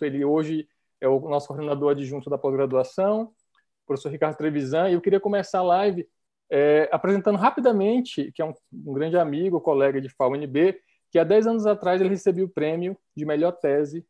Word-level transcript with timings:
Ele 0.00 0.24
hoje 0.24 0.68
é 1.00 1.08
o 1.08 1.20
nosso 1.28 1.48
coordenador 1.48 1.92
adjunto 1.92 2.28
da 2.28 2.38
pós-graduação, 2.38 3.32
professor 3.86 4.10
Ricardo 4.10 4.36
Trevisan, 4.36 4.88
e 4.88 4.94
eu 4.94 5.00
queria 5.00 5.20
começar 5.20 5.60
a 5.60 5.62
live 5.62 6.06
é, 6.50 6.88
apresentando 6.92 7.36
rapidamente, 7.36 8.32
que 8.32 8.42
é 8.42 8.44
um, 8.44 8.52
um, 8.72 8.92
grande 8.92 9.16
amigo, 9.16 9.60
colega 9.60 10.00
de 10.00 10.08
FAUNB, 10.08 10.76
que 11.10 11.18
há 11.18 11.24
10 11.24 11.46
anos 11.46 11.66
atrás 11.66 12.00
ele 12.00 12.10
recebeu 12.10 12.46
o 12.46 12.48
prêmio 12.48 12.96
de 13.16 13.24
melhor 13.24 13.52
tese, 13.52 14.04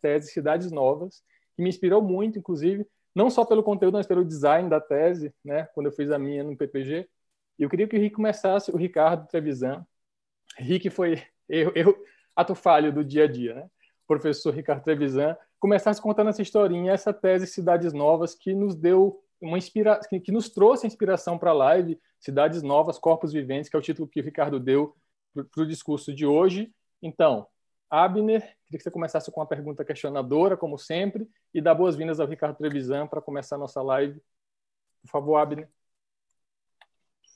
tese 0.00 0.32
Cidades 0.32 0.70
Novas, 0.70 1.22
que 1.56 1.62
me 1.62 1.68
inspirou 1.68 2.02
muito, 2.02 2.38
inclusive, 2.38 2.86
não 3.14 3.28
só 3.28 3.44
pelo 3.44 3.62
conteúdo, 3.62 3.94
mas 3.94 4.06
pelo 4.06 4.24
design 4.24 4.68
da 4.68 4.80
tese, 4.80 5.34
né, 5.44 5.68
quando 5.74 5.86
eu 5.86 5.92
fiz 5.92 6.10
a 6.10 6.18
minha 6.18 6.42
no 6.42 6.56
PPG. 6.56 7.08
E 7.58 7.62
eu 7.62 7.68
queria 7.68 7.86
que 7.86 7.96
o 7.96 8.00
Rick 8.00 8.16
começasse, 8.16 8.70
o 8.70 8.76
Ricardo 8.76 9.28
Trevisan. 9.28 9.86
Rick 10.56 10.88
foi 10.88 11.22
eu, 11.48 11.72
eu 11.74 12.04
ato 12.34 12.54
falho 12.54 12.92
do 12.92 13.04
dia 13.04 13.24
a 13.24 13.26
dia, 13.26 13.54
né? 13.54 13.70
Professor 14.18 14.54
Ricardo 14.54 14.82
Trevisan, 14.82 15.36
começasse 15.58 16.00
contando 16.00 16.30
essa 16.30 16.42
historinha, 16.42 16.92
essa 16.92 17.12
tese 17.12 17.46
Cidades 17.46 17.92
Novas, 17.92 18.34
que 18.34 18.54
nos 18.54 18.74
deu 18.74 19.22
uma 19.40 19.58
inspiração, 19.58 20.20
que 20.20 20.32
nos 20.32 20.48
trouxe 20.48 20.86
a 20.86 20.88
inspiração 20.88 21.38
para 21.38 21.50
a 21.50 21.54
live, 21.54 22.00
Cidades 22.20 22.62
Novas, 22.62 22.98
Corpos 22.98 23.32
Viventes, 23.32 23.68
que 23.68 23.76
é 23.76 23.78
o 23.78 23.82
título 23.82 24.08
que 24.08 24.20
o 24.20 24.24
Ricardo 24.24 24.60
deu 24.60 24.94
para 25.34 25.62
o 25.62 25.66
discurso 25.66 26.14
de 26.14 26.26
hoje. 26.26 26.72
Então, 27.00 27.46
Abner, 27.90 28.40
queria 28.40 28.78
que 28.78 28.82
você 28.82 28.90
começasse 28.90 29.30
com 29.30 29.40
uma 29.40 29.46
pergunta 29.46 29.84
questionadora, 29.84 30.56
como 30.56 30.78
sempre, 30.78 31.28
e 31.52 31.60
dar 31.60 31.74
boas-vindas 31.74 32.20
ao 32.20 32.26
Ricardo 32.26 32.56
Trevisan 32.56 33.06
para 33.06 33.20
começar 33.20 33.56
a 33.56 33.58
nossa 33.58 33.82
live. 33.82 34.20
Por 35.02 35.10
favor, 35.10 35.36
Abner. 35.36 35.68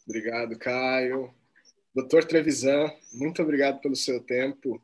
Obrigado, 0.06 0.56
Caio. 0.58 1.34
Doutor 1.94 2.24
Trevisan, 2.24 2.92
muito 3.14 3.42
obrigado 3.42 3.80
pelo 3.80 3.96
seu 3.96 4.22
tempo. 4.22 4.80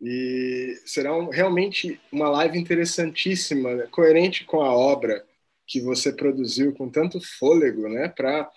E 0.00 0.80
será 0.86 1.14
um, 1.16 1.28
realmente 1.28 2.00
uma 2.10 2.28
live 2.30 2.58
interessantíssima, 2.58 3.74
né? 3.74 3.86
coerente 3.90 4.44
com 4.44 4.62
a 4.62 4.74
obra 4.74 5.24
que 5.66 5.80
você 5.80 6.12
produziu 6.12 6.72
com 6.72 6.88
tanto 6.88 7.20
fôlego, 7.38 7.88
né, 7.88 8.08
para 8.08 8.50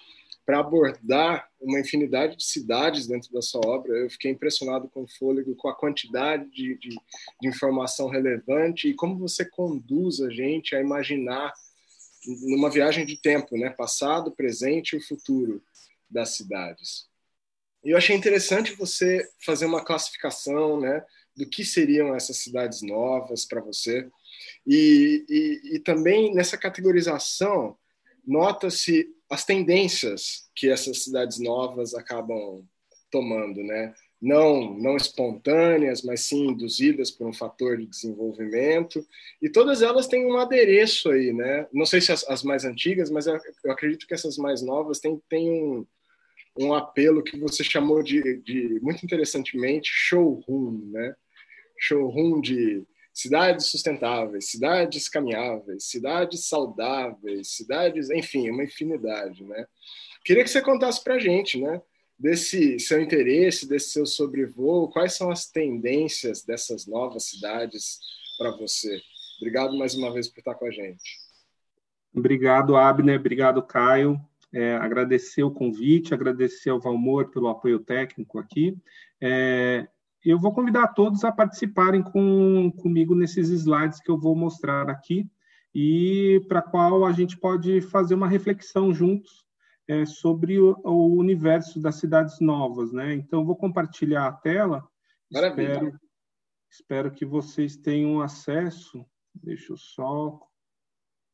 para 0.46 0.60
abordar 0.60 1.50
uma 1.62 1.80
infinidade 1.80 2.36
de 2.36 2.44
cidades 2.44 3.08
dentro 3.08 3.32
da 3.32 3.42
sua 3.42 3.62
obra. 3.66 3.98
Eu 3.98 4.10
fiquei 4.10 4.32
impressionado 4.32 4.90
com 4.90 5.04
o 5.04 5.08
fôlego, 5.08 5.56
com 5.56 5.70
a 5.70 5.76
quantidade 5.76 6.50
de, 6.52 6.78
de, 6.78 6.90
de, 6.90 7.48
informação 7.48 8.10
relevante 8.10 8.90
e 8.90 8.94
como 8.94 9.18
você 9.18 9.46
conduz 9.46 10.20
a 10.20 10.30
gente 10.30 10.76
a 10.76 10.82
imaginar 10.82 11.54
numa 12.26 12.70
viagem 12.70 13.06
de 13.06 13.18
tempo, 13.18 13.58
né? 13.58 13.70
passado, 13.70 14.32
presente 14.32 14.94
e 14.94 14.98
o 14.98 15.08
futuro 15.08 15.64
das 16.10 16.36
cidades. 16.36 17.08
E 17.84 17.92
eu 17.92 17.98
achei 17.98 18.16
interessante 18.16 18.76
você 18.76 19.28
fazer 19.46 19.66
uma 19.66 19.84
classificação 19.84 20.80
né, 20.80 21.04
do 21.36 21.48
que 21.48 21.64
seriam 21.64 22.16
essas 22.16 22.38
cidades 22.38 22.82
novas 22.82 23.46
para 23.46 23.62
você. 23.62 24.08
E, 24.66 25.26
e, 25.30 25.76
e 25.76 25.80
também 25.80 26.34
nessa 26.34 26.58
categorização, 26.58 27.78
nota-se 28.26 29.08
as 29.30 29.44
tendências 29.44 30.50
que 30.56 30.70
essas 30.70 31.04
cidades 31.04 31.40
novas 31.40 31.94
acabam 31.94 32.64
tomando, 33.12 33.64
né? 33.64 33.94
Não, 34.22 34.74
não 34.76 34.96
espontâneas, 34.96 36.02
mas 36.02 36.22
sim 36.22 36.48
induzidas 36.48 37.12
por 37.12 37.28
um 37.28 37.34
fator 37.34 37.78
de 37.78 37.86
desenvolvimento. 37.86 39.06
E 39.42 39.50
todas 39.50 39.82
elas 39.82 40.08
têm 40.08 40.26
um 40.26 40.38
adereço 40.38 41.12
aí, 41.12 41.34
né? 41.34 41.68
Não 41.74 41.86
sei 41.86 42.00
se 42.00 42.12
as, 42.12 42.26
as 42.30 42.42
mais 42.42 42.64
antigas, 42.64 43.10
mas 43.10 43.28
eu, 43.28 43.38
eu, 43.66 43.72
acredito 43.72 44.08
que 44.08 44.14
essas 44.14 44.38
mais 44.38 44.62
novas 44.62 45.00
têm, 45.00 45.22
têm 45.30 45.52
um, 45.52 45.86
um 46.58 46.74
apelo 46.74 47.24
que 47.24 47.38
você 47.38 47.64
chamou 47.64 48.04
de, 48.04 48.38
de 48.42 48.80
muito 48.82 49.04
interessantemente, 49.04 49.90
showroom, 49.92 50.92
né? 50.92 51.16
Showroom 51.80 52.42
de 52.42 52.86
cidades 53.14 53.68
sustentáveis, 53.68 54.50
cidades 54.50 55.08
caminháveis, 55.08 55.86
cidades 55.86 56.48
saudáveis, 56.48 57.56
cidades, 57.56 58.10
enfim, 58.10 58.50
uma 58.50 58.64
infinidade, 58.64 59.44
né? 59.44 59.66
Queria 60.26 60.44
que 60.44 60.50
você 60.50 60.62
contasse 60.62 61.04
para 61.04 61.16
a 61.16 61.20
gente, 61.20 61.60
né? 61.62 61.82
Desse 62.18 62.80
seu 62.80 63.02
interesse, 63.02 63.68
desse 63.68 63.90
seu 63.90 64.06
sobrevoo, 64.06 64.90
quais 64.90 65.14
são 65.14 65.30
as 65.30 65.50
tendências 65.50 66.44
dessas 66.44 66.88
novas 66.88 67.26
cidades 67.26 68.00
para 68.38 68.52
você? 68.52 69.02
Obrigado 69.38 69.78
mais 69.78 69.94
uma 69.96 70.14
vez 70.14 70.28
por 70.28 70.40
estar 70.40 70.56
com 70.56 70.66
a 70.66 70.72
gente. 70.72 71.20
Obrigado, 72.16 72.76
Abner. 72.76 73.20
Obrigado, 73.20 73.62
Caio. 73.64 74.20
É, 74.54 74.76
agradecer 74.76 75.44
o 75.44 75.52
convite, 75.52 76.14
agradecer 76.14 76.70
ao 76.70 76.80
Valmor 76.80 77.32
pelo 77.32 77.48
apoio 77.48 77.80
técnico 77.80 78.38
aqui. 78.38 78.78
É, 79.20 79.88
eu 80.24 80.40
vou 80.40 80.54
convidar 80.54 80.90
todos 80.90 81.24
a 81.24 81.32
participarem 81.32 82.04
com, 82.04 82.72
comigo 82.78 83.16
nesses 83.16 83.50
slides 83.50 84.00
que 84.00 84.12
eu 84.12 84.18
vou 84.18 84.36
mostrar 84.36 84.90
aqui 84.90 85.28
e 85.74 86.40
para 86.48 86.62
qual 86.62 87.04
a 87.04 87.12
gente 87.12 87.38
pode 87.38 87.82
fazer 87.82 88.14
uma 88.14 88.28
reflexão 88.28 88.94
juntos 88.94 89.44
é, 89.88 90.06
sobre 90.06 90.60
o, 90.60 90.80
o, 90.84 91.18
universo 91.18 91.80
das 91.80 91.96
cidades 91.96 92.40
novas, 92.40 92.94
né? 92.94 93.14
Então, 93.14 93.44
vou 93.44 93.56
compartilhar 93.56 94.28
a 94.28 94.32
tela. 94.32 94.88
Maravilha. 95.32 95.74
Espero, 95.74 96.00
espero 96.70 97.12
que 97.12 97.26
vocês 97.26 97.76
tenham 97.76 98.22
acesso. 98.22 99.06
Deixa 99.34 99.74
eu 99.74 99.78
só 99.78 100.40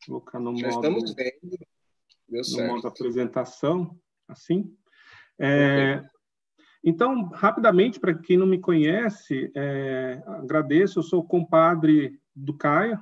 colocar 0.05 0.39
no 0.39 0.55
Já 0.55 0.69
modo... 0.69 0.75
estamos 0.75 1.13
vendo. 1.13 1.59
Deu 2.29 2.41
no 2.51 2.67
modo 2.67 2.87
apresentação, 2.87 3.97
assim. 4.27 4.73
É, 5.39 6.03
então, 6.83 7.29
rapidamente, 7.29 7.99
para 7.99 8.13
quem 8.13 8.37
não 8.37 8.45
me 8.45 8.59
conhece, 8.59 9.51
é, 9.55 10.21
agradeço, 10.25 10.99
eu 10.99 11.03
sou 11.03 11.23
compadre 11.23 12.19
do 12.35 12.53
Caio, 12.53 12.99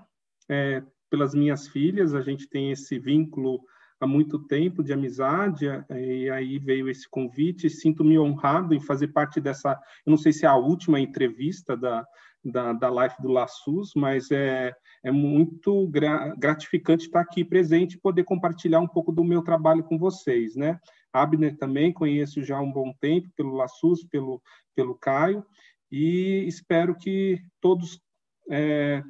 é, 0.50 0.84
pelas 1.10 1.34
minhas 1.34 1.68
filhas, 1.68 2.14
a 2.14 2.22
gente 2.22 2.48
tem 2.48 2.72
esse 2.72 2.98
vínculo 2.98 3.62
há 4.00 4.08
muito 4.08 4.40
tempo 4.40 4.84
de 4.84 4.94
amizade, 4.94 5.68
é, 5.68 5.86
e 5.90 6.30
aí 6.30 6.60
veio 6.60 6.90
esse 6.90 7.10
convite, 7.10 7.70
sinto-me 7.70 8.18
honrado 8.18 8.74
em 8.74 8.80
fazer 8.80 9.10
parte 9.10 9.40
dessa, 9.40 9.80
eu 10.06 10.12
não 10.12 10.18
sei 10.18 10.32
se 10.32 10.46
é 10.46 10.50
a 10.50 10.56
última 10.56 11.00
entrevista 11.00 11.76
da, 11.76 12.06
da, 12.44 12.74
da 12.74 12.90
Life 12.90 13.22
do 13.22 13.30
Laçus, 13.30 13.94
mas 13.96 14.32
é, 14.32 14.74
é 15.04 15.12
muito 15.12 15.88
gra, 15.88 16.34
gratificante 16.36 17.06
estar 17.06 17.22
aqui 17.22 17.44
presente 17.44 17.94
e 17.94 18.00
poder 18.00 18.24
compartilhar 18.24 18.80
um 18.80 18.88
pouco 18.88 19.12
do 19.12 19.24
meu 19.24 19.42
trabalho 19.42 19.84
com 19.84 19.98
vocês, 19.98 20.56
né? 20.56 20.80
Abner 21.12 21.58
também 21.58 21.92
conheço 21.92 22.44
já 22.44 22.58
há 22.58 22.62
um 22.62 22.72
bom 22.72 22.94
tempo, 23.00 23.30
pelo 23.36 23.56
Laçus, 23.56 24.04
pelo, 24.04 24.42
pelo 24.76 24.96
Caio, 24.96 25.46
e 25.92 26.44
espero 26.48 26.96
que 26.96 27.42
todos 27.62 28.02
é, 28.50 29.04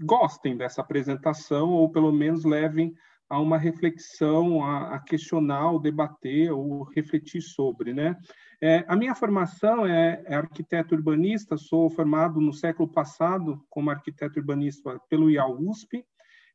gostem 0.00 0.56
dessa 0.56 0.80
apresentação, 0.80 1.70
ou 1.70 1.90
pelo 1.90 2.12
menos 2.12 2.44
levem 2.44 2.94
a 3.28 3.40
uma 3.40 3.58
reflexão, 3.58 4.64
a, 4.64 4.94
a 4.94 4.98
questionar, 4.98 5.70
ou 5.70 5.80
debater, 5.80 6.50
ou 6.52 6.82
refletir 6.84 7.42
sobre. 7.42 7.92
Né? 7.92 8.16
É, 8.60 8.84
a 8.88 8.96
minha 8.96 9.14
formação 9.14 9.86
é, 9.86 10.22
é, 10.26 10.34
arquiteto 10.34 10.94
urbanista, 10.94 11.56
sou 11.56 11.90
formado 11.90 12.40
no 12.40 12.52
século 12.52 12.88
passado 12.88 13.62
como 13.68 13.90
arquiteto 13.90 14.38
urbanista 14.38 14.98
pelo 15.08 15.30
IAU-USP, 15.30 16.04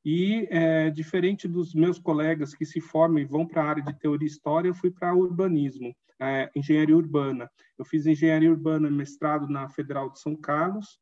e, 0.06 0.48
é, 0.52 0.90
diferente 0.90 1.48
dos 1.48 1.74
meus 1.74 1.98
colegas 1.98 2.54
que 2.54 2.66
se 2.66 2.82
formam 2.82 3.20
e 3.20 3.26
vão 3.26 3.48
para 3.48 3.64
a 3.64 3.70
área 3.70 3.84
de 3.84 3.98
teoria 3.98 4.28
e 4.28 4.30
história, 4.30 4.68
eu 4.68 4.74
fui 4.74 4.92
para 4.92 5.16
urbanismo, 5.16 5.96
é, 6.20 6.50
engenharia 6.54 6.98
urbana. 6.98 7.50
Eu 7.80 7.86
fiz 7.86 8.06
engenharia 8.06 8.52
urbana 8.52 8.92
mestrado 8.92 9.48
na 9.48 9.70
Federal 9.70 10.10
de 10.10 10.20
São 10.20 10.36
Carlos, 10.36 11.00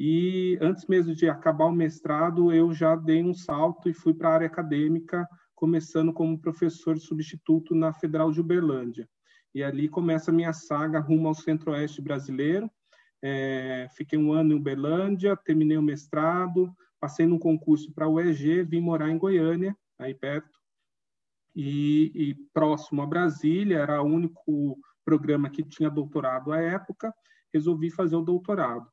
e 0.00 0.56
antes 0.60 0.86
mesmo 0.86 1.12
de 1.12 1.28
acabar 1.28 1.64
o 1.64 1.72
mestrado, 1.72 2.52
eu 2.52 2.72
já 2.72 2.94
dei 2.94 3.20
um 3.20 3.34
salto 3.34 3.88
e 3.88 3.92
fui 3.92 4.14
para 4.14 4.28
a 4.28 4.34
área 4.34 4.46
acadêmica, 4.46 5.28
começando 5.56 6.12
como 6.12 6.38
professor 6.38 6.96
substituto 7.00 7.74
na 7.74 7.92
Federal 7.92 8.30
de 8.30 8.40
Uberlândia. 8.40 9.08
E 9.52 9.60
ali 9.60 9.88
começa 9.88 10.30
a 10.30 10.34
minha 10.34 10.52
saga 10.52 11.00
rumo 11.00 11.26
ao 11.26 11.34
centro-oeste 11.34 12.00
brasileiro. 12.00 12.70
É, 13.20 13.88
fiquei 13.96 14.16
um 14.16 14.32
ano 14.32 14.52
em 14.52 14.56
Uberlândia, 14.56 15.36
terminei 15.36 15.76
o 15.76 15.82
mestrado, 15.82 16.72
passei 17.00 17.26
num 17.26 17.38
concurso 17.38 17.92
para 17.92 18.06
a 18.06 18.08
UEG, 18.08 18.62
vim 18.62 18.80
morar 18.80 19.10
em 19.10 19.18
Goiânia, 19.18 19.76
aí 19.98 20.14
perto, 20.14 20.60
e, 21.56 22.12
e, 22.14 22.34
próximo 22.54 23.02
a 23.02 23.06
Brasília, 23.06 23.78
era 23.78 24.00
o 24.00 24.06
único 24.06 24.78
programa 25.04 25.50
que 25.50 25.64
tinha 25.64 25.90
doutorado 25.90 26.52
à 26.52 26.60
época, 26.60 27.12
resolvi 27.52 27.90
fazer 27.90 28.14
o 28.14 28.22
doutorado. 28.22 28.88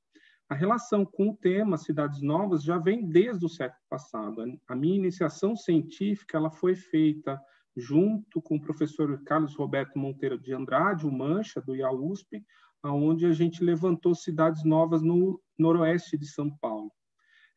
A 0.48 0.54
relação 0.54 1.04
com 1.04 1.30
o 1.30 1.36
tema 1.36 1.76
Cidades 1.76 2.22
Novas 2.22 2.64
já 2.64 2.78
vem 2.78 3.08
desde 3.08 3.44
o 3.44 3.50
século 3.50 3.82
passado. 3.90 4.44
A 4.68 4.76
minha 4.76 4.96
iniciação 4.96 5.56
científica 5.56 6.38
ela 6.38 6.52
foi 6.52 6.76
feita 6.76 7.42
junto 7.76 8.42
com 8.42 8.56
o 8.56 8.62
professor 8.62 9.22
Carlos 9.24 9.56
Roberto 9.56 9.98
Monteiro 9.98 10.40
de 10.40 10.54
Andrade, 10.54 11.08
o 11.08 11.12
Mancha, 11.12 11.60
do 11.60 11.76
IAUSP, 11.76 12.46
onde 12.84 13.26
a 13.26 13.34
gente 13.34 13.64
levantou 13.64 14.14
cidades 14.14 14.64
novas 14.64 15.02
no 15.02 15.42
noroeste 15.58 16.16
de 16.18 16.28
São 16.28 16.56
Paulo. 16.58 16.92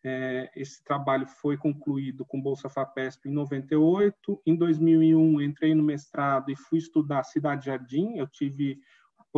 É, 0.03 0.51
esse 0.57 0.83
trabalho 0.83 1.27
foi 1.27 1.59
concluído 1.59 2.25
com 2.25 2.41
Bolsa 2.41 2.71
FAPESP 2.71 3.29
em 3.29 3.33
98. 3.33 4.41
Em 4.47 4.57
2001, 4.57 5.43
entrei 5.43 5.75
no 5.75 5.83
mestrado 5.83 6.51
e 6.51 6.57
fui 6.57 6.79
estudar 6.79 7.25
Cidade 7.25 7.67
Jardim. 7.67 8.17
Eu 8.17 8.27
tive 8.27 8.79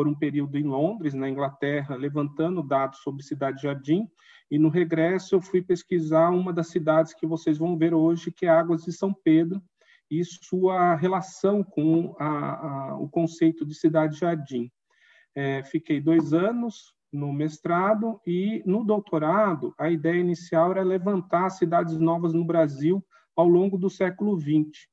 por 0.00 0.08
um 0.08 0.14
período 0.14 0.56
em 0.56 0.62
Londres, 0.62 1.12
na 1.12 1.28
Inglaterra, 1.28 1.94
levantando 1.94 2.62
dados 2.62 3.00
sobre 3.00 3.22
Cidade 3.22 3.60
Jardim, 3.60 4.08
e 4.50 4.58
no 4.58 4.70
regresso 4.70 5.34
eu 5.34 5.42
fui 5.42 5.60
pesquisar 5.60 6.30
uma 6.30 6.54
das 6.54 6.68
cidades 6.68 7.12
que 7.12 7.26
vocês 7.26 7.58
vão 7.58 7.76
ver 7.76 7.92
hoje, 7.92 8.32
que 8.32 8.46
é 8.46 8.48
Águas 8.48 8.82
de 8.84 8.94
São 8.94 9.12
Pedro, 9.12 9.60
e 10.10 10.24
sua 10.24 10.94
relação 10.94 11.62
com 11.62 12.16
a, 12.18 12.28
a, 12.28 12.98
o 12.98 13.10
conceito 13.10 13.66
de 13.66 13.74
Cidade 13.74 14.18
Jardim. 14.18 14.70
É, 15.34 15.62
fiquei 15.64 16.00
dois 16.00 16.32
anos 16.32 16.94
no 17.12 17.30
mestrado 17.30 18.18
e 18.26 18.62
no 18.64 18.82
doutorado 18.82 19.74
a 19.78 19.90
ideia 19.90 20.18
inicial 20.18 20.70
era 20.70 20.82
levantar 20.82 21.50
cidades 21.50 21.98
novas 21.98 22.32
no 22.32 22.46
Brasil 22.46 23.04
ao 23.36 23.46
longo 23.46 23.76
do 23.76 23.90
século 23.90 24.40
XX. 24.40 24.88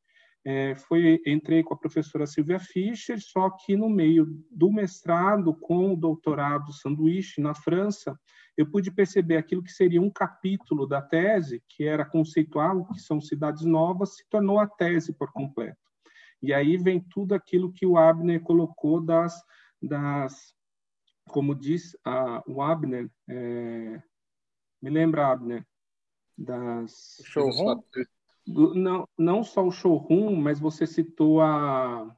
É, 0.50 0.76
foi, 0.76 1.22
entrei 1.26 1.62
com 1.62 1.74
a 1.74 1.78
professora 1.78 2.26
Silvia 2.26 2.58
Fischer, 2.58 3.20
só 3.20 3.50
que 3.50 3.76
no 3.76 3.90
meio 3.90 4.26
do 4.50 4.72
mestrado 4.72 5.54
com 5.54 5.92
o 5.92 5.98
doutorado 5.98 6.72
sanduíche 6.72 7.42
na 7.42 7.54
França, 7.54 8.18
eu 8.56 8.66
pude 8.72 8.90
perceber 8.90 9.36
aquilo 9.36 9.62
que 9.62 9.74
seria 9.74 10.02
um 10.02 10.10
capítulo 10.10 10.88
da 10.88 11.02
tese, 11.02 11.62
que 11.68 11.84
era 11.84 12.06
conceitual, 12.06 12.86
que 12.86 13.00
são 13.02 13.20
cidades 13.20 13.66
novas, 13.66 14.16
se 14.16 14.24
tornou 14.30 14.58
a 14.58 14.66
tese 14.66 15.12
por 15.12 15.34
completo. 15.34 15.82
E 16.42 16.54
aí 16.54 16.78
vem 16.78 17.02
tudo 17.02 17.36
aquilo 17.36 17.74
que 17.74 17.86
o 17.86 17.98
Abner 17.98 18.40
colocou 18.40 19.02
das, 19.02 19.44
das 19.82 20.56
como 21.28 21.54
diz 21.54 21.94
a, 22.06 22.42
o 22.48 22.62
Abner, 22.62 23.12
é, 23.28 24.02
me 24.82 24.90
lembra, 24.90 25.28
Abner, 25.28 25.68
das... 26.38 27.22
Showroom? 27.26 27.82
Não, 28.48 29.08
não 29.18 29.44
só 29.44 29.66
o 29.66 29.72
showroom, 29.72 30.36
mas 30.36 30.60
você 30.60 30.88
citou 30.88 31.42
a 31.42 32.16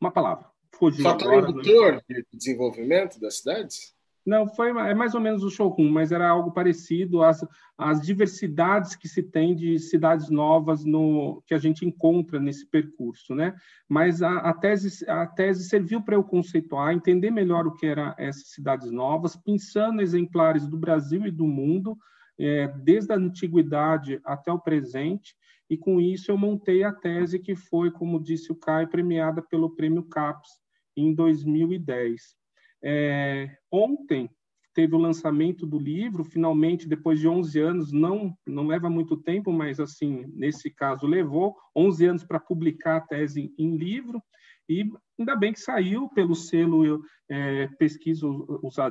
uma 0.00 0.10
palavra. 0.10 0.46
Fugiu 0.74 1.04
Fator 1.04 1.32
agora, 1.32 1.50
indutor 1.50 1.92
né? 1.94 2.00
de 2.08 2.26
desenvolvimento 2.32 3.18
das 3.18 3.38
cidades? 3.38 3.96
Não, 4.26 4.48
foi 4.48 4.70
é 4.70 4.94
mais 4.94 5.14
ou 5.14 5.20
menos 5.20 5.44
o 5.44 5.50
showroom, 5.50 5.88
mas 5.88 6.10
era 6.10 6.28
algo 6.28 6.50
parecido 6.50 7.22
às, 7.22 7.46
às 7.78 8.02
diversidades 8.02 8.96
que 8.96 9.06
se 9.06 9.22
tem 9.22 9.54
de 9.54 9.78
cidades 9.78 10.28
novas 10.28 10.84
no 10.84 11.42
que 11.46 11.54
a 11.54 11.58
gente 11.58 11.86
encontra 11.86 12.40
nesse 12.40 12.66
percurso, 12.66 13.36
né? 13.36 13.54
Mas 13.88 14.22
a, 14.22 14.38
a 14.38 14.52
tese 14.52 15.08
a 15.08 15.26
tese 15.26 15.68
serviu 15.68 16.02
para 16.02 16.16
eu 16.16 16.24
conceituar, 16.24 16.92
entender 16.92 17.30
melhor 17.30 17.68
o 17.68 17.74
que 17.74 17.86
eram 17.86 18.12
essas 18.18 18.48
cidades 18.48 18.90
novas, 18.90 19.36
pensando 19.36 20.02
exemplares 20.02 20.66
do 20.66 20.76
Brasil 20.76 21.24
e 21.24 21.30
do 21.30 21.46
mundo, 21.46 21.96
é, 22.38 22.68
desde 22.68 23.12
a 23.12 23.16
antiguidade 23.16 24.20
até 24.24 24.52
o 24.52 24.58
presente, 24.58 25.34
e 25.68 25.76
com 25.76 26.00
isso 26.00 26.30
eu 26.30 26.38
montei 26.38 26.84
a 26.84 26.92
tese 26.92 27.38
que 27.38 27.56
foi, 27.56 27.90
como 27.90 28.22
disse 28.22 28.52
o 28.52 28.56
Caio, 28.56 28.88
premiada 28.88 29.42
pelo 29.42 29.74
Prêmio 29.74 30.04
CAPES 30.04 30.50
em 30.96 31.14
2010. 31.14 32.36
É, 32.82 33.56
ontem 33.70 34.30
teve 34.76 34.94
o 34.94 34.98
lançamento 34.98 35.66
do 35.66 35.78
livro, 35.78 36.22
finalmente, 36.22 36.86
depois 36.86 37.18
de 37.18 37.26
11 37.26 37.58
anos, 37.60 37.92
não, 37.92 38.36
não 38.46 38.66
leva 38.66 38.90
muito 38.90 39.16
tempo, 39.16 39.50
mas, 39.50 39.80
assim, 39.80 40.26
nesse 40.34 40.70
caso, 40.70 41.06
levou 41.06 41.56
11 41.74 42.06
anos 42.06 42.24
para 42.24 42.38
publicar 42.38 42.98
a 42.98 43.00
tese 43.00 43.54
em, 43.58 43.76
livro, 43.76 44.22
e 44.68 44.84
ainda 45.18 45.34
bem 45.34 45.54
que 45.54 45.60
saiu 45.60 46.10
pelo 46.10 46.34
selo 46.34 47.02
é, 47.28 47.68
Pesquisa 47.78 48.26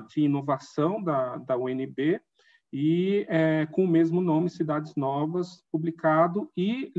de 0.10 0.22
Inovação 0.22 1.04
da, 1.04 1.38
da 1.38 1.56
UNB, 1.56 2.20
e 2.78 3.26
é, 3.30 3.66
com 3.68 3.86
o 3.86 3.88
mesmo 3.88 4.20
nome, 4.20 4.50
Cidades 4.50 4.98
Novas, 4.98 5.64
publicado, 5.72 6.52
e 6.58 6.92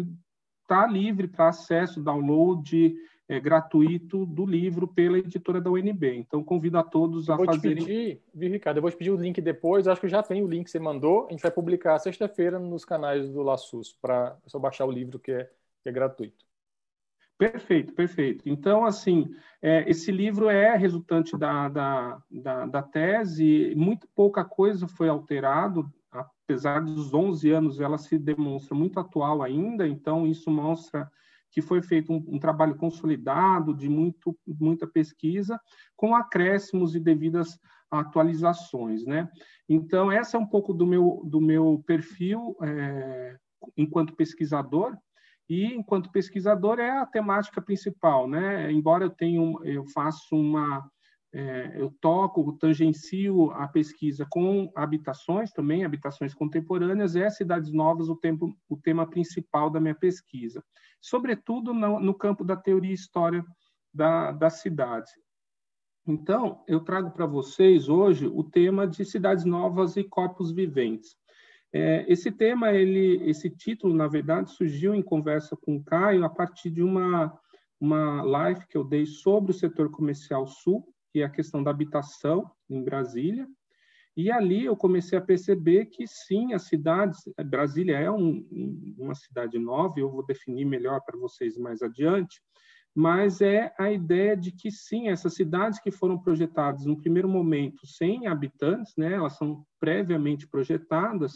está 0.62 0.86
livre 0.86 1.28
para 1.28 1.48
acesso, 1.48 2.02
download 2.02 2.96
é, 3.28 3.38
gratuito 3.38 4.24
do 4.24 4.46
livro 4.46 4.88
pela 4.88 5.18
editora 5.18 5.60
da 5.60 5.70
UNB. 5.70 6.16
Então, 6.16 6.42
convido 6.42 6.78
a 6.78 6.82
todos 6.82 7.28
a 7.28 7.36
vou 7.36 7.44
fazerem... 7.44 7.76
Te 7.76 7.84
pedir, 7.84 8.22
viu, 8.32 8.50
Ricardo? 8.52 8.78
Eu 8.78 8.80
vou 8.80 8.90
te 8.90 8.96
pedir 8.96 9.10
o 9.10 9.20
link 9.20 9.38
depois. 9.42 9.86
Acho 9.86 10.00
que 10.00 10.08
já 10.08 10.22
tem 10.22 10.42
o 10.42 10.48
link 10.48 10.64
que 10.64 10.70
você 10.70 10.78
mandou. 10.78 11.26
A 11.26 11.32
gente 11.32 11.42
vai 11.42 11.50
publicar 11.50 11.98
sexta-feira 11.98 12.58
nos 12.58 12.82
canais 12.82 13.28
do 13.28 13.42
Laçus, 13.42 13.92
para 14.00 14.34
só 14.46 14.58
baixar 14.58 14.86
o 14.86 14.90
livro 14.90 15.18
que 15.18 15.30
é, 15.30 15.50
que 15.82 15.90
é 15.90 15.92
gratuito. 15.92 16.45
Perfeito, 17.38 17.92
perfeito. 17.92 18.48
Então, 18.48 18.86
assim, 18.86 19.28
é, 19.60 19.88
esse 19.90 20.10
livro 20.10 20.48
é 20.48 20.74
resultante 20.74 21.36
da, 21.36 21.68
da, 21.68 22.22
da, 22.30 22.66
da, 22.66 22.82
tese, 22.82 23.74
muito 23.76 24.08
pouca 24.14 24.42
coisa 24.42 24.88
foi 24.88 25.08
alterado, 25.10 25.92
apesar 26.10 26.82
dos 26.82 27.12
11 27.12 27.50
anos, 27.50 27.80
ela 27.80 27.98
se 27.98 28.18
demonstra 28.18 28.74
muito 28.74 28.98
atual 28.98 29.42
ainda, 29.42 29.86
então 29.86 30.26
isso 30.26 30.50
mostra 30.50 31.10
que 31.50 31.60
foi 31.60 31.82
feito 31.82 32.12
um, 32.12 32.24
um 32.28 32.38
trabalho 32.38 32.74
consolidado, 32.76 33.74
de 33.74 33.88
muito, 33.88 34.36
muita 34.46 34.86
pesquisa, 34.86 35.60
com 35.94 36.14
acréscimos 36.14 36.94
e 36.94 37.00
devidas 37.00 37.58
atualizações, 37.90 39.04
né? 39.04 39.28
Então, 39.68 40.10
essa 40.10 40.36
é 40.36 40.40
um 40.40 40.46
pouco 40.46 40.72
do 40.72 40.86
meu, 40.86 41.22
do 41.24 41.40
meu 41.40 41.82
perfil 41.86 42.56
é, 42.62 43.36
enquanto 43.76 44.16
pesquisador, 44.16 44.96
e 45.48 45.66
enquanto 45.66 46.10
pesquisador 46.10 46.78
é 46.80 46.90
a 46.90 47.06
temática 47.06 47.62
principal, 47.62 48.28
né? 48.28 48.70
Embora 48.72 49.04
eu 49.04 49.10
tenha, 49.10 49.40
eu 49.64 49.86
faço 49.86 50.34
uma, 50.34 50.88
é, 51.32 51.80
eu 51.80 51.94
toco, 52.00 52.56
tangencio 52.58 53.50
a 53.52 53.68
pesquisa 53.68 54.26
com 54.28 54.72
habitações 54.74 55.52
também, 55.52 55.84
habitações 55.84 56.34
contemporâneas, 56.34 57.14
é 57.14 57.28
cidades 57.30 57.72
novas 57.72 58.08
o, 58.08 58.16
tempo, 58.16 58.56
o 58.68 58.76
tema 58.76 59.08
principal 59.08 59.70
da 59.70 59.78
minha 59.78 59.94
pesquisa, 59.94 60.64
sobretudo 61.00 61.72
no, 61.72 62.00
no 62.00 62.14
campo 62.14 62.42
da 62.42 62.56
teoria 62.56 62.90
e 62.90 62.94
história 62.94 63.44
da, 63.92 64.32
da 64.32 64.50
cidade. 64.50 65.10
Então, 66.06 66.62
eu 66.68 66.80
trago 66.80 67.10
para 67.10 67.26
vocês 67.26 67.88
hoje 67.88 68.26
o 68.26 68.44
tema 68.44 68.86
de 68.86 69.04
cidades 69.04 69.44
novas 69.44 69.96
e 69.96 70.04
corpos 70.04 70.52
viventes. 70.52 71.16
É, 71.78 72.06
esse 72.08 72.32
tema, 72.32 72.72
ele, 72.72 73.22
esse 73.28 73.50
título, 73.50 73.94
na 73.94 74.08
verdade, 74.08 74.50
surgiu 74.50 74.94
em 74.94 75.02
conversa 75.02 75.54
com 75.54 75.76
o 75.76 75.84
Caio 75.84 76.24
a 76.24 76.28
partir 76.28 76.70
de 76.70 76.82
uma, 76.82 77.38
uma 77.78 78.22
live 78.22 78.66
que 78.66 78.78
eu 78.78 78.82
dei 78.82 79.04
sobre 79.04 79.50
o 79.50 79.54
setor 79.54 79.90
comercial 79.90 80.46
sul, 80.46 80.88
que 81.12 81.20
é 81.20 81.24
a 81.24 81.30
questão 81.30 81.62
da 81.62 81.70
habitação 81.70 82.50
em 82.70 82.82
Brasília. 82.82 83.46
E 84.16 84.30
ali 84.30 84.64
eu 84.64 84.74
comecei 84.74 85.18
a 85.18 85.22
perceber 85.22 85.86
que 85.86 86.06
sim, 86.06 86.54
as 86.54 86.62
cidades, 86.62 87.20
Brasília 87.44 87.98
é 87.98 88.10
um, 88.10 88.94
uma 88.98 89.14
cidade 89.14 89.58
nova, 89.58 90.00
eu 90.00 90.10
vou 90.10 90.24
definir 90.24 90.64
melhor 90.64 91.02
para 91.04 91.18
vocês 91.18 91.58
mais 91.58 91.82
adiante, 91.82 92.40
mas 92.94 93.42
é 93.42 93.74
a 93.78 93.92
ideia 93.92 94.34
de 94.34 94.50
que 94.50 94.70
sim, 94.70 95.10
essas 95.10 95.34
cidades 95.34 95.78
que 95.78 95.90
foram 95.90 96.18
projetadas 96.18 96.86
no 96.86 96.96
primeiro 96.96 97.28
momento 97.28 97.86
sem 97.86 98.26
habitantes, 98.26 98.94
né, 98.96 99.12
elas 99.12 99.36
são 99.36 99.62
previamente 99.78 100.48
projetadas, 100.48 101.34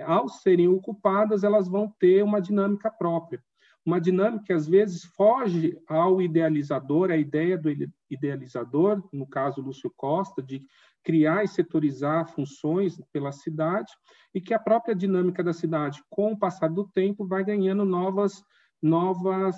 ao 0.00 0.28
serem 0.28 0.68
ocupadas, 0.68 1.44
elas 1.44 1.68
vão 1.68 1.92
ter 1.98 2.22
uma 2.22 2.40
dinâmica 2.40 2.90
própria. 2.90 3.42
Uma 3.84 4.00
dinâmica 4.00 4.44
que 4.44 4.52
às 4.52 4.68
vezes 4.68 5.04
foge 5.04 5.78
ao 5.88 6.20
idealizador, 6.20 7.10
a 7.10 7.16
ideia 7.16 7.56
do 7.56 7.70
idealizador, 8.10 9.02
no 9.12 9.26
caso 9.26 9.62
Lúcio 9.62 9.90
Costa, 9.96 10.42
de 10.42 10.62
criar 11.02 11.44
e 11.44 11.48
setorizar 11.48 12.28
funções 12.28 13.00
pela 13.10 13.32
cidade, 13.32 13.90
e 14.34 14.40
que 14.40 14.52
a 14.52 14.58
própria 14.58 14.94
dinâmica 14.94 15.42
da 15.42 15.52
cidade, 15.52 16.02
com 16.10 16.32
o 16.32 16.38
passar 16.38 16.68
do 16.68 16.86
tempo, 16.88 17.26
vai 17.26 17.42
ganhando 17.42 17.84
novas, 17.84 18.42
novas 18.82 19.56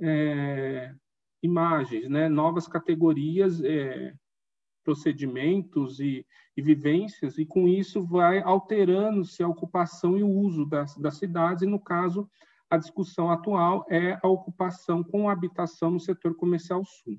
é, 0.00 0.94
imagens, 1.42 2.08
né? 2.08 2.28
novas 2.28 2.66
categorias 2.66 3.62
é, 3.62 4.14
procedimentos 4.82 6.00
e, 6.00 6.26
e, 6.56 6.62
vivências, 6.62 7.38
e 7.38 7.46
com 7.46 7.68
isso 7.68 8.02
vai 8.02 8.40
alterando-se 8.42 9.42
a 9.42 9.48
ocupação 9.48 10.18
e 10.18 10.22
o 10.22 10.28
uso 10.28 10.64
das, 10.66 10.96
das 10.96 11.16
cidades, 11.16 11.62
e 11.62 11.66
no 11.66 11.80
caso, 11.80 12.28
a 12.68 12.76
discussão 12.76 13.30
atual 13.30 13.86
é 13.90 14.18
a 14.22 14.28
ocupação 14.28 15.02
com 15.02 15.28
habitação 15.28 15.90
no 15.90 16.00
setor 16.00 16.34
comercial 16.34 16.84
sul. 16.84 17.18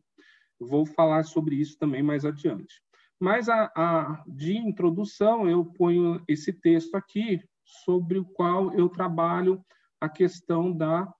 Vou 0.59 0.85
falar 0.85 1.23
sobre 1.23 1.55
isso 1.55 1.77
também 1.77 2.01
mais 2.01 2.25
adiante. 2.25 2.81
Mas 3.19 3.47
a, 3.47 3.71
a, 3.75 4.23
de 4.27 4.57
introdução, 4.57 5.47
eu 5.47 5.63
ponho 5.63 6.23
esse 6.27 6.51
texto 6.51 6.95
aqui, 6.95 7.39
sobre 7.63 8.19
o 8.19 8.25
qual 8.25 8.73
eu 8.73 8.89
trabalho 8.89 9.63
a 9.99 10.09
questão 10.09 10.71
da 10.71 11.11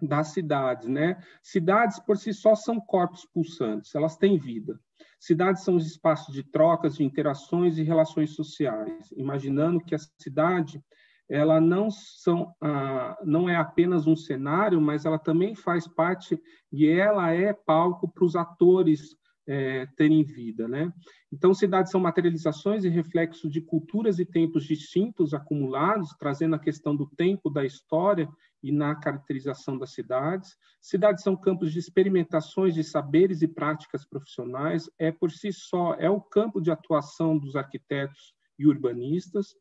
das 0.00 0.28
cidades, 0.28 0.86
né? 0.86 1.20
Cidades 1.42 1.98
por 1.98 2.16
si 2.16 2.32
só 2.32 2.54
são 2.54 2.80
corpos 2.80 3.26
pulsantes, 3.26 3.94
elas 3.94 4.16
têm 4.16 4.38
vida. 4.38 4.80
Cidades 5.18 5.64
são 5.64 5.76
os 5.76 5.86
espaços 5.86 6.32
de 6.32 6.42
trocas, 6.42 6.96
de 6.96 7.04
interações 7.04 7.76
e 7.76 7.82
relações 7.82 8.34
sociais, 8.34 9.10
imaginando 9.16 9.80
que 9.80 9.94
a 9.94 9.98
cidade 9.98 10.82
ela 11.28 11.60
não 11.60 11.90
são 11.90 12.54
ah, 12.60 13.18
não 13.22 13.48
é 13.48 13.56
apenas 13.56 14.06
um 14.06 14.16
cenário, 14.16 14.80
mas 14.80 15.04
ela 15.04 15.18
também 15.18 15.54
faz 15.54 15.86
parte 15.86 16.40
e 16.72 16.86
ela 16.86 17.30
é 17.32 17.52
palco 17.52 18.08
para 18.08 18.24
os 18.24 18.34
atores 18.34 19.14
é, 19.48 19.86
terem 19.96 20.22
vida. 20.22 20.68
Né? 20.68 20.92
Então, 21.32 21.54
cidades 21.54 21.90
são 21.90 22.00
materializações 22.00 22.84
e 22.84 22.88
reflexos 22.88 23.50
de 23.50 23.62
culturas 23.62 24.18
e 24.18 24.26
tempos 24.26 24.64
distintos 24.64 25.32
acumulados, 25.32 26.14
trazendo 26.18 26.54
a 26.54 26.58
questão 26.58 26.94
do 26.94 27.06
tempo 27.16 27.48
da 27.48 27.64
história 27.64 28.28
e 28.62 28.70
na 28.70 28.94
caracterização 28.94 29.78
das 29.78 29.94
cidades. 29.94 30.54
Cidades 30.80 31.22
são 31.22 31.34
campos 31.34 31.72
de 31.72 31.78
experimentações 31.78 32.74
de 32.74 32.84
saberes 32.84 33.40
e 33.40 33.48
práticas 33.48 34.04
profissionais, 34.04 34.90
é 34.98 35.10
por 35.10 35.30
si 35.30 35.50
só, 35.52 35.94
é 35.94 36.10
o 36.10 36.20
campo 36.20 36.60
de 36.60 36.70
atuação 36.70 37.38
dos 37.38 37.56
arquitetos 37.56 38.34
e 38.58 38.66
urbanistas. 38.66 39.54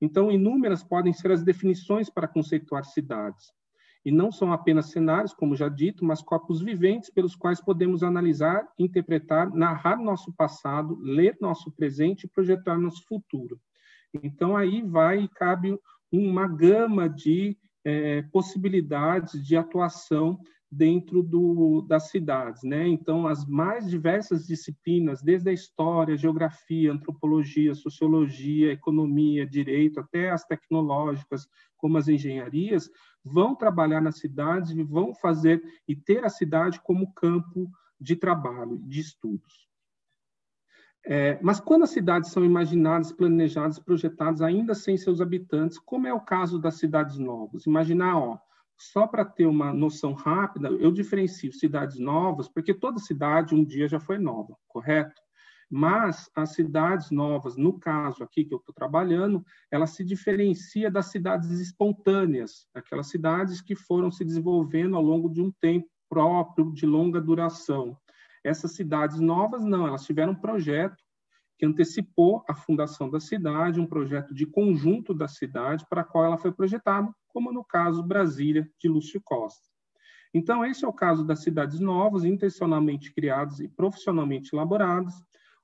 Então, 0.00 0.30
inúmeras 0.30 0.84
podem 0.84 1.12
ser 1.12 1.32
as 1.32 1.42
definições 1.42 2.08
para 2.08 2.28
conceituar 2.28 2.84
cidades 2.84 3.52
e 4.04 4.10
não 4.10 4.32
são 4.32 4.52
apenas 4.52 4.86
cenários, 4.86 5.32
como 5.32 5.54
já 5.54 5.68
dito, 5.68 6.04
mas 6.04 6.22
corpos 6.22 6.60
viventes 6.60 7.08
pelos 7.08 7.36
quais 7.36 7.60
podemos 7.60 8.02
analisar, 8.02 8.66
interpretar, 8.78 9.52
narrar 9.54 9.96
nosso 9.96 10.32
passado, 10.32 10.98
ler 11.00 11.36
nosso 11.40 11.70
presente 11.70 12.24
e 12.24 12.28
projetar 12.28 12.78
nosso 12.78 13.06
futuro. 13.06 13.60
Então, 14.22 14.56
aí 14.56 14.82
vai 14.82 15.22
e 15.22 15.28
cabe 15.28 15.78
uma 16.10 16.46
gama 16.48 17.08
de 17.08 17.56
é, 17.84 18.22
possibilidades 18.22 19.44
de 19.44 19.56
atuação 19.56 20.38
dentro 20.72 21.22
do, 21.22 21.82
das 21.82 22.08
cidades. 22.08 22.62
Né? 22.62 22.88
Então, 22.88 23.26
as 23.26 23.44
mais 23.44 23.90
diversas 23.90 24.46
disciplinas, 24.46 25.20
desde 25.20 25.50
a 25.50 25.52
história, 25.52 26.16
geografia, 26.16 26.90
antropologia, 26.90 27.74
sociologia, 27.74 28.72
economia, 28.72 29.46
direito, 29.46 30.00
até 30.00 30.30
as 30.30 30.46
tecnológicas, 30.46 31.46
como 31.76 31.98
as 31.98 32.08
engenharias, 32.08 32.88
vão 33.22 33.54
trabalhar 33.54 34.00
nas 34.00 34.18
cidades 34.18 34.70
e 34.70 34.82
vão 34.82 35.14
fazer 35.14 35.62
e 35.86 35.94
ter 35.94 36.24
a 36.24 36.30
cidade 36.30 36.80
como 36.80 37.12
campo 37.12 37.70
de 38.00 38.16
trabalho, 38.16 38.78
de 38.78 38.98
estudos. 38.98 39.68
É, 41.04 41.38
mas 41.42 41.60
quando 41.60 41.82
as 41.82 41.90
cidades 41.90 42.30
são 42.30 42.44
imaginadas, 42.44 43.12
planejadas, 43.12 43.78
projetadas 43.78 44.40
ainda 44.40 44.74
sem 44.74 44.96
seus 44.96 45.20
habitantes, 45.20 45.78
como 45.78 46.06
é 46.06 46.14
o 46.14 46.20
caso 46.20 46.58
das 46.58 46.76
cidades 46.76 47.18
novas? 47.18 47.66
Imaginar, 47.66 48.16
ó, 48.16 48.38
só 48.78 49.06
para 49.06 49.24
ter 49.24 49.46
uma 49.46 49.72
noção 49.72 50.12
rápida, 50.12 50.68
eu 50.68 50.90
diferencio 50.90 51.52
cidades 51.52 51.98
novas, 51.98 52.48
porque 52.48 52.74
toda 52.74 52.98
cidade 52.98 53.54
um 53.54 53.64
dia 53.64 53.88
já 53.88 54.00
foi 54.00 54.18
nova, 54.18 54.56
correto? 54.66 55.20
Mas 55.70 56.30
as 56.36 56.52
cidades 56.52 57.10
novas, 57.10 57.56
no 57.56 57.78
caso 57.78 58.22
aqui 58.22 58.44
que 58.44 58.52
eu 58.52 58.58
estou 58.58 58.74
trabalhando, 58.74 59.42
ela 59.70 59.86
se 59.86 60.04
diferencia 60.04 60.90
das 60.90 61.06
cidades 61.06 61.48
espontâneas, 61.50 62.66
aquelas 62.74 63.08
cidades 63.08 63.62
que 63.62 63.74
foram 63.74 64.10
se 64.10 64.22
desenvolvendo 64.22 64.96
ao 64.96 65.02
longo 65.02 65.30
de 65.30 65.40
um 65.40 65.50
tempo 65.50 65.88
próprio, 66.10 66.74
de 66.74 66.84
longa 66.84 67.22
duração. 67.22 67.96
Essas 68.44 68.72
cidades 68.72 69.18
novas, 69.18 69.64
não, 69.64 69.86
elas 69.86 70.04
tiveram 70.04 70.32
um 70.32 70.40
projeto 70.40 71.02
que 71.58 71.64
antecipou 71.64 72.44
a 72.46 72.54
fundação 72.54 73.08
da 73.08 73.20
cidade, 73.20 73.80
um 73.80 73.86
projeto 73.86 74.34
de 74.34 74.44
conjunto 74.44 75.14
da 75.14 75.28
cidade 75.28 75.86
para 75.88 76.02
a 76.02 76.04
qual 76.04 76.24
ela 76.24 76.36
foi 76.36 76.52
projetada, 76.52 77.08
como 77.32 77.52
no 77.52 77.64
caso 77.64 78.02
Brasília, 78.02 78.70
de 78.78 78.88
Lúcio 78.88 79.20
Costa. 79.24 79.68
Então, 80.34 80.64
esse 80.64 80.84
é 80.84 80.88
o 80.88 80.92
caso 80.92 81.24
das 81.24 81.42
cidades 81.42 81.78
novas, 81.78 82.24
intencionalmente 82.24 83.12
criadas 83.12 83.60
e 83.60 83.68
profissionalmente 83.68 84.54
elaboradas, 84.54 85.14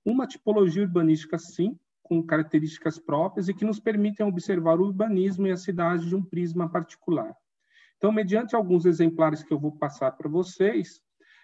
uma 0.04 0.26
tipologia 0.26 0.82
urbanística, 0.82 1.38
sim, 1.38 1.78
com 2.02 2.22
características 2.22 2.98
próprias 2.98 3.48
e 3.48 3.54
que 3.54 3.64
nos 3.64 3.80
permitem 3.80 4.26
observar 4.26 4.80
o 4.80 4.84
urbanismo 4.84 5.46
e 5.46 5.50
a 5.50 5.56
cidade 5.56 6.06
de 6.06 6.14
um 6.14 6.22
prisma 6.22 6.68
particular. 6.68 7.34
Então, 7.96 8.12
mediante 8.12 8.54
alguns 8.54 8.86
exemplares 8.86 9.42
que 9.42 9.52
eu 9.52 9.58
vou 9.58 9.72
passar 9.72 10.12
para 10.12 10.28
vocês, 10.28 11.02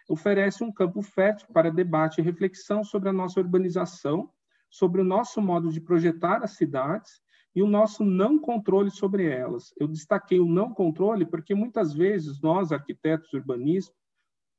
oferece 0.09 0.62
um 0.62 0.73
campo 0.73 1.02
fértil 1.02 1.49
para 1.52 1.71
debate 1.71 2.21
e 2.21 2.25
reflexão 2.25 2.85
sobre 2.85 3.09
a 3.09 3.12
nossa 3.12 3.40
urbanização 3.40 4.31
sobre 4.75 5.00
o 5.00 5.04
nosso 5.04 5.40
modo 5.40 5.71
de 5.71 5.81
projetar 5.81 6.43
as 6.43 6.57
cidades 6.57 7.23
e 7.54 7.62
o 7.62 7.66
nosso 7.66 8.04
não 8.04 8.38
controle 8.38 8.90
sobre 8.90 9.26
elas. 9.26 9.73
Eu 9.78 9.87
destaquei 9.87 10.40
o 10.40 10.46
não 10.46 10.73
controle 10.75 11.25
porque 11.25 11.54
muitas 11.54 11.94
vezes 11.94 12.40
nós, 12.40 12.73
arquitetos 12.73 13.32
urbanistas, 13.32 13.94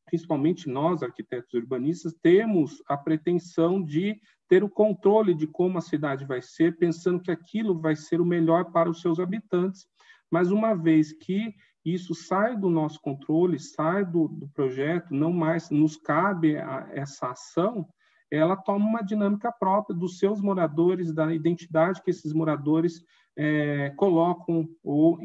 principalmente 0.06 0.70
nós, 0.70 1.04
arquitetos 1.04 1.54
urbanistas, 1.54 2.14
temos 2.22 2.82
a 2.88 2.96
pretensão 2.96 3.84
de 3.84 4.20
ter 4.48 4.64
o 4.64 4.70
controle 4.70 5.34
de 5.34 5.48
como 5.48 5.78
a 5.78 5.82
cidade 5.82 6.26
vai 6.26 6.42
ser, 6.42 6.78
pensando 6.78 7.20
que 7.20 7.32
aquilo 7.32 7.80
vai 7.80 7.96
ser 7.96 8.22
o 8.22 8.26
melhor 8.26 8.72
para 8.72 8.90
os 8.90 9.02
seus 9.02 9.20
habitantes. 9.20 9.88
Mas 10.32 10.52
uma 10.52 10.74
vez 10.76 11.12
que 11.12 11.54
isso 11.84 12.16
sai 12.16 12.56
do 12.56 12.70
nosso 12.70 13.00
controle, 13.02 13.60
sai 13.60 14.06
do, 14.06 14.28
do 14.28 14.48
projeto, 14.50 15.14
não 15.14 15.32
mais 15.32 15.70
nos 15.70 15.98
cabe 15.98 16.58
a, 16.58 16.88
essa 16.92 17.32
ação, 17.32 17.88
ela 18.36 18.56
toma 18.56 18.86
uma 18.86 19.02
dinâmica 19.02 19.52
própria 19.52 19.96
dos 19.96 20.20
seus 20.20 20.42
moradores, 20.42 21.14
da 21.14 21.34
identidade 21.34 22.02
que 22.02 22.10
esses 22.10 22.34
moradores 22.34 23.04
é, 23.38 23.92
colocam 23.98 24.68
ou 24.84 25.20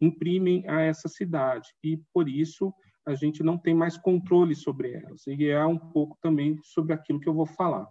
imprimem 0.00 0.68
a 0.68 0.80
essa 0.80 1.08
cidade. 1.08 1.68
E, 1.82 1.96
por 2.12 2.28
isso, 2.28 2.72
a 3.06 3.14
gente 3.14 3.42
não 3.42 3.58
tem 3.58 3.74
mais 3.74 3.96
controle 3.96 4.54
sobre 4.54 4.92
elas. 4.92 5.26
E 5.26 5.48
é 5.48 5.64
um 5.64 5.78
pouco 5.78 6.16
também 6.20 6.58
sobre 6.62 6.92
aquilo 6.92 7.20
que 7.20 7.28
eu 7.28 7.34
vou 7.34 7.46
falar. 7.46 7.88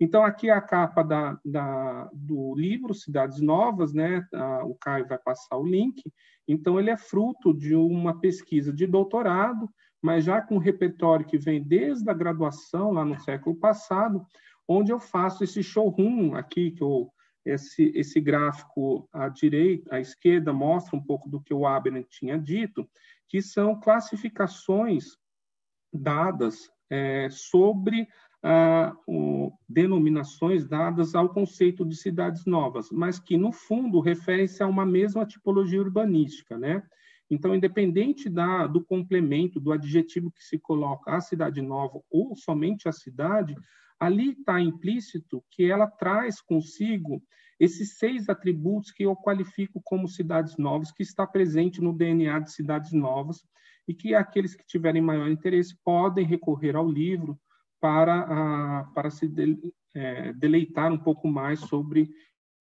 Então, 0.00 0.24
aqui 0.24 0.48
é 0.48 0.52
a 0.52 0.60
capa 0.60 1.02
da, 1.02 1.38
da, 1.44 2.10
do 2.12 2.54
livro 2.54 2.94
Cidades 2.94 3.40
Novas, 3.40 3.92
né? 3.92 4.26
o 4.64 4.74
Caio 4.74 5.06
vai 5.06 5.18
passar 5.18 5.56
o 5.56 5.66
link. 5.66 6.02
Então, 6.48 6.78
ele 6.78 6.90
é 6.90 6.96
fruto 6.96 7.54
de 7.54 7.74
uma 7.74 8.18
pesquisa 8.18 8.72
de 8.72 8.86
doutorado 8.86 9.68
mas 10.04 10.22
já 10.22 10.38
com 10.42 10.56
um 10.56 10.58
repertório 10.58 11.24
que 11.24 11.38
vem 11.38 11.62
desde 11.62 12.10
a 12.10 12.12
graduação, 12.12 12.92
lá 12.92 13.06
no 13.06 13.18
século 13.18 13.56
passado, 13.56 14.26
onde 14.68 14.92
eu 14.92 15.00
faço 15.00 15.42
esse 15.42 15.62
showroom 15.62 16.34
aqui, 16.34 16.72
que 16.72 16.82
eu, 16.82 17.10
esse, 17.42 17.90
esse 17.94 18.20
gráfico 18.20 19.08
à 19.10 19.30
direita, 19.30 19.96
à 19.96 20.00
esquerda, 20.00 20.52
mostra 20.52 20.94
um 20.94 21.02
pouco 21.02 21.30
do 21.30 21.40
que 21.40 21.54
o 21.54 21.66
Abner 21.66 22.04
tinha 22.04 22.38
dito, 22.38 22.86
que 23.26 23.40
são 23.40 23.80
classificações 23.80 25.16
dadas 25.90 26.70
é, 26.90 27.30
sobre 27.30 28.06
ah, 28.42 28.94
o, 29.06 29.50
denominações 29.66 30.68
dadas 30.68 31.14
ao 31.14 31.30
conceito 31.30 31.82
de 31.82 31.96
cidades 31.96 32.44
novas, 32.44 32.90
mas 32.90 33.18
que, 33.18 33.38
no 33.38 33.52
fundo, 33.52 34.00
refere-se 34.00 34.62
a 34.62 34.66
uma 34.66 34.84
mesma 34.84 35.24
tipologia 35.24 35.80
urbanística, 35.80 36.58
né? 36.58 36.82
Então, 37.30 37.54
independente 37.54 38.28
da, 38.28 38.66
do 38.66 38.84
complemento, 38.84 39.58
do 39.58 39.72
adjetivo 39.72 40.30
que 40.30 40.42
se 40.42 40.58
coloca 40.58 41.14
a 41.14 41.20
cidade 41.20 41.62
nova 41.62 42.00
ou 42.10 42.36
somente 42.36 42.88
a 42.88 42.92
cidade, 42.92 43.54
ali 43.98 44.32
está 44.32 44.60
implícito 44.60 45.42
que 45.50 45.64
ela 45.64 45.86
traz 45.86 46.40
consigo 46.40 47.22
esses 47.58 47.96
seis 47.96 48.28
atributos 48.28 48.90
que 48.90 49.04
eu 49.04 49.14
qualifico 49.16 49.80
como 49.82 50.08
cidades 50.08 50.56
novas, 50.56 50.92
que 50.92 51.02
está 51.02 51.26
presente 51.26 51.80
no 51.80 51.92
DNA 51.92 52.40
de 52.40 52.52
cidades 52.52 52.92
novas, 52.92 53.42
e 53.86 53.94
que 53.94 54.14
aqueles 54.14 54.54
que 54.54 54.66
tiverem 54.66 55.02
maior 55.02 55.28
interesse 55.28 55.76
podem 55.84 56.26
recorrer 56.26 56.74
ao 56.74 56.88
livro 56.88 57.38
para, 57.80 58.20
a, 58.20 58.84
para 58.94 59.10
se 59.10 59.28
de, 59.28 59.58
é, 59.94 60.32
deleitar 60.32 60.90
um 60.92 60.98
pouco 60.98 61.28
mais 61.28 61.60
sobre, 61.60 62.10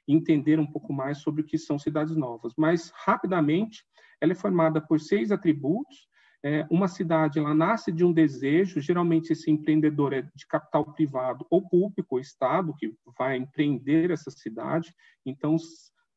entender 0.07 0.59
um 0.59 0.67
pouco 0.67 0.93
mais 0.93 1.19
sobre 1.19 1.41
o 1.41 1.45
que 1.45 1.57
são 1.57 1.79
cidades 1.79 2.15
novas. 2.15 2.53
Mas, 2.57 2.91
rapidamente, 3.05 3.83
ela 4.23 4.31
é 4.31 4.35
formada 4.35 4.79
por 4.79 5.01
seis 5.01 5.33
atributos. 5.33 6.07
É, 6.45 6.65
uma 6.71 6.87
cidade 6.87 7.39
ela 7.39 7.53
nasce 7.53 7.91
de 7.91 8.05
um 8.05 8.13
desejo, 8.13 8.79
geralmente 8.79 9.31
esse 9.31 9.51
empreendedor 9.51 10.13
é 10.13 10.21
de 10.21 10.47
capital 10.47 10.93
privado 10.93 11.45
ou 11.49 11.67
público, 11.67 12.15
o 12.15 12.19
Estado, 12.19 12.73
que 12.77 12.93
vai 13.17 13.35
empreender 13.35 14.11
essa 14.11 14.31
cidade. 14.31 14.93
Então, 15.25 15.57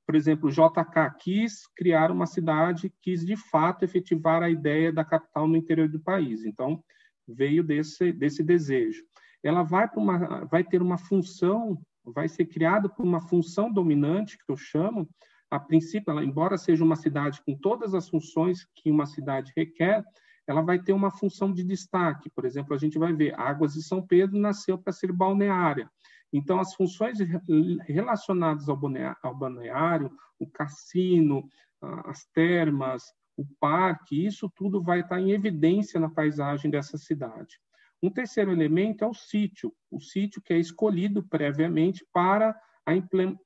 por 0.06 0.14
exemplo, 0.14 0.50
JK 0.50 1.16
quis 1.18 1.66
criar 1.74 2.12
uma 2.12 2.26
cidade, 2.26 2.92
quis 3.02 3.26
de 3.26 3.36
fato 3.36 3.84
efetivar 3.84 4.40
a 4.40 4.50
ideia 4.50 4.92
da 4.92 5.04
capital 5.04 5.48
no 5.48 5.56
interior 5.56 5.88
do 5.88 5.98
país. 5.98 6.44
Então, 6.44 6.82
veio 7.26 7.64
desse, 7.64 8.12
desse 8.12 8.42
desejo. 8.42 9.02
Ela 9.42 9.64
vai, 9.64 9.90
uma, 9.96 10.44
vai 10.44 10.62
ter 10.62 10.80
uma 10.80 10.96
função, 10.96 11.80
vai 12.04 12.28
ser 12.28 12.46
criada 12.46 12.88
por 12.88 13.04
uma 13.04 13.20
função 13.20 13.72
dominante, 13.72 14.38
que 14.38 14.50
eu 14.50 14.56
chamo, 14.56 15.08
a 15.50 15.58
princípio, 15.58 16.10
ela, 16.10 16.24
embora 16.24 16.58
seja 16.58 16.84
uma 16.84 16.96
cidade 16.96 17.40
com 17.42 17.56
todas 17.56 17.94
as 17.94 18.08
funções 18.08 18.66
que 18.74 18.90
uma 18.90 19.06
cidade 19.06 19.52
requer, 19.56 20.04
ela 20.46 20.62
vai 20.62 20.78
ter 20.78 20.92
uma 20.92 21.10
função 21.10 21.52
de 21.52 21.64
destaque. 21.64 22.30
Por 22.30 22.44
exemplo, 22.44 22.74
a 22.74 22.78
gente 22.78 22.98
vai 22.98 23.12
ver 23.12 23.38
Águas 23.38 23.74
de 23.74 23.82
São 23.82 24.04
Pedro 24.04 24.38
nasceu 24.38 24.78
para 24.78 24.92
ser 24.92 25.12
balneária. 25.12 25.90
Então, 26.32 26.58
as 26.60 26.74
funções 26.74 27.18
relacionadas 27.86 28.68
ao 28.68 28.76
balneário, 29.34 30.10
o 30.38 30.46
cassino, 30.46 31.48
as 31.80 32.24
termas, 32.26 33.04
o 33.36 33.44
parque, 33.60 34.26
isso 34.26 34.50
tudo 34.54 34.82
vai 34.82 35.00
estar 35.00 35.20
em 35.20 35.30
evidência 35.30 36.00
na 36.00 36.08
paisagem 36.08 36.70
dessa 36.70 36.96
cidade. 36.98 37.60
Um 38.02 38.10
terceiro 38.10 38.52
elemento 38.52 39.04
é 39.04 39.06
o 39.06 39.14
sítio, 39.14 39.72
o 39.90 40.00
sítio 40.00 40.42
que 40.42 40.52
é 40.52 40.58
escolhido 40.58 41.22
previamente 41.22 42.06
para 42.12 42.54
a 42.86 42.94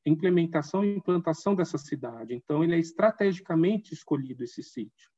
implementação 0.05 0.85
e 0.85 0.97
implantação 0.97 1.55
dessa 1.55 1.79
cidade. 1.79 2.35
Então, 2.35 2.63
ele 2.63 2.75
é 2.75 2.79
estrategicamente 2.79 3.95
escolhido 3.95 4.45
esse 4.45 4.63
sítio. 4.63 5.11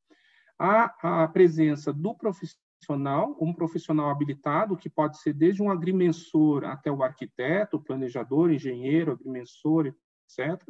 A, 0.58 1.24
a 1.24 1.28
presença 1.28 1.92
do 1.92 2.14
profissional 2.14 2.62
profissional, 2.82 3.36
um 3.40 3.52
profissional 3.52 4.10
habilitado, 4.10 4.76
que 4.76 4.90
pode 4.90 5.18
ser 5.18 5.32
desde 5.32 5.62
um 5.62 5.70
agrimensor 5.70 6.64
até 6.64 6.90
o 6.90 7.02
arquiteto, 7.02 7.80
planejador, 7.80 8.50
engenheiro, 8.50 9.12
agrimensor, 9.12 9.86
etc., 9.86 10.60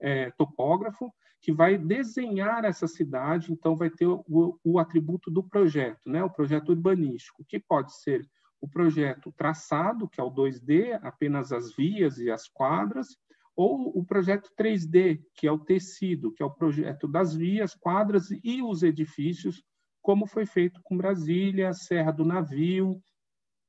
é, 0.00 0.30
topógrafo, 0.32 1.12
que 1.40 1.52
vai 1.52 1.78
desenhar 1.78 2.64
essa 2.64 2.88
cidade, 2.88 3.52
então 3.52 3.76
vai 3.76 3.88
ter 3.88 4.06
o, 4.06 4.58
o 4.64 4.78
atributo 4.78 5.30
do 5.30 5.42
projeto, 5.42 6.00
né? 6.06 6.24
o 6.24 6.30
projeto 6.30 6.70
urbanístico, 6.70 7.44
que 7.46 7.60
pode 7.60 7.94
ser 8.00 8.26
o 8.64 8.68
projeto 8.68 9.30
traçado, 9.36 10.08
que 10.08 10.18
é 10.18 10.24
o 10.24 10.30
2D, 10.30 10.98
apenas 11.02 11.52
as 11.52 11.76
vias 11.76 12.16
e 12.16 12.30
as 12.30 12.48
quadras, 12.48 13.08
ou 13.54 13.92
o 13.94 14.02
projeto 14.02 14.50
3D, 14.58 15.22
que 15.34 15.46
é 15.46 15.52
o 15.52 15.58
tecido, 15.58 16.32
que 16.32 16.42
é 16.42 16.46
o 16.46 16.50
projeto 16.50 17.06
das 17.06 17.34
vias, 17.34 17.74
quadras 17.74 18.30
e 18.42 18.62
os 18.62 18.82
edifícios, 18.82 19.62
como 20.00 20.26
foi 20.26 20.46
feito 20.46 20.80
com 20.82 20.96
Brasília, 20.96 21.74
Serra 21.74 22.10
do 22.10 22.24
Navio 22.24 22.98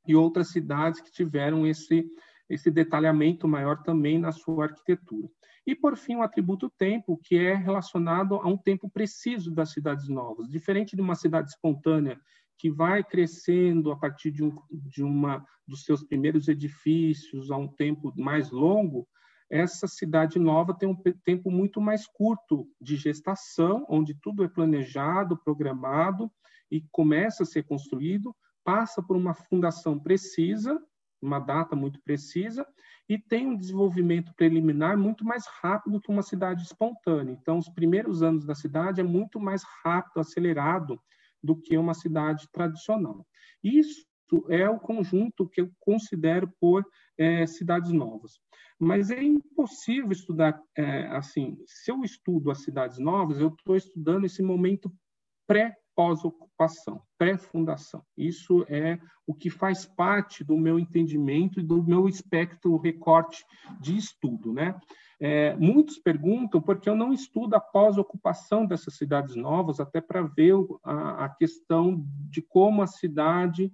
e 0.07 0.15
outras 0.15 0.51
cidades 0.51 1.01
que 1.01 1.11
tiveram 1.11 1.67
esse, 1.67 2.09
esse 2.49 2.71
detalhamento 2.71 3.49
maior 3.49 3.83
também 3.83 4.17
na 4.17 4.31
sua 4.31 4.63
arquitetura. 4.63 5.27
E, 5.67 5.75
por 5.75 5.97
fim, 5.97 6.15
o 6.15 6.21
atributo 6.21 6.69
tempo, 6.69 7.19
que 7.21 7.35
é 7.35 7.53
relacionado 7.53 8.35
a 8.35 8.47
um 8.47 8.57
tempo 8.57 8.89
preciso 8.89 9.51
das 9.51 9.71
cidades 9.71 10.07
novas. 10.07 10.47
Diferente 10.47 10.95
de 10.95 11.01
uma 11.01 11.15
cidade 11.15 11.49
espontânea, 11.49 12.17
que 12.57 12.69
vai 12.69 13.03
crescendo 13.03 13.91
a 13.91 13.97
partir 13.97 14.31
de, 14.31 14.43
um, 14.43 14.55
de 14.71 15.03
uma 15.03 15.45
dos 15.67 15.83
seus 15.83 16.03
primeiros 16.03 16.47
edifícios 16.47 17.51
a 17.51 17.57
um 17.57 17.67
tempo 17.67 18.13
mais 18.15 18.51
longo, 18.51 19.07
essa 19.49 19.87
cidade 19.87 20.39
nova 20.39 20.73
tem 20.73 20.89
um 20.89 20.95
tempo 21.23 21.51
muito 21.51 21.79
mais 21.79 22.07
curto 22.07 22.67
de 22.81 22.95
gestação, 22.95 23.85
onde 23.89 24.15
tudo 24.15 24.43
é 24.43 24.47
planejado, 24.47 25.37
programado 25.37 26.31
e 26.71 26.83
começa 26.91 27.43
a 27.43 27.45
ser 27.45 27.63
construído, 27.63 28.35
passa 28.63 29.03
por 29.03 29.15
uma 29.15 29.33
fundação 29.33 29.99
precisa, 29.99 30.81
uma 31.21 31.39
data 31.39 31.75
muito 31.75 32.01
precisa, 32.03 32.65
e 33.07 33.19
tem 33.19 33.47
um 33.47 33.57
desenvolvimento 33.57 34.33
preliminar 34.35 34.97
muito 34.97 35.23
mais 35.23 35.45
rápido 35.61 36.01
que 36.01 36.11
uma 36.11 36.23
cidade 36.23 36.63
espontânea. 36.63 37.31
Então, 37.31 37.59
os 37.59 37.69
primeiros 37.69 38.23
anos 38.23 38.45
da 38.45 38.55
cidade 38.55 38.99
é 38.99 39.03
muito 39.03 39.39
mais 39.39 39.63
rápido, 39.83 40.19
acelerado 40.19 40.99
do 41.45 41.55
que 41.55 41.77
uma 41.77 41.93
cidade 41.93 42.47
tradicional. 42.51 43.25
Isso 43.63 44.05
é 44.49 44.67
o 44.69 44.79
conjunto 44.79 45.47
que 45.47 45.61
eu 45.61 45.71
considero 45.79 46.51
por 46.59 46.83
é, 47.17 47.45
cidades 47.45 47.91
novas. 47.91 48.39
Mas 48.79 49.11
é 49.11 49.23
impossível 49.23 50.11
estudar 50.11 50.59
é, 50.75 51.07
assim. 51.07 51.57
Se 51.65 51.91
eu 51.91 52.01
estudo 52.01 52.51
as 52.51 52.63
cidades 52.63 52.97
novas, 52.97 53.39
eu 53.39 53.49
estou 53.49 53.75
estudando 53.75 54.25
esse 54.25 54.41
momento 54.41 54.91
pré 55.47 55.75
pós-ocupação, 55.95 57.01
pré-fundação. 57.17 58.03
Isso 58.17 58.65
é 58.67 58.99
o 59.25 59.33
que 59.33 59.49
faz 59.49 59.85
parte 59.85 60.43
do 60.43 60.57
meu 60.57 60.77
entendimento 60.77 61.59
e 61.59 61.63
do 61.63 61.81
meu 61.83 62.07
espectro 62.07 62.77
recorte 62.77 63.43
de 63.79 63.95
estudo, 63.95 64.53
né? 64.53 64.79
É, 65.19 65.55
muitos 65.55 65.97
perguntam 65.97 66.61
por 66.61 66.79
que 66.79 66.89
eu 66.89 66.95
não 66.95 67.13
estudo 67.13 67.55
a 67.55 67.59
pós-ocupação 67.59 68.65
dessas 68.65 68.95
cidades 68.95 69.35
novas, 69.35 69.79
até 69.79 70.01
para 70.01 70.21
ver 70.21 70.55
a, 70.83 71.25
a, 71.25 71.29
questão 71.29 72.05
de 72.29 72.41
como 72.41 72.81
a 72.81 72.87
cidade 72.87 73.71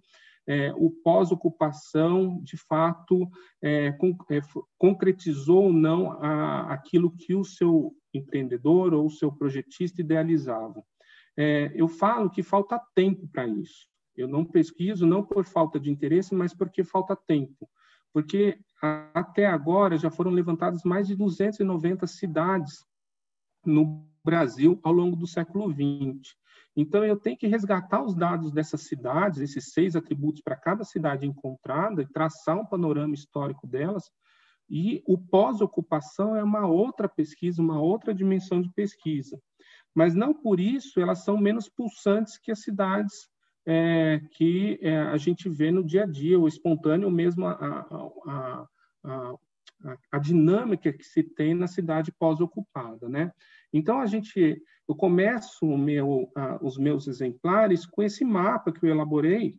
é, 0.48 0.74
o 0.76 0.90
pós-ocupação, 0.90 2.42
de 2.44 2.58
fato, 2.58 3.28
é, 3.62 3.88
é, 3.88 4.42
concretizou 4.78 5.66
ou 5.66 5.74
não 5.74 6.12
a, 6.14 6.74
aquilo 6.74 7.12
que 7.12 7.34
o 7.36 7.44
seu 7.44 7.96
empreendedor 8.14 8.94
ou 8.94 9.06
o 9.06 9.12
seu 9.12 9.32
projetista 9.32 10.02
idealizava. 10.02 10.84
É, 11.44 11.72
eu 11.74 11.88
falo 11.88 12.30
que 12.30 12.44
falta 12.44 12.80
tempo 12.94 13.28
para 13.28 13.48
isso. 13.48 13.88
Eu 14.16 14.28
não 14.28 14.46
pesquiso 14.46 15.08
não 15.08 15.26
por 15.26 15.44
falta 15.44 15.80
de 15.80 15.90
interesse, 15.90 16.36
mas 16.36 16.54
porque 16.54 16.84
falta 16.84 17.16
tempo. 17.16 17.68
Porque 18.14 18.60
até 18.80 19.48
agora 19.48 19.98
já 19.98 20.12
foram 20.12 20.30
levantadas 20.30 20.84
mais 20.84 21.08
de 21.08 21.16
290 21.16 22.06
cidades 22.06 22.86
no 23.66 24.08
Brasil 24.24 24.80
ao 24.84 24.94
longo 24.94 25.16
do 25.16 25.26
século 25.26 25.72
XX. 25.72 26.36
Então, 26.76 27.04
eu 27.04 27.18
tenho 27.18 27.38
que 27.40 27.48
resgatar 27.48 28.04
os 28.04 28.14
dados 28.14 28.52
dessas 28.52 28.82
cidades, 28.82 29.40
esses 29.40 29.74
seis 29.74 29.96
atributos 29.96 30.44
para 30.44 30.56
cada 30.56 30.84
cidade 30.84 31.26
encontrada, 31.26 32.04
e 32.04 32.08
traçar 32.08 32.56
um 32.56 32.68
panorama 32.68 33.16
histórico 33.16 33.66
delas. 33.66 34.12
E 34.70 35.02
o 35.08 35.18
pós-ocupação 35.18 36.36
é 36.36 36.44
uma 36.44 36.68
outra 36.68 37.10
pesquisa, 37.10 37.64
uma 37.64 37.82
outra 37.82 38.14
dimensão 38.14 38.62
de 38.62 38.70
pesquisa. 38.70 39.42
Mas 39.94 40.14
não 40.16 40.34
por 40.34 40.60
isso 40.60 41.00
elas 41.00 41.24
são 41.24 41.38
menos 41.38 41.70
pulsantes 41.70 42.38
que 42.38 42.52
as 42.52 42.62
cidades 42.62 43.30
é, 43.66 44.20
que 44.32 44.80
é, 44.82 44.98
a 44.98 45.18
gente 45.18 45.48
vê 45.48 45.72
no 45.72 45.84
dia 45.84 46.04
a 46.04 46.08
dia, 46.08 46.40
o 46.40 46.48
espontâneo 46.48 47.12
mesmo, 47.12 47.46
a, 47.46 47.52
a, 47.54 48.68
a, 49.04 49.38
a 50.12 50.18
dinâmica 50.20 50.92
que 50.92 51.04
se 51.04 51.24
tem 51.24 51.54
na 51.54 51.68
cidade 51.68 52.12
pós-ocupada, 52.12 53.08
né? 53.08 53.32
Então 53.74 54.00
a 54.00 54.06
gente, 54.06 54.62
eu 54.88 54.96
começo 54.96 55.66
meu, 55.78 56.32
os 56.62 56.78
meus 56.78 57.08
exemplares 57.08 57.86
com 57.86 58.04
esse 58.04 58.26
mapa 58.26 58.72
que 58.72 58.86
eu 58.86 58.90
elaborei 58.90 59.58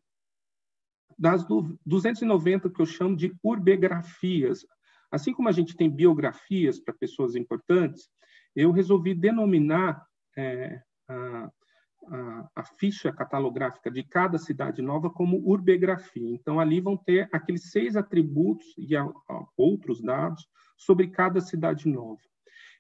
das 1.19 1.45
290 1.87 2.71
que 2.71 2.81
eu 2.81 2.87
chamo 2.87 3.17
de 3.17 3.35
urbegrafias. 3.43 4.67
Assim 5.11 5.33
como 5.33 5.49
a 5.49 5.53
gente 5.53 5.77
tem 5.77 5.91
biografias 5.91 6.81
para 6.81 6.95
pessoas 6.95 7.37
importantes, 7.37 8.09
eu 8.57 8.73
resolvi 8.73 9.15
denominar 9.15 10.05
é, 10.37 10.81
a, 11.09 11.51
a, 12.09 12.51
a, 12.57 12.65
ficha 12.65 13.13
catalográfica 13.13 13.91
de 13.91 14.03
cada 14.03 14.39
cidade 14.39 14.83
nova 14.83 15.11
como 15.11 15.39
urbegrafia. 15.39 16.31
Então, 16.31 16.59
ali 16.59 16.81
vão 16.81 16.97
ter 16.97 17.29
aqueles 17.33 17.71
seis 17.71 17.97
atributos 17.97 18.67
e 18.77 18.97
a, 18.97 19.07
outros 19.57 20.03
dados 20.03 20.47
sobre 20.77 21.09
cada 21.09 21.41
cidade 21.41 21.89
nova. 21.89 22.21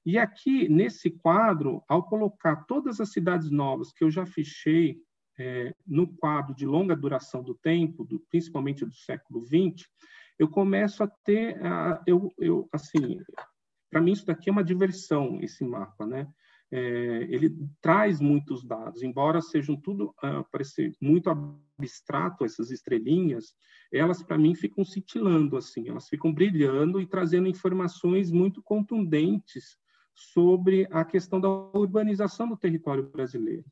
E 0.05 0.19
aqui, 0.19 0.69
nesse 0.69 1.11
quadro, 1.11 1.83
ao 1.87 2.03
colocar 2.03 2.65
todas 2.65 3.01
as 3.01 3.13
cidades 3.13 3.51
novas 3.51 3.93
que 3.93 4.03
eu 4.03 4.11
já 4.11 4.27
fichei 4.27 5.01
é, 5.39 5.75
no 5.87 6.07
quadro 6.17 6.55
de 6.55 6.67
longa 6.67 6.97
duração 6.97 7.43
do 7.43 7.55
tempo, 7.55 8.05
do, 8.05 8.19
principalmente 8.29 8.85
do 8.85 8.95
século 8.95 9.45
XX, 9.45 9.89
eu 10.39 10.49
começo 10.49 11.05
a 11.05 11.07
ter, 11.07 11.57
uh, 11.59 12.03
eu, 12.07 12.33
eu, 12.39 12.69
assim, 12.73 13.21
para 13.91 14.01
mim 14.01 14.13
isso 14.13 14.27
daqui 14.27 14.49
é 14.49 14.53
uma 14.53 14.65
diversão, 14.65 15.39
esse 15.41 15.65
mapa, 15.65 16.07
né? 16.07 16.27
É, 16.75 17.27
ele 17.29 17.55
traz 17.83 18.19
muitos 18.19 18.65
dados, 18.65 19.03
embora 19.03 19.43
sejam 19.43 19.77
tudo 19.77 20.15
uh, 20.25 20.43
parecer 20.51 20.91
muito 20.99 21.29
abstrato 21.29 22.47
essas 22.47 22.71
estrelinhas, 22.71 23.55
elas 23.93 24.23
para 24.23 24.39
mim 24.39 24.55
ficam 24.55 24.83
cintilando 24.83 25.59
assim, 25.59 25.91
elas 25.91 26.09
ficam 26.09 26.33
brilhando 26.33 26.99
e 26.99 27.07
trazendo 27.07 27.47
informações 27.47 28.31
muito 28.31 28.63
contundentes 28.63 29.77
sobre 30.15 30.89
a 30.91 31.05
questão 31.05 31.39
da 31.39 31.49
urbanização 31.49 32.49
do 32.49 32.57
território 32.57 33.07
brasileiro. 33.07 33.67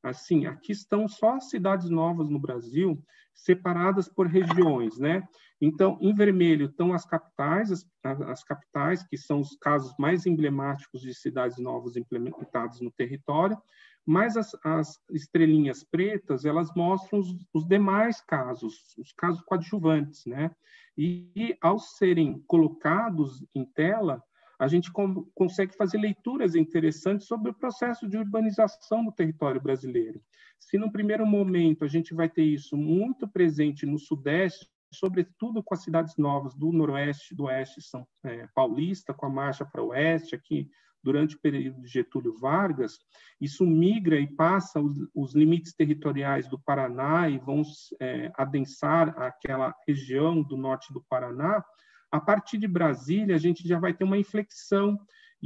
Assim, 0.00 0.46
aqui 0.46 0.70
estão 0.70 1.08
só 1.08 1.34
as 1.34 1.50
cidades 1.50 1.90
novas 1.90 2.28
no 2.28 2.38
Brasil, 2.38 3.02
separadas 3.34 4.08
por 4.08 4.28
regiões, 4.28 4.98
né? 4.98 5.26
Então, 5.60 5.98
em 6.00 6.14
vermelho 6.14 6.66
estão 6.66 6.92
as 6.92 7.06
capitais, 7.06 7.72
as, 7.72 7.86
as, 8.04 8.44
capitais, 8.44 9.02
que 9.06 9.16
são 9.16 9.40
os 9.40 9.56
casos 9.56 9.94
mais 9.98 10.26
emblemáticos 10.26 11.00
de 11.00 11.14
cidades 11.14 11.58
novas 11.58 11.96
implementadas 11.96 12.80
no 12.80 12.90
território, 12.90 13.56
mas 14.04 14.36
as, 14.36 14.52
as 14.62 15.00
estrelinhas 15.10 15.82
pretas, 15.82 16.44
elas 16.44 16.68
mostram 16.76 17.18
os, 17.18 17.34
os, 17.52 17.66
demais 17.66 18.20
casos, 18.20 18.94
os 18.98 19.12
casos 19.12 19.42
coadjuvantes, 19.42 20.26
né? 20.26 20.50
E, 20.96 21.30
e, 21.34 21.56
ao 21.60 21.78
serem 21.78 22.38
colocados 22.46 23.44
em 23.54 23.64
tela, 23.64 24.22
a 24.58 24.68
gente 24.68 24.90
consegue 25.34 25.76
fazer 25.76 25.98
leituras 25.98 26.54
interessantes 26.54 27.26
sobre 27.26 27.50
o 27.50 27.54
processo 27.54 28.08
de 28.08 28.16
urbanização 28.16 29.04
do 29.04 29.12
território 29.12 29.60
brasileiro. 29.60 30.22
Se 30.58 30.78
no 30.78 30.90
primeiro 30.90 31.26
momento 31.26 31.84
a 31.84 31.88
gente 31.88 32.14
vai 32.14 32.28
ter 32.28 32.44
isso 32.44 32.76
muito 32.76 33.28
presente 33.28 33.84
no 33.84 33.98
Sudeste, 33.98 34.66
sobretudo 34.92 35.62
com 35.62 35.74
as 35.74 35.82
cidades 35.82 36.16
novas 36.16 36.54
do 36.54 36.72
Noroeste, 36.72 37.34
do 37.34 37.44
Oeste 37.44 37.82
São 37.82 38.06
é, 38.24 38.46
Paulista, 38.54 39.12
com 39.12 39.26
a 39.26 39.30
marcha 39.30 39.64
para 39.64 39.82
o 39.82 39.88
Oeste, 39.88 40.34
aqui 40.34 40.70
durante 41.02 41.36
o 41.36 41.40
período 41.40 41.80
de 41.80 41.88
Getúlio 41.88 42.36
Vargas, 42.36 42.98
isso 43.40 43.64
migra 43.64 44.18
e 44.18 44.26
passa 44.26 44.80
os, 44.80 44.96
os 45.14 45.34
limites 45.34 45.72
territoriais 45.72 46.48
do 46.48 46.58
Paraná 46.58 47.28
e 47.28 47.38
vão 47.38 47.62
é, 48.00 48.32
adensar 48.36 49.10
aquela 49.20 49.72
região 49.86 50.42
do 50.42 50.56
norte 50.56 50.92
do 50.92 51.04
Paraná, 51.08 51.64
a 52.10 52.20
partir 52.20 52.58
de 52.58 52.66
Brasília, 52.66 53.34
a 53.34 53.38
gente 53.38 53.66
já 53.66 53.78
vai 53.78 53.92
ter 53.92 54.04
uma 54.04 54.18
inflexão 54.18 54.98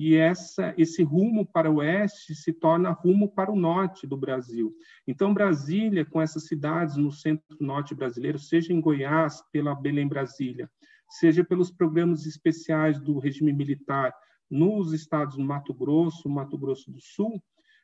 e 0.02 0.16
essa, 0.16 0.72
esse 0.78 1.02
rumo 1.02 1.44
para 1.44 1.70
o 1.70 1.74
oeste 1.74 2.34
se 2.34 2.54
torna 2.54 2.90
rumo 2.90 3.28
para 3.28 3.52
o 3.52 3.54
norte 3.54 4.06
do 4.06 4.16
Brasil. 4.16 4.74
Então, 5.06 5.34
Brasília, 5.34 6.06
com 6.06 6.22
essas 6.22 6.46
cidades 6.46 6.96
no 6.96 7.12
centro-norte 7.12 7.94
brasileiro, 7.94 8.38
seja 8.38 8.72
em 8.72 8.80
Goiás, 8.80 9.42
pela 9.52 9.74
Belém 9.74 10.08
Brasília, 10.08 10.70
seja 11.06 11.44
pelos 11.44 11.70
programas 11.70 12.24
especiais 12.24 12.98
do 12.98 13.18
regime 13.18 13.52
militar 13.52 14.14
nos 14.50 14.94
estados 14.94 15.36
do 15.36 15.44
Mato 15.44 15.74
Grosso, 15.74 16.30
Mato 16.30 16.56
Grosso 16.56 16.90
do 16.90 16.98
Sul, 16.98 17.38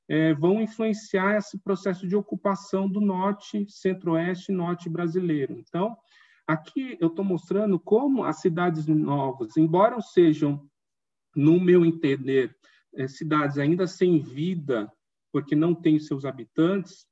é, 0.08 0.32
vão 0.32 0.62
influenciar 0.62 1.36
esse 1.36 1.58
processo 1.58 2.08
de 2.08 2.16
ocupação 2.16 2.88
do 2.88 2.98
norte, 2.98 3.66
centro-oeste 3.68 4.52
e 4.52 4.54
norte 4.54 4.88
brasileiro. 4.88 5.52
Então, 5.52 5.94
aqui 6.46 6.96
eu 6.98 7.08
estou 7.08 7.26
mostrando 7.26 7.78
como 7.78 8.24
as 8.24 8.40
cidades 8.40 8.86
novas, 8.86 9.58
embora 9.58 10.00
sejam, 10.00 10.66
no 11.36 11.60
meu 11.60 11.84
entender, 11.84 12.56
é, 12.94 13.06
cidades 13.06 13.58
ainda 13.58 13.86
sem 13.86 14.18
vida, 14.18 14.90
porque 15.30 15.54
não 15.54 15.74
têm 15.74 15.98
seus 15.98 16.24
habitantes, 16.24 17.06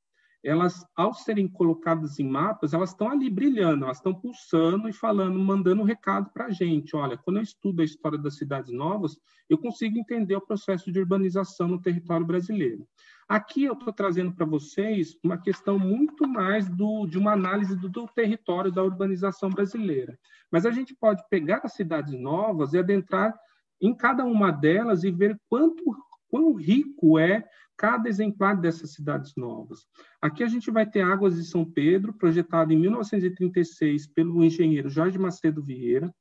elas, 0.44 0.84
ao 0.94 1.14
serem 1.14 1.48
colocadas 1.48 2.18
em 2.18 2.28
mapas, 2.28 2.74
elas 2.74 2.90
estão 2.90 3.08
ali 3.08 3.30
brilhando, 3.30 3.84
elas 3.84 3.96
estão 3.96 4.14
pulsando 4.14 4.88
e 4.88 4.92
falando, 4.92 5.38
mandando 5.38 5.80
um 5.80 5.86
recado 5.86 6.30
para 6.30 6.46
a 6.46 6.50
gente. 6.50 6.94
Olha, 6.94 7.16
quando 7.16 7.38
eu 7.38 7.42
estudo 7.42 7.80
a 7.80 7.84
história 7.84 8.18
das 8.18 8.36
cidades 8.36 8.70
novas, 8.70 9.18
eu 9.48 9.56
consigo 9.56 9.98
entender 9.98 10.36
o 10.36 10.46
processo 10.46 10.92
de 10.92 11.00
urbanização 11.00 11.66
no 11.66 11.80
território 11.80 12.26
brasileiro. 12.26 12.86
Aqui 13.26 13.64
eu 13.64 13.72
estou 13.72 13.90
trazendo 13.90 14.34
para 14.34 14.44
vocês 14.44 15.16
uma 15.24 15.38
questão 15.38 15.78
muito 15.78 16.28
mais 16.28 16.68
do, 16.68 17.06
de 17.06 17.16
uma 17.16 17.32
análise 17.32 17.74
do, 17.74 17.88
do 17.88 18.06
território 18.06 18.70
da 18.70 18.82
urbanização 18.82 19.48
brasileira. 19.48 20.18
Mas 20.50 20.66
a 20.66 20.70
gente 20.70 20.94
pode 20.94 21.22
pegar 21.30 21.62
as 21.64 21.72
cidades 21.72 22.12
novas 22.12 22.74
e 22.74 22.78
adentrar 22.78 23.34
em 23.80 23.94
cada 23.94 24.24
uma 24.24 24.50
delas 24.50 25.04
e 25.04 25.10
ver 25.10 25.38
quanto 25.48 25.82
quão 26.28 26.54
rico 26.54 27.18
é 27.18 27.44
cada 27.76 28.08
exemplar 28.08 28.60
dessas 28.60 28.92
cidades 28.92 29.32
novas. 29.36 29.86
Aqui 30.20 30.42
a 30.42 30.48
gente 30.48 30.70
vai 30.70 30.88
ter 30.88 31.02
Águas 31.02 31.36
de 31.36 31.44
São 31.44 31.64
Pedro, 31.64 32.12
projetado 32.12 32.72
em 32.72 32.78
1936 32.78 34.06
pelo 34.08 34.44
engenheiro 34.44 34.88
Jorge 34.88 35.18
Macedo 35.18 35.62
Vieira. 35.62 36.12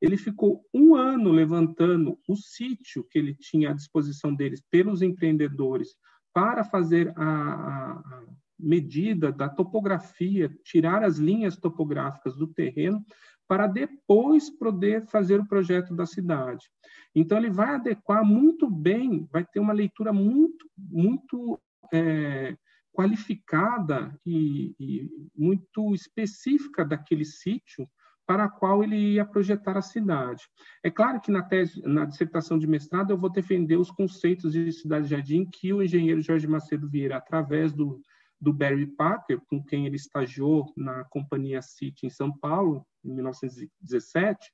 Ele 0.00 0.16
ficou 0.16 0.64
um 0.72 0.94
ano 0.94 1.30
levantando 1.30 2.18
o 2.28 2.36
sítio 2.36 3.04
que 3.10 3.18
ele 3.18 3.34
tinha 3.34 3.70
à 3.70 3.72
disposição 3.72 4.34
deles 4.34 4.62
pelos 4.70 5.02
empreendedores 5.02 5.96
para 6.32 6.62
fazer 6.62 7.12
a, 7.16 7.24
a 7.24 8.24
medida 8.58 9.32
da 9.32 9.48
topografia, 9.48 10.50
tirar 10.64 11.02
as 11.02 11.18
linhas 11.18 11.56
topográficas 11.56 12.36
do 12.36 12.46
terreno, 12.46 13.04
para 13.48 13.66
depois 13.66 14.50
poder 14.50 15.06
fazer 15.06 15.40
o 15.40 15.48
projeto 15.48 15.94
da 15.94 16.04
cidade. 16.04 16.68
Então, 17.14 17.38
ele 17.38 17.50
vai 17.50 17.74
adequar 17.74 18.24
muito 18.24 18.70
bem, 18.70 19.26
vai 19.32 19.44
ter 19.44 19.58
uma 19.58 19.72
leitura 19.72 20.12
muito, 20.12 20.70
muito 20.76 21.58
é, 21.92 22.54
qualificada 22.92 24.14
e, 24.26 24.74
e, 24.78 25.08
muito 25.34 25.94
específica 25.94 26.84
daquele 26.84 27.24
sítio 27.24 27.88
para 28.26 28.44
a 28.44 28.48
qual 28.50 28.84
ele 28.84 29.14
ia 29.14 29.24
projetar 29.24 29.78
a 29.78 29.82
cidade. 29.82 30.42
É 30.84 30.90
claro 30.90 31.18
que 31.18 31.30
na 31.30 31.42
tese, 31.42 31.80
na 31.82 32.04
dissertação 32.04 32.58
de 32.58 32.66
mestrado, 32.66 33.10
eu 33.10 33.16
vou 33.16 33.30
defender 33.30 33.76
os 33.76 33.90
conceitos 33.90 34.52
de 34.52 34.70
cidade-jardim 34.70 35.48
que 35.50 35.72
o 35.72 35.82
engenheiro 35.82 36.20
Jorge 36.20 36.46
Macedo 36.46 36.86
Vieira, 36.86 37.16
através 37.16 37.72
do 37.72 38.02
do 38.40 38.52
Barry 38.52 38.86
Parker, 38.86 39.40
com 39.48 39.62
quem 39.62 39.86
ele 39.86 39.96
estagiou 39.96 40.72
na 40.76 41.04
companhia 41.04 41.60
City 41.60 42.06
em 42.06 42.10
São 42.10 42.32
Paulo, 42.36 42.86
em 43.04 43.12
1917, 43.14 44.52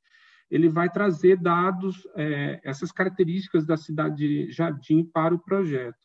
ele 0.51 0.69
vai 0.69 0.91
trazer 0.91 1.37
dados, 1.37 2.07
é, 2.15 2.61
essas 2.65 2.93
características 2.93 3.67
da 3.67 3.77
cidade 3.77 4.17
de 4.17 4.53
Jardim 4.53 5.05
para 5.05 5.35
o 5.35 5.39
projeto. 5.39 5.99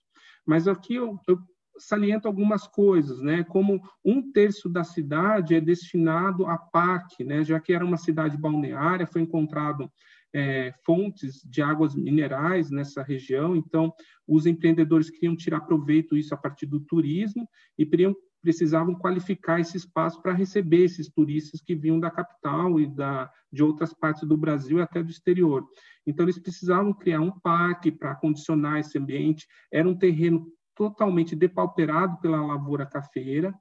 Mas 0.46 0.68
aqui 0.68 0.96
eu, 0.96 1.20
eu 1.28 1.40
saliento 1.78 2.28
algumas 2.28 2.68
coisas, 2.68 3.22
né? 3.22 3.44
Como 3.44 3.82
um 4.04 4.32
terço 4.32 4.70
da 4.70 4.84
cidade 4.84 5.56
é 5.56 5.62
destinado 5.62 6.46
a 6.46 6.58
parque, 6.58 7.24
né? 7.24 7.44
Já 7.44 7.60
que 7.60 7.74
era 7.74 7.86
uma 7.86 7.98
cidade 7.98 8.38
balneária, 8.38 9.08
foi 9.08 9.22
encontrado 9.22 9.90
é, 10.34 10.74
fontes 10.86 11.42
de 11.44 11.62
águas 11.62 11.96
minerais 11.96 12.70
nessa 12.70 13.02
região, 13.02 13.56
então 13.56 13.94
os 14.28 14.46
empreendedores 14.46 15.10
queriam 15.10 15.36
tirar 15.36 15.62
proveito 15.62 16.16
disso 16.16 16.34
a 16.34 16.38
partir 16.38 16.66
do 16.66 16.80
turismo 16.80 17.48
e 17.78 17.86
queriam, 17.86 18.16
precisavam 18.42 18.96
qualificar 18.96 19.60
esse 19.60 19.76
espaço 19.76 20.22
para 20.22 20.34
receber 20.34 20.86
esses 20.86 21.10
turistas 21.10 21.62
que 21.62 21.76
vinham 21.76 22.00
da 22.00 22.10
capital 22.10 22.80
e 22.80 22.88
da, 22.88 23.30
de 23.52 23.64
outras 23.64 23.94
partes 23.94 24.28
do 24.28 24.38
Brasil 24.38 24.78
e 24.80 24.82
até 24.82 25.04
do 25.04 25.12
exterior. 25.12 25.68
Então, 26.08 26.26
eles 26.26 26.40
precisavam 26.40 26.94
criar 26.94 27.20
um 27.20 27.38
parque 27.40 27.92
para 27.92 28.16
condicionar 28.16 28.80
esse 28.80 28.98
ambiente. 28.98 29.46
Era 29.72 29.90
um 29.90 29.98
terreno 29.98 30.48
totalmente 30.74 31.36
depauperado 31.36 32.18
pela 32.22 32.46
lavoura 32.46 32.86
cafeira, 32.86 33.54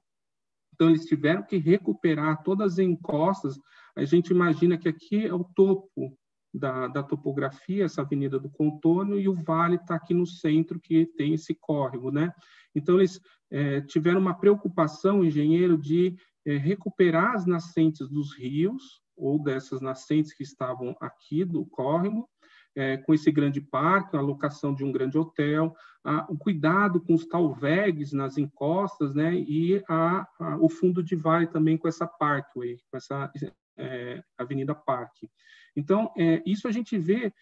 então, 0.79 0.91
eles 0.91 1.05
tiveram 1.05 1.43
que 1.43 1.57
recuperar 1.57 2.41
todas 2.41 2.73
as 2.73 2.79
encostas. 2.79 3.59
A 3.97 4.05
gente 4.05 4.29
imagina 4.29 4.77
que 4.77 4.87
aqui 4.87 5.25
é 5.25 5.33
o 5.33 5.43
topo 5.43 6.17
da, 6.53 6.87
da, 6.87 7.03
topografia, 7.03 7.85
essa 7.85 8.01
avenida 8.01 8.39
do 8.39 8.49
contorno, 8.49 9.19
e 9.19 9.27
o 9.27 9.33
vale 9.33 9.75
está 9.75 9.95
aqui 9.95 10.13
no 10.13 10.25
centro, 10.25 10.79
que 10.79 11.05
tem 11.05 11.33
esse 11.33 11.53
córrego, 11.53 12.11
né? 12.11 12.33
Então, 12.75 12.97
eles 12.97 13.19
é, 13.51 13.81
tiveram 13.81 14.19
uma 14.19 14.33
preocupação, 14.33 15.23
engenheiro, 15.23 15.77
de 15.77 16.15
é, 16.45 16.57
recuperar 16.57 17.35
as 17.35 17.45
nascentes 17.45 18.07
dos 18.07 18.35
rios, 18.35 19.01
ou 19.15 19.41
dessas 19.41 19.81
nascentes 19.81 20.33
que 20.33 20.43
estavam 20.43 20.95
aqui 20.99 21.43
do 21.43 21.65
córrego, 21.65 22.27
é, 22.75 22.97
com 22.97 23.13
esse 23.13 23.31
grande 23.31 23.59
parque, 23.59 24.15
a 24.15 24.21
locação 24.21 24.73
de 24.73 24.83
um 24.83 24.91
grande 24.91 25.17
hotel, 25.17 25.75
a, 26.03 26.25
o 26.31 26.37
cuidado 26.37 27.01
com 27.01 27.13
os 27.13 27.25
talvegues 27.25 28.13
nas 28.13 28.37
encostas, 28.37 29.13
né, 29.13 29.35
e 29.35 29.83
a, 29.89 30.27
a, 30.39 30.57
o 30.57 30.69
fundo 30.69 31.03
de 31.03 31.15
vale 31.15 31.47
também 31.47 31.77
com 31.77 31.87
essa 31.87 32.07
parkway, 32.07 32.77
com 32.89 32.97
essa 32.97 33.31
é, 33.77 34.23
Avenida 34.37 34.73
Parque. 34.73 35.29
Então, 35.75 36.11
é, 36.17 36.41
isso 36.45 36.67
a 36.67 36.71
gente 36.71 36.97
vê 36.97 37.33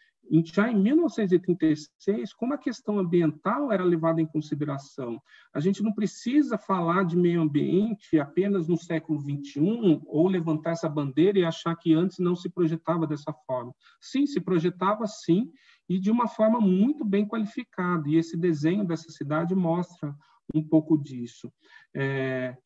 já 0.43 0.69
em 0.69 0.75
1936 0.75 2.33
como 2.33 2.53
a 2.53 2.57
questão 2.57 2.99
ambiental 2.99 3.71
era 3.71 3.83
levada 3.83 4.21
em 4.21 4.25
consideração. 4.25 5.21
A 5.53 5.59
gente 5.59 5.81
não 5.81 5.93
precisa 5.93 6.57
falar 6.57 7.05
de 7.05 7.15
meio 7.15 7.41
ambiente 7.41 8.19
apenas 8.19 8.67
no 8.67 8.77
século 8.77 9.19
21 9.19 10.01
ou 10.05 10.27
levantar 10.27 10.71
essa 10.71 10.89
bandeira 10.89 11.39
e 11.39 11.45
achar 11.45 11.75
que 11.75 11.93
antes 11.93 12.19
não 12.19 12.35
se 12.35 12.49
projetava 12.49 13.07
dessa 13.07 13.33
forma. 13.45 13.73
Sim, 14.01 14.25
se 14.25 14.39
projetava 14.39 15.07
sim 15.07 15.51
e 15.87 15.99
de 15.99 16.11
uma 16.11 16.27
forma 16.27 16.59
muito 16.59 17.05
bem 17.05 17.25
qualificada. 17.25 18.09
E 18.09 18.17
esse 18.17 18.35
desenho 18.35 18.85
dessa 18.85 19.09
cidade 19.11 19.55
mostra 19.55 20.13
um 20.53 20.63
pouco 20.63 20.97
disso. 20.97 21.51
É, 21.95 22.57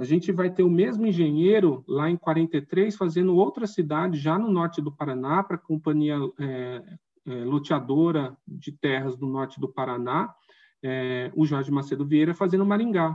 a 0.00 0.04
gente 0.04 0.32
vai 0.32 0.48
ter 0.48 0.62
o 0.62 0.70
mesmo 0.70 1.06
engenheiro 1.06 1.84
lá 1.86 2.08
em 2.08 2.16
43 2.16 2.96
fazendo 2.96 3.36
outra 3.36 3.66
cidade 3.66 4.18
já 4.18 4.38
no 4.38 4.50
norte 4.50 4.80
do 4.80 4.90
Paraná 4.90 5.42
para 5.42 5.56
a 5.56 5.58
companhia 5.58 6.16
é, 6.38 6.82
é, 7.26 7.44
loteadora 7.44 8.34
de 8.48 8.72
terras 8.72 9.14
do 9.14 9.26
norte 9.26 9.60
do 9.60 9.70
Paraná, 9.70 10.34
é, 10.82 11.30
o 11.36 11.44
Jorge 11.44 11.70
Macedo 11.70 12.06
Vieira 12.06 12.34
fazendo 12.34 12.64
Maringá, 12.64 13.14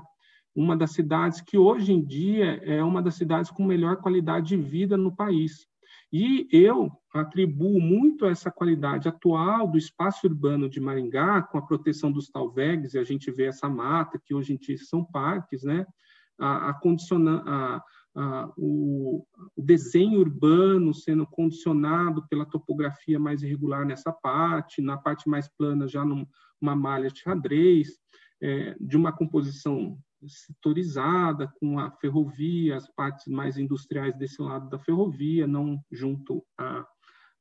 uma 0.56 0.78
das 0.78 0.92
cidades 0.92 1.42
que 1.42 1.58
hoje 1.58 1.92
em 1.92 2.06
dia 2.06 2.62
é 2.64 2.84
uma 2.84 3.02
das 3.02 3.16
cidades 3.16 3.50
com 3.50 3.66
melhor 3.66 3.98
qualidade 3.98 4.50
de 4.50 4.58
vida 4.58 4.96
no 4.96 5.12
país. 5.12 5.66
E 6.14 6.48
eu 6.52 6.92
atribuo 7.12 7.82
muito 7.82 8.28
essa 8.28 8.52
qualidade 8.52 9.10
atual 9.10 9.68
do 9.68 9.80
espaço 9.80 10.28
urbano 10.28 10.70
de 10.70 10.80
Maringá, 10.80 11.42
com 11.42 11.58
a 11.58 11.66
proteção 11.66 12.12
dos 12.12 12.30
talvegues, 12.30 12.94
e 12.94 13.00
a 13.00 13.04
gente 13.04 13.32
vê 13.32 13.46
essa 13.46 13.68
mata, 13.68 14.22
que 14.24 14.36
hoje 14.36 14.54
em 14.54 14.58
dia 14.58 14.78
são 14.78 15.04
parques, 15.04 15.64
né? 15.64 15.84
A, 16.40 16.70
a 16.70 16.80
a, 17.46 17.82
a, 18.16 18.54
o, 18.58 19.26
o, 19.56 19.62
desenho 19.62 20.20
urbano 20.20 20.94
sendo 20.94 21.26
condicionado 21.28 22.28
pela 22.28 22.46
topografia 22.46 23.20
mais 23.20 23.44
irregular 23.44 23.86
nessa 23.86 24.12
parte, 24.12 24.82
na 24.82 24.98
parte 24.98 25.30
mais 25.30 25.48
plana 25.48 25.88
já 25.88 26.04
numa 26.06 26.76
malha 26.76 27.10
de 27.10 27.20
xadrez, 27.20 27.90
é, 28.42 28.76
de 28.80 28.98
uma 28.98 29.12
composição 29.12 29.98
setorizada 30.28 31.52
com 31.60 31.80
a 31.80 31.92
ferrovia, 31.92 32.76
as 32.76 32.88
partes 32.88 33.28
mais 33.28 33.58
industriais 33.58 34.16
desse 34.18 34.42
lado 34.42 34.70
da 34.70 34.80
ferrovia, 34.80 35.46
não 35.46 35.80
junto 35.92 36.44
à, 36.58 36.86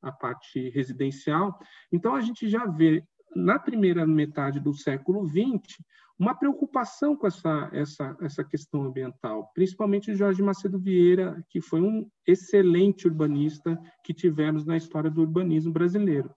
à 0.01 0.11
parte 0.11 0.69
residencial. 0.69 1.57
Então, 1.91 2.15
a 2.15 2.21
gente 2.21 2.47
já 2.47 2.65
vê, 2.65 3.03
na 3.35 3.59
primeira 3.59 4.05
metade 4.05 4.59
do 4.59 4.73
século 4.73 5.27
XX, 5.27 5.77
uma 6.17 6.33
preocupação 6.33 7.15
com 7.15 7.27
essa, 7.27 7.69
essa, 7.73 8.17
essa 8.21 8.43
questão 8.43 8.83
ambiental, 8.83 9.51
principalmente 9.53 10.11
o 10.11 10.15
Jorge 10.15 10.41
Macedo 10.41 10.79
Vieira, 10.79 11.43
que 11.49 11.59
foi 11.59 11.81
um 11.81 12.09
excelente 12.25 13.05
urbanista 13.05 13.77
que 14.03 14.13
tivemos 14.13 14.65
na 14.65 14.77
história 14.77 15.11
do 15.11 15.21
urbanismo 15.21 15.73
brasileiro. 15.73 16.33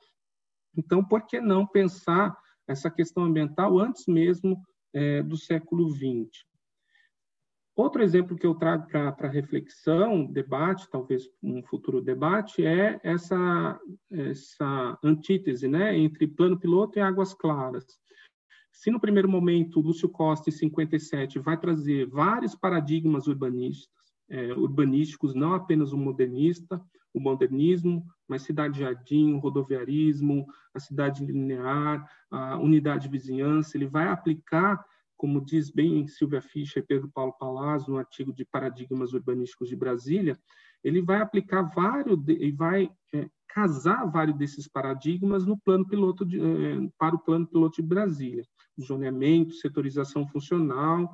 Então, 0.76 1.04
por 1.04 1.22
que 1.26 1.40
não 1.40 1.66
pensar 1.66 2.36
essa 2.66 2.90
questão 2.90 3.24
ambiental 3.24 3.78
antes 3.78 4.06
mesmo 4.06 4.60
é, 4.92 5.22
do 5.22 5.36
século 5.36 5.88
XX? 5.90 6.48
Outro 7.78 8.02
exemplo 8.02 8.36
que 8.36 8.44
eu 8.44 8.56
trago 8.56 8.88
para 8.88 9.28
reflexão, 9.28 10.26
debate, 10.26 10.90
talvez 10.90 11.30
um 11.40 11.62
futuro 11.62 12.02
debate, 12.02 12.66
é 12.66 12.98
essa, 13.04 13.80
essa 14.10 14.98
antítese 15.04 15.68
né, 15.68 15.96
entre 15.96 16.26
plano 16.26 16.58
piloto 16.58 16.98
e 16.98 17.00
águas 17.00 17.32
claras. 17.32 17.86
Se 18.78 18.92
no 18.92 19.00
primeiro 19.00 19.28
momento 19.28 19.80
Lúcio 19.80 20.08
Costa, 20.08 20.50
em 20.50 20.52
57, 20.52 21.40
vai 21.40 21.58
trazer 21.58 22.06
vários 22.06 22.54
paradigmas 22.54 23.26
urbanistas, 23.26 23.88
é, 24.28 24.52
urbanísticos, 24.52 25.34
não 25.34 25.52
apenas 25.52 25.92
o 25.92 25.98
modernista, 25.98 26.80
o 27.12 27.18
modernismo, 27.18 28.06
mas 28.28 28.42
cidade-jardim, 28.42 29.36
rodoviarismo, 29.36 30.46
a 30.72 30.78
cidade 30.78 31.26
linear, 31.26 32.08
a 32.30 32.56
unidade 32.56 33.02
de 33.02 33.08
vizinhança, 33.08 33.76
ele 33.76 33.88
vai 33.88 34.06
aplicar, 34.06 34.80
como 35.16 35.44
diz 35.44 35.72
bem 35.72 36.06
Silvia 36.06 36.40
Fischer 36.40 36.80
e 36.80 36.86
Pedro 36.86 37.10
Paulo 37.12 37.32
Palazzo 37.36 37.90
no 37.90 37.98
artigo 37.98 38.32
de 38.32 38.44
Paradigmas 38.44 39.12
Urbanísticos 39.12 39.68
de 39.68 39.74
Brasília, 39.74 40.38
ele 40.84 41.02
vai 41.02 41.20
aplicar 41.20 41.62
vários 41.62 42.16
e 42.28 42.52
vai 42.52 42.88
é, 43.12 43.28
casar 43.48 44.08
vários 44.08 44.36
desses 44.36 44.68
paradigmas 44.68 45.44
no 45.44 45.58
plano 45.58 45.84
piloto 45.84 46.24
de, 46.24 46.38
é, 46.40 46.88
para 46.96 47.16
o 47.16 47.18
plano 47.18 47.44
piloto 47.44 47.82
de 47.82 47.88
Brasília, 47.88 48.46
zoneamento, 48.80 49.54
setorização 49.54 50.26
funcional 50.26 51.12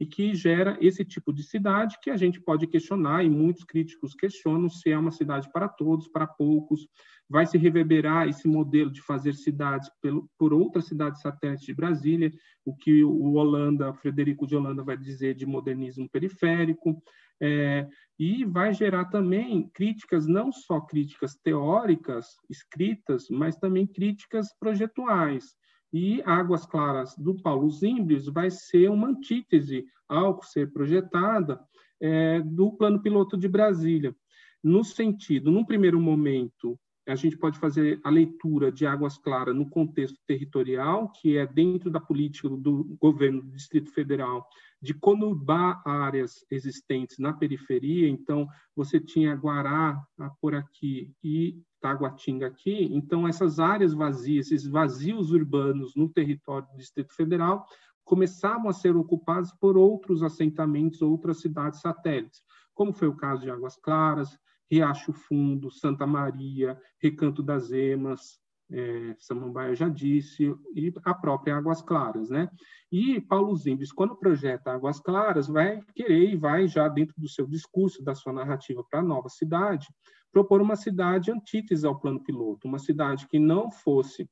e 0.00 0.06
que 0.06 0.34
gera 0.34 0.78
esse 0.80 1.04
tipo 1.04 1.30
de 1.30 1.42
cidade 1.42 1.98
que 2.02 2.08
a 2.08 2.16
gente 2.16 2.40
pode 2.40 2.66
questionar, 2.66 3.22
e 3.22 3.28
muitos 3.28 3.64
críticos 3.64 4.14
questionam 4.14 4.68
se 4.70 4.90
é 4.90 4.98
uma 4.98 5.10
cidade 5.10 5.50
para 5.52 5.68
todos, 5.68 6.08
para 6.08 6.26
poucos, 6.26 6.88
vai 7.28 7.44
se 7.44 7.58
reverberar 7.58 8.26
esse 8.26 8.48
modelo 8.48 8.90
de 8.90 9.02
fazer 9.02 9.34
cidades 9.34 9.90
pelo, 10.00 10.28
por 10.38 10.54
outras 10.54 10.86
cidades 10.86 11.20
satélites 11.20 11.66
de 11.66 11.74
Brasília, 11.74 12.32
o 12.64 12.74
que 12.74 13.04
o 13.04 13.34
Holanda, 13.34 13.92
Frederico 13.92 14.46
de 14.46 14.56
Holanda 14.56 14.82
vai 14.82 14.96
dizer 14.96 15.34
de 15.34 15.44
modernismo 15.44 16.08
periférico, 16.08 17.00
é, 17.38 17.86
e 18.18 18.44
vai 18.44 18.72
gerar 18.72 19.04
também 19.06 19.68
críticas, 19.68 20.26
não 20.26 20.50
só 20.50 20.80
críticas 20.80 21.36
teóricas, 21.36 22.36
escritas, 22.48 23.28
mas 23.30 23.56
também 23.56 23.86
críticas 23.86 24.48
projetuais, 24.58 25.54
e 25.92 26.22
Águas 26.24 26.66
Claras 26.66 27.16
do 27.16 27.34
Paulo 27.40 27.70
Zimbrius 27.70 28.26
vai 28.26 28.50
ser 28.50 28.90
uma 28.90 29.08
antítese 29.08 29.84
ao 30.08 30.42
ser 30.42 30.72
projetada 30.72 31.60
é, 32.00 32.40
do 32.40 32.72
plano 32.72 33.00
piloto 33.00 33.36
de 33.36 33.48
Brasília, 33.48 34.14
no 34.62 34.84
sentido, 34.84 35.50
num 35.50 35.64
primeiro 35.64 35.98
momento, 35.98 36.78
a 37.08 37.14
gente 37.14 37.36
pode 37.36 37.58
fazer 37.58 37.98
a 38.04 38.10
leitura 38.10 38.70
de 38.70 38.86
Águas 38.86 39.16
Claras 39.16 39.56
no 39.56 39.68
contexto 39.68 40.18
territorial, 40.26 41.10
que 41.10 41.36
é 41.36 41.46
dentro 41.46 41.90
da 41.90 41.98
política 41.98 42.48
do 42.48 42.96
governo 43.00 43.42
do 43.42 43.50
Distrito 43.50 43.90
Federal, 43.90 44.46
de 44.80 44.94
conurbar 44.94 45.82
áreas 45.84 46.44
existentes 46.50 47.18
na 47.18 47.32
periferia. 47.32 48.08
Então, 48.08 48.46
você 48.76 49.00
tinha 49.00 49.34
Guará 49.34 50.00
por 50.40 50.54
aqui 50.54 51.12
e 51.24 51.58
Taguatinga 51.80 52.46
aqui. 52.46 52.88
Então, 52.92 53.26
essas 53.26 53.58
áreas 53.58 53.94
vazias, 53.94 54.46
esses 54.46 54.66
vazios 54.66 55.32
urbanos 55.32 55.94
no 55.96 56.08
território 56.08 56.68
do 56.68 56.76
Distrito 56.76 57.14
Federal, 57.14 57.66
começavam 58.04 58.68
a 58.68 58.72
ser 58.72 58.96
ocupados 58.96 59.52
por 59.52 59.76
outros 59.76 60.22
assentamentos, 60.22 61.00
outras 61.00 61.40
cidades 61.40 61.80
satélites, 61.80 62.42
como 62.74 62.92
foi 62.92 63.08
o 63.08 63.16
caso 63.16 63.42
de 63.42 63.50
Águas 63.50 63.76
Claras, 63.76 64.38
Riacho 64.70 65.12
Fundo, 65.12 65.70
Santa 65.70 66.06
Maria, 66.06 66.80
Recanto 66.98 67.42
das 67.42 67.70
Emas, 67.70 68.38
é, 68.72 69.16
Samambaia 69.18 69.74
já 69.74 69.88
disse, 69.88 70.54
e 70.74 70.92
a 71.04 71.14
própria 71.14 71.56
Águas 71.56 71.82
Claras, 71.82 72.30
né? 72.30 72.48
E 72.90 73.20
Paulo 73.20 73.54
Zimbes, 73.56 73.92
quando 73.92 74.16
projeta 74.16 74.72
Águas 74.72 75.00
Claras, 75.00 75.48
vai 75.48 75.80
querer 75.94 76.30
e 76.30 76.36
vai 76.36 76.68
já 76.68 76.88
dentro 76.88 77.14
do 77.18 77.28
seu 77.28 77.46
discurso, 77.46 78.02
da 78.02 78.14
sua 78.14 78.32
narrativa 78.32 78.84
para 78.88 79.00
a 79.00 79.04
nova 79.04 79.28
cidade, 79.28 79.88
propor 80.32 80.60
uma 80.60 80.76
cidade 80.76 81.30
antítese 81.30 81.86
ao 81.86 81.98
plano 81.98 82.22
piloto, 82.22 82.68
uma 82.68 82.78
cidade 82.78 83.26
que 83.26 83.38
não 83.38 83.70
fosse 83.70 84.28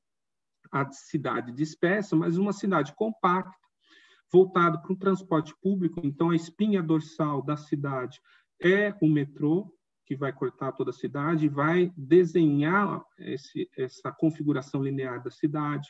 a 0.70 0.88
cidade 0.90 1.52
dispersa, 1.52 2.14
mas 2.14 2.36
uma 2.36 2.52
cidade 2.52 2.94
compacta, 2.94 3.56
voltada 4.30 4.78
para 4.78 4.92
o 4.92 4.98
transporte 4.98 5.54
público. 5.60 6.00
Então, 6.04 6.30
a 6.30 6.36
espinha 6.36 6.82
dorsal 6.82 7.42
da 7.42 7.56
cidade 7.56 8.20
é 8.62 8.94
o 9.00 9.08
metrô, 9.08 9.72
que 10.08 10.16
vai 10.16 10.32
cortar 10.32 10.72
toda 10.72 10.88
a 10.88 10.94
cidade, 10.94 11.50
vai 11.50 11.92
desenhar 11.94 13.04
esse, 13.18 13.68
essa 13.76 14.10
configuração 14.10 14.82
linear 14.82 15.22
da 15.22 15.30
cidade, 15.30 15.86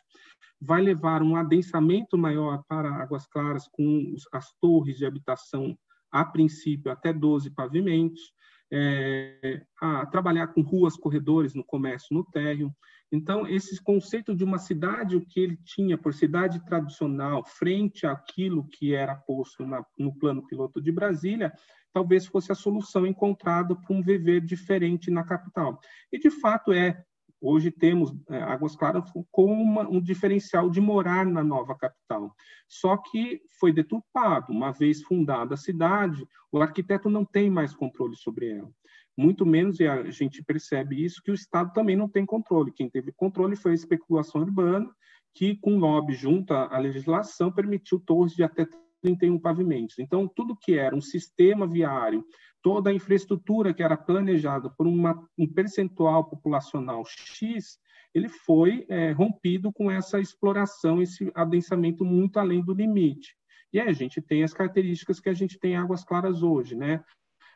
vai 0.60 0.82
levar 0.82 1.22
um 1.22 1.36
adensamento 1.36 2.18
maior 2.18 2.64
para 2.68 2.90
Águas 2.90 3.28
Claras, 3.28 3.68
com 3.68 4.12
as 4.32 4.52
torres 4.60 4.96
de 4.96 5.06
habitação, 5.06 5.78
a 6.10 6.24
princípio, 6.24 6.90
até 6.90 7.12
12 7.12 7.50
pavimentos, 7.50 8.32
é, 8.72 9.62
a 9.80 10.04
trabalhar 10.06 10.48
com 10.48 10.62
ruas, 10.62 10.96
corredores 10.96 11.54
no 11.54 11.64
comércio, 11.64 12.08
no 12.10 12.24
térreo. 12.24 12.74
Então, 13.12 13.46
esse 13.46 13.80
conceito 13.80 14.34
de 14.34 14.42
uma 14.42 14.58
cidade, 14.58 15.16
o 15.16 15.24
que 15.24 15.38
ele 15.38 15.56
tinha 15.64 15.96
por 15.96 16.12
cidade 16.12 16.62
tradicional, 16.64 17.44
frente 17.44 18.04
àquilo 18.04 18.66
que 18.66 18.94
era 18.94 19.14
posto 19.14 19.64
na, 19.64 19.84
no 19.96 20.12
plano 20.12 20.44
piloto 20.44 20.82
de 20.82 20.90
Brasília, 20.90 21.52
talvez 21.98 22.26
fosse 22.26 22.52
a 22.52 22.54
solução 22.54 23.04
encontrada 23.04 23.74
para 23.74 23.92
um 23.92 24.00
viver 24.00 24.40
diferente 24.40 25.10
na 25.10 25.24
capital. 25.24 25.80
E, 26.12 26.18
de 26.18 26.30
fato, 26.30 26.72
é. 26.72 27.04
Hoje 27.40 27.70
temos 27.70 28.12
é, 28.30 28.42
Águas 28.42 28.74
Claras 28.74 29.12
como 29.30 29.52
uma, 29.52 29.88
um 29.88 30.00
diferencial 30.00 30.68
de 30.68 30.80
morar 30.80 31.24
na 31.24 31.42
nova 31.42 31.76
capital. 31.76 32.34
Só 32.68 32.96
que 32.96 33.40
foi 33.60 33.72
deturpado. 33.72 34.52
Uma 34.52 34.72
vez 34.72 35.02
fundada 35.02 35.54
a 35.54 35.56
cidade, 35.56 36.26
o 36.50 36.60
arquiteto 36.60 37.08
não 37.08 37.24
tem 37.24 37.48
mais 37.48 37.74
controle 37.74 38.16
sobre 38.16 38.48
ela. 38.50 38.70
Muito 39.16 39.46
menos, 39.46 39.78
e 39.80 39.86
a 39.86 40.10
gente 40.10 40.42
percebe 40.42 41.04
isso, 41.04 41.22
que 41.22 41.30
o 41.30 41.34
Estado 41.34 41.72
também 41.72 41.96
não 41.96 42.08
tem 42.08 42.24
controle. 42.24 42.72
Quem 42.72 42.88
teve 42.88 43.12
controle 43.12 43.56
foi 43.56 43.72
a 43.72 43.74
especulação 43.74 44.40
urbana, 44.40 44.88
que, 45.34 45.56
com 45.56 45.78
lobby 45.78 46.14
junto 46.14 46.52
à 46.52 46.78
legislação, 46.78 47.52
permitiu 47.52 48.00
torres 48.00 48.34
de 48.34 48.42
até 48.42 48.66
31 49.02 49.38
pavimentos. 49.38 49.98
Então, 49.98 50.28
tudo 50.28 50.56
que 50.56 50.74
era 50.74 50.94
um 50.94 51.00
sistema 51.00 51.66
viário, 51.66 52.24
toda 52.62 52.90
a 52.90 52.94
infraestrutura 52.94 53.72
que 53.72 53.82
era 53.82 53.96
planejada 53.96 54.70
por 54.70 54.86
uma, 54.86 55.26
um 55.36 55.46
percentual 55.46 56.28
populacional 56.28 57.04
X, 57.06 57.78
ele 58.14 58.28
foi 58.28 58.84
é, 58.88 59.12
rompido 59.12 59.72
com 59.72 59.90
essa 59.90 60.20
exploração, 60.20 61.00
esse 61.00 61.30
adensamento 61.34 62.04
muito 62.04 62.38
além 62.38 62.64
do 62.64 62.74
limite. 62.74 63.36
E 63.72 63.78
aí 63.78 63.88
a 63.88 63.92
gente 63.92 64.20
tem 64.20 64.42
as 64.42 64.54
características 64.54 65.20
que 65.20 65.28
a 65.28 65.34
gente 65.34 65.58
tem 65.58 65.72
em 65.72 65.76
Águas 65.76 66.04
Claras 66.04 66.42
hoje, 66.42 66.74
né? 66.74 67.04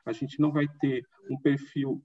A 0.05 0.13
gente 0.13 0.41
não 0.41 0.53
vai 0.53 0.69
ter 0.81 1.07
um 1.31 1.39
perfil, 1.39 2.05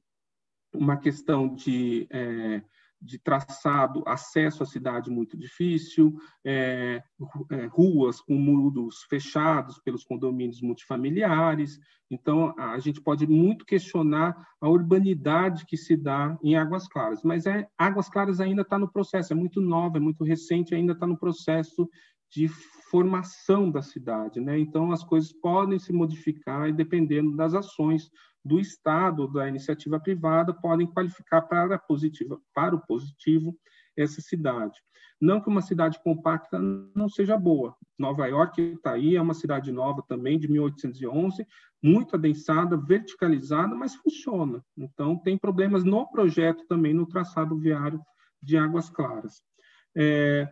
uma 0.74 0.98
questão 0.98 1.54
de 1.54 2.08
é, 2.10 2.62
de 3.02 3.20
traçado, 3.20 4.04
acesso 4.06 4.64
à 4.64 4.66
cidade 4.66 5.10
muito 5.10 5.38
difícil, 5.38 6.16
é, 6.44 7.04
é, 7.52 7.66
ruas 7.68 8.20
com 8.20 8.36
muros 8.36 9.04
fechados 9.10 9.80
pelos 9.80 10.04
condomínios 10.04 10.62
multifamiliares. 10.62 11.80
Então, 12.10 12.54
a 12.58 12.80
gente 12.80 13.02
pode 13.02 13.28
muito 13.28 13.66
questionar 13.66 14.36
a 14.60 14.70
urbanidade 14.70 15.66
que 15.66 15.78
se 15.78 15.96
dá 15.96 16.38
em 16.42 16.56
Águas 16.56 16.88
Claras, 16.88 17.22
mas 17.24 17.46
é, 17.46 17.68
Águas 17.78 18.10
Claras 18.10 18.40
ainda 18.40 18.62
está 18.62 18.80
no 18.80 18.92
processo, 18.92 19.34
é 19.34 19.36
muito 19.36 19.62
nova, 19.62 19.98
é 19.98 20.00
muito 20.00 20.24
recente, 20.24 20.74
ainda 20.74 20.94
está 20.94 21.06
no 21.06 21.18
processo 21.18 21.90
de 22.30 22.48
formação 22.90 23.70
da 23.70 23.82
cidade, 23.82 24.40
né? 24.40 24.58
Então 24.58 24.92
as 24.92 25.04
coisas 25.04 25.32
podem 25.32 25.80
se 25.80 25.92
modificar 25.94 26.74
dependendo 26.74 27.36
das 27.36 27.54
ações 27.54 28.10
do 28.48 28.60
Estado, 28.60 29.28
da 29.28 29.48
iniciativa 29.48 30.00
privada, 30.00 30.54
podem 30.54 30.88
qualificar 30.88 31.42
para, 31.42 31.78
positiva, 31.78 32.40
para 32.54 32.76
o 32.76 32.86
positivo 32.86 33.56
essa 33.96 34.22
cidade. 34.22 34.80
Não 35.20 35.42
que 35.42 35.50
uma 35.50 35.62
cidade 35.62 36.00
compacta 36.04 36.60
não 36.60 37.10
seja 37.10 37.38
boa. 37.38 37.76
Nova 37.98 38.28
York 38.28 38.62
está 38.62 38.92
aí, 38.92 39.16
é 39.16 39.22
uma 39.22 39.34
cidade 39.34 39.72
nova 39.72 40.04
também, 40.08 40.40
de 40.40 40.48
1811, 40.48 41.46
muito 41.82 42.16
adensada, 42.16 42.78
verticalizada, 42.78 43.76
mas 43.76 43.96
funciona. 43.96 44.64
Então, 44.78 45.18
tem 45.18 45.38
problemas 45.38 45.84
no 45.84 46.08
projeto 46.10 46.66
também, 46.68 46.94
no 46.94 47.08
traçado 47.08 47.58
viário 47.58 48.00
de 48.42 48.58
Águas 48.58 48.90
Claras. 48.90 49.42
É, 49.96 50.48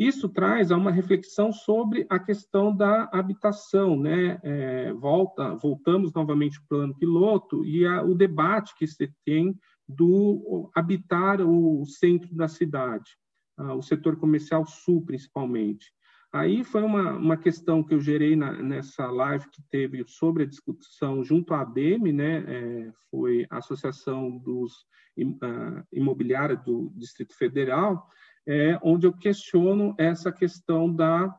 isso 0.00 0.30
traz 0.30 0.72
a 0.72 0.78
uma 0.78 0.90
reflexão 0.90 1.52
sobre 1.52 2.06
a 2.08 2.18
questão 2.18 2.74
da 2.74 3.10
habitação, 3.12 4.00
né? 4.00 4.40
É, 4.42 4.94
volta, 4.94 5.54
voltamos 5.56 6.14
novamente 6.14 6.58
para 6.58 6.64
o 6.64 6.68
plano 6.68 6.98
piloto 6.98 7.66
e 7.66 7.84
a, 7.84 8.02
o 8.02 8.14
debate 8.14 8.74
que 8.78 8.86
se 8.86 9.12
tem 9.26 9.54
do 9.86 10.70
habitar 10.74 11.42
o 11.42 11.84
centro 11.84 12.34
da 12.34 12.48
cidade, 12.48 13.10
ah, 13.58 13.74
o 13.74 13.82
setor 13.82 14.16
comercial 14.16 14.64
sul, 14.64 15.04
principalmente. 15.04 15.92
Aí 16.32 16.64
foi 16.64 16.82
uma, 16.82 17.12
uma 17.12 17.36
questão 17.36 17.82
que 17.82 17.92
eu 17.92 18.00
gerei 18.00 18.34
na, 18.34 18.52
nessa 18.54 19.06
live 19.10 19.50
que 19.50 19.62
teve 19.68 20.02
sobre 20.06 20.44
a 20.44 20.46
discussão 20.46 21.22
junto 21.22 21.52
à 21.52 21.60
ADEME, 21.60 22.10
né? 22.10 22.44
É, 22.46 22.92
foi 23.10 23.46
a 23.50 23.58
Associação 23.58 24.38
dos 24.38 24.72
uh, 25.18 25.84
Imobiliários 25.92 26.62
do 26.64 26.90
Distrito 26.96 27.36
Federal, 27.36 28.08
é, 28.46 28.78
onde 28.82 29.06
eu 29.06 29.12
questiono 29.12 29.94
essa 29.98 30.32
questão 30.32 30.92
da, 30.92 31.34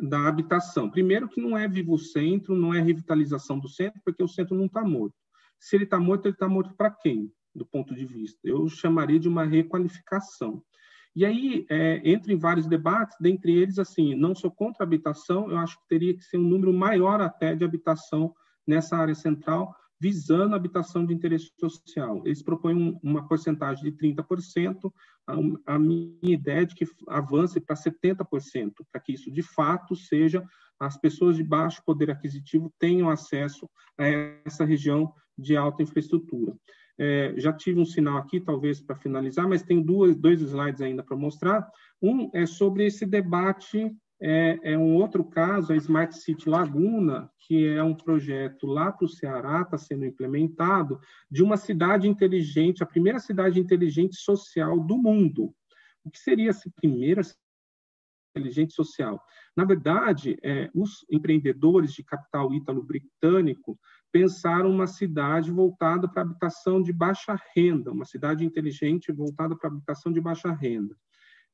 da 0.00 0.28
habitação. 0.28 0.90
Primeiro, 0.90 1.28
que 1.28 1.40
não 1.40 1.56
é 1.56 1.66
vivo 1.66 1.98
centro, 1.98 2.54
não 2.54 2.74
é 2.74 2.80
revitalização 2.80 3.58
do 3.58 3.68
centro, 3.68 4.00
porque 4.04 4.22
o 4.22 4.28
centro 4.28 4.56
não 4.56 4.66
está 4.66 4.82
morto. 4.82 5.14
Se 5.58 5.76
ele 5.76 5.84
está 5.84 5.98
morto, 5.98 6.26
ele 6.26 6.34
está 6.34 6.48
morto 6.48 6.74
para 6.74 6.90
quem, 6.90 7.32
do 7.54 7.66
ponto 7.66 7.94
de 7.94 8.04
vista? 8.04 8.38
Eu 8.44 8.68
chamaria 8.68 9.18
de 9.18 9.28
uma 9.28 9.44
requalificação. 9.44 10.62
E 11.14 11.24
aí, 11.26 11.66
é, 11.68 12.00
entre 12.04 12.36
vários 12.36 12.66
debates, 12.66 13.16
dentre 13.20 13.52
eles, 13.52 13.78
assim, 13.78 14.14
não 14.14 14.34
sou 14.34 14.50
contra 14.50 14.84
a 14.84 14.86
habitação, 14.86 15.50
eu 15.50 15.58
acho 15.58 15.76
que 15.80 15.88
teria 15.88 16.14
que 16.14 16.22
ser 16.22 16.38
um 16.38 16.48
número 16.48 16.72
maior 16.72 17.20
até 17.20 17.54
de 17.54 17.64
habitação 17.64 18.32
nessa 18.66 18.96
área 18.96 19.14
central, 19.14 19.74
visando 20.00 20.54
a 20.54 20.56
habitação 20.56 21.04
de 21.04 21.12
interesse 21.12 21.52
social. 21.58 22.22
Eles 22.24 22.42
propõem 22.42 22.74
um, 22.74 22.98
uma 23.02 23.28
porcentagem 23.28 23.84
de 23.84 23.92
30%, 23.92 24.90
a, 25.26 25.74
a 25.74 25.78
minha 25.78 26.16
ideia 26.22 26.62
é 26.62 26.64
de 26.64 26.74
que 26.74 26.86
avance 27.06 27.60
para 27.60 27.76
70%, 27.76 28.72
para 28.90 29.00
que 29.00 29.12
isso 29.12 29.30
de 29.30 29.42
fato 29.42 29.94
seja 29.94 30.42
as 30.78 30.96
pessoas 30.96 31.36
de 31.36 31.44
baixo 31.44 31.82
poder 31.84 32.10
aquisitivo 32.10 32.72
tenham 32.78 33.10
acesso 33.10 33.68
a 33.98 34.06
essa 34.46 34.64
região 34.64 35.12
de 35.36 35.54
alta 35.54 35.82
infraestrutura. 35.82 36.56
É, 36.98 37.34
já 37.36 37.52
tive 37.52 37.80
um 37.80 37.84
sinal 37.84 38.16
aqui, 38.16 38.40
talvez 38.40 38.80
para 38.80 38.96
finalizar, 38.96 39.46
mas 39.46 39.62
tem 39.62 39.82
duas, 39.82 40.16
dois 40.16 40.40
slides 40.40 40.80
ainda 40.80 41.02
para 41.02 41.16
mostrar. 41.16 41.66
Um 42.00 42.30
é 42.34 42.46
sobre 42.46 42.86
esse 42.86 43.04
debate 43.04 43.94
é, 44.22 44.72
é, 44.72 44.78
um 44.78 44.96
outro 44.96 45.24
caso, 45.24 45.72
a 45.72 45.76
Smart 45.76 46.14
City 46.14 46.48
Laguna, 46.48 47.30
que 47.38 47.66
é 47.66 47.82
um 47.82 47.94
projeto 47.94 48.66
lá 48.66 48.92
para 48.92 49.06
o 49.06 49.08
Ceará, 49.08 49.62
está 49.62 49.78
sendo 49.78 50.04
implementado, 50.04 51.00
de 51.30 51.42
uma 51.42 51.56
cidade 51.56 52.06
inteligente, 52.06 52.82
a 52.82 52.86
primeira 52.86 53.18
cidade 53.18 53.58
inteligente 53.58 54.16
social 54.16 54.78
do 54.78 54.98
mundo. 54.98 55.54
O 56.04 56.10
que 56.10 56.18
seria 56.18 56.50
essa 56.50 56.70
primeira 56.76 57.22
inteligente 58.36 58.74
social? 58.74 59.22
Na 59.56 59.64
verdade, 59.64 60.38
é, 60.42 60.70
os 60.74 61.04
empreendedores 61.10 61.94
de 61.94 62.04
capital 62.04 62.52
ítalo-britânico 62.52 63.78
pensaram 64.12 64.70
uma 64.70 64.86
cidade 64.86 65.50
voltada 65.50 66.06
para 66.06 66.22
habitação 66.22 66.82
de 66.82 66.92
baixa 66.92 67.40
renda, 67.56 67.90
uma 67.90 68.04
cidade 68.04 68.44
inteligente 68.44 69.10
voltada 69.12 69.56
para 69.56 69.70
habitação 69.70 70.12
de 70.12 70.20
baixa 70.20 70.52
renda 70.52 70.94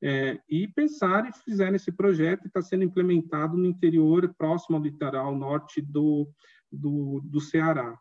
é, 0.01 0.39
e 0.49 0.67
pensaram 0.67 1.29
e 1.29 1.33
fizeram 1.33 1.75
esse 1.75 1.91
projeto 1.91 2.41
que 2.41 2.47
está 2.47 2.61
sendo 2.61 2.83
implementado 2.83 3.57
no 3.57 3.65
interior, 3.65 4.33
próximo 4.37 4.77
ao 4.77 4.83
litoral 4.83 5.35
norte 5.35 5.81
do, 5.81 6.29
do, 6.71 7.21
do 7.23 7.41
Ceará. 7.41 7.97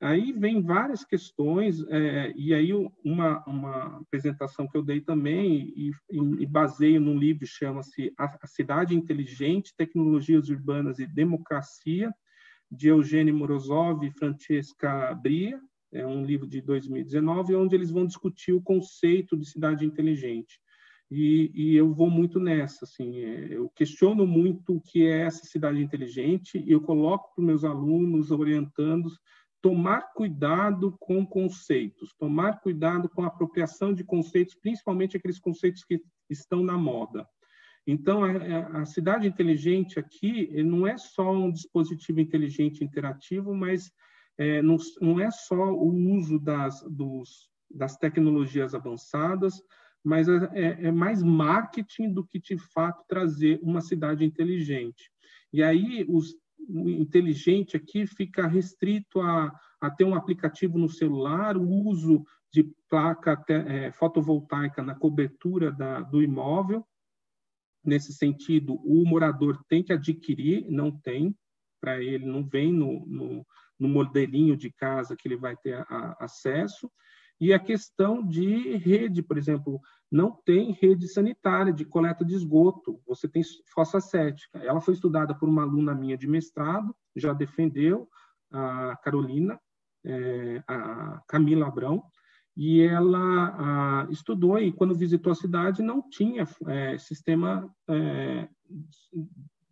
Aí 0.00 0.32
vem 0.32 0.60
várias 0.60 1.04
questões, 1.04 1.82
é, 1.88 2.32
e 2.36 2.52
aí 2.52 2.70
uma, 3.02 3.42
uma 3.46 4.00
apresentação 4.00 4.68
que 4.68 4.76
eu 4.76 4.82
dei 4.82 5.00
também, 5.00 5.72
e, 5.74 5.90
e, 6.10 6.42
e 6.42 6.46
baseio 6.46 7.00
num 7.00 7.18
livro 7.18 7.46
chama-se 7.46 8.12
a 8.18 8.46
Cidade 8.46 8.94
Inteligente, 8.94 9.74
Tecnologias 9.74 10.50
Urbanas 10.50 10.98
e 10.98 11.06
Democracia, 11.06 12.12
de 12.70 12.88
Eugênio 12.88 13.34
Morozov 13.34 14.04
e 14.04 14.10
Francesca 14.10 15.14
Bria, 15.14 15.58
é 15.92 16.06
um 16.06 16.24
livro 16.24 16.46
de 16.46 16.60
2019, 16.60 17.54
onde 17.54 17.74
eles 17.74 17.90
vão 17.90 18.06
discutir 18.06 18.52
o 18.52 18.60
conceito 18.60 19.36
de 19.36 19.46
cidade 19.46 19.86
inteligente. 19.86 20.60
E, 21.10 21.52
e, 21.54 21.76
eu 21.76 21.94
vou 21.94 22.10
muito 22.10 22.40
nessa, 22.40 22.84
assim, 22.84 23.20
é, 23.20 23.54
eu 23.54 23.68
questiono 23.70 24.26
muito 24.26 24.76
o 24.76 24.80
que 24.80 25.06
é 25.06 25.20
essa 25.20 25.44
cidade 25.46 25.80
inteligente 25.80 26.58
e 26.58 26.72
eu 26.72 26.80
coloco 26.80 27.32
para 27.32 27.42
os 27.42 27.46
meus 27.46 27.64
alunos, 27.64 28.32
orientandos, 28.32 29.16
tomar 29.62 30.12
cuidado 30.14 30.96
com 30.98 31.24
conceitos, 31.24 32.12
tomar 32.18 32.60
cuidado 32.60 33.08
com 33.08 33.22
a 33.22 33.28
apropriação 33.28 33.94
de 33.94 34.02
conceitos, 34.02 34.54
principalmente 34.54 35.16
aqueles 35.16 35.38
conceitos 35.38 35.84
que 35.84 36.02
estão 36.28 36.62
na 36.62 36.76
moda. 36.76 37.26
Então, 37.86 38.24
a, 38.24 38.82
a 38.82 38.84
cidade 38.84 39.28
inteligente 39.28 39.98
aqui 39.98 40.62
não 40.64 40.86
é 40.86 40.96
só 40.98 41.32
um 41.32 41.52
dispositivo 41.52 42.18
inteligente 42.20 42.82
interativo, 42.82 43.54
mas 43.54 43.92
é, 44.36 44.60
não, 44.60 44.76
não, 45.00 45.20
é 45.20 45.30
só 45.30 45.72
o 45.72 45.94
uso 46.16 46.38
das, 46.38 46.82
dos, 46.82 47.48
das 47.70 47.96
tecnologias 47.96 48.74
avançadas, 48.74 49.62
mas 50.06 50.28
é, 50.28 50.50
é, 50.54 50.86
é 50.86 50.92
mais 50.92 51.20
marketing 51.20 52.12
do 52.12 52.24
que 52.24 52.38
de 52.38 52.56
fato 52.56 53.04
trazer 53.08 53.58
uma 53.60 53.80
cidade 53.80 54.24
inteligente. 54.24 55.10
E 55.52 55.64
aí 55.64 56.06
os, 56.08 56.32
o 56.68 56.88
inteligente 56.88 57.76
aqui 57.76 58.06
fica 58.06 58.46
restrito 58.46 59.20
a, 59.20 59.52
a 59.80 59.90
ter 59.90 60.04
um 60.04 60.14
aplicativo 60.14 60.78
no 60.78 60.88
celular, 60.88 61.56
o 61.56 61.68
uso 61.68 62.24
de 62.52 62.72
placa 62.88 63.44
é, 63.48 63.90
fotovoltaica 63.90 64.80
na 64.80 64.94
cobertura 64.94 65.72
da, 65.72 66.02
do 66.02 66.22
imóvel. 66.22 66.86
Nesse 67.84 68.12
sentido, 68.12 68.74
o 68.84 69.04
morador 69.04 69.60
tem 69.68 69.82
que 69.82 69.92
adquirir, 69.92 70.70
não 70.70 70.92
tem, 70.92 71.36
para 71.80 72.00
ele, 72.00 72.24
não 72.24 72.46
vem 72.46 72.72
no, 72.72 73.04
no, 73.06 73.46
no, 73.76 73.88
modelinho 73.88 74.56
de 74.56 74.70
casa 74.70 75.16
que 75.16 75.26
ele 75.26 75.36
vai 75.36 75.56
ter 75.56 75.74
a, 75.74 76.16
acesso. 76.20 76.88
E 77.40 77.52
a 77.52 77.58
questão 77.58 78.26
de 78.26 78.76
rede, 78.76 79.22
por 79.22 79.36
exemplo, 79.36 79.80
não 80.10 80.30
tem 80.30 80.72
rede 80.72 81.06
sanitária 81.08 81.72
de 81.72 81.84
coleta 81.84 82.24
de 82.24 82.34
esgoto, 82.34 83.00
você 83.06 83.28
tem 83.28 83.42
fossa 83.74 84.00
cética. 84.00 84.58
Ela 84.58 84.80
foi 84.80 84.94
estudada 84.94 85.34
por 85.34 85.48
uma 85.48 85.62
aluna 85.62 85.94
minha 85.94 86.16
de 86.16 86.26
mestrado, 86.26 86.94
já 87.14 87.32
defendeu, 87.32 88.08
a 88.50 88.96
Carolina, 89.02 89.60
é, 90.04 90.62
a 90.66 91.20
Camila 91.28 91.66
Abrão, 91.66 92.02
e 92.56 92.80
ela 92.80 94.08
estudou 94.10 94.58
e 94.58 94.72
quando 94.72 94.94
visitou 94.94 95.30
a 95.30 95.34
cidade 95.34 95.82
não 95.82 96.08
tinha 96.08 96.48
é, 96.68 96.96
sistema 96.96 97.70
é, 97.88 98.48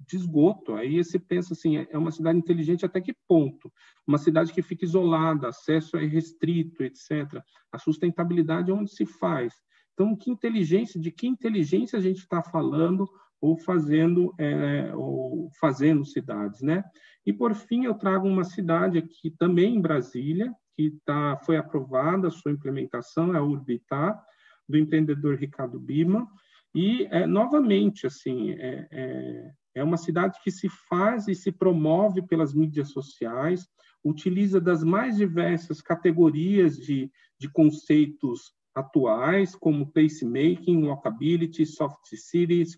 de 0.06 0.16
esgoto. 0.16 0.74
Aí 0.74 1.02
você 1.02 1.18
pensa 1.18 1.54
assim, 1.54 1.86
é 1.88 1.98
uma 1.98 2.10
cidade 2.10 2.38
inteligente 2.38 2.84
até 2.84 3.00
que 3.00 3.14
ponto? 3.28 3.72
Uma 4.06 4.18
cidade 4.18 4.52
que 4.52 4.62
fica 4.62 4.84
isolada, 4.84 5.48
acesso 5.48 5.96
é 5.96 6.04
restrito, 6.04 6.82
etc. 6.82 7.42
A 7.72 7.78
sustentabilidade 7.78 8.70
é 8.70 8.74
onde 8.74 8.90
se 8.90 9.06
faz. 9.06 9.54
Então, 9.92 10.16
que 10.16 10.30
inteligência, 10.30 11.00
de 11.00 11.10
que 11.10 11.26
inteligência 11.26 11.98
a 11.98 12.02
gente 12.02 12.18
está 12.18 12.42
falando 12.42 13.08
ou 13.40 13.56
fazendo 13.56 14.34
é, 14.38 14.90
ou 14.94 15.50
fazendo 15.60 16.04
cidades, 16.04 16.62
né? 16.62 16.82
E 17.26 17.32
por 17.32 17.54
fim, 17.54 17.84
eu 17.84 17.94
trago 17.94 18.26
uma 18.26 18.44
cidade 18.44 18.98
aqui 18.98 19.30
também 19.30 19.76
em 19.76 19.80
Brasília 19.80 20.52
que 20.76 20.98
tá 21.04 21.36
foi 21.44 21.56
aprovada 21.56 22.28
a 22.28 22.30
sua 22.30 22.50
implementação 22.50 23.34
é 23.34 23.38
a 23.38 23.42
Urbitar 23.42 24.20
do 24.68 24.76
empreendedor 24.76 25.36
Ricardo 25.36 25.78
Bima 25.78 26.26
e 26.74 27.06
é, 27.10 27.26
novamente 27.26 28.06
assim 28.06 28.50
é, 28.52 29.52
é, 29.74 29.82
uma 29.82 29.96
cidade 29.96 30.38
que 30.42 30.50
se 30.50 30.68
faz 30.68 31.28
e 31.28 31.34
se 31.34 31.50
promove 31.50 32.22
pelas 32.22 32.54
mídias 32.54 32.90
sociais, 32.90 33.66
utiliza 34.04 34.60
das 34.60 34.84
mais 34.84 35.16
diversas 35.16 35.80
categorias 35.80 36.76
de, 36.76 37.10
de 37.38 37.50
conceitos 37.50 38.52
atuais, 38.74 39.54
como 39.54 39.90
pacemaking, 39.90 40.86
walkability, 40.86 41.64
soft 41.64 42.04
cities, 42.14 42.76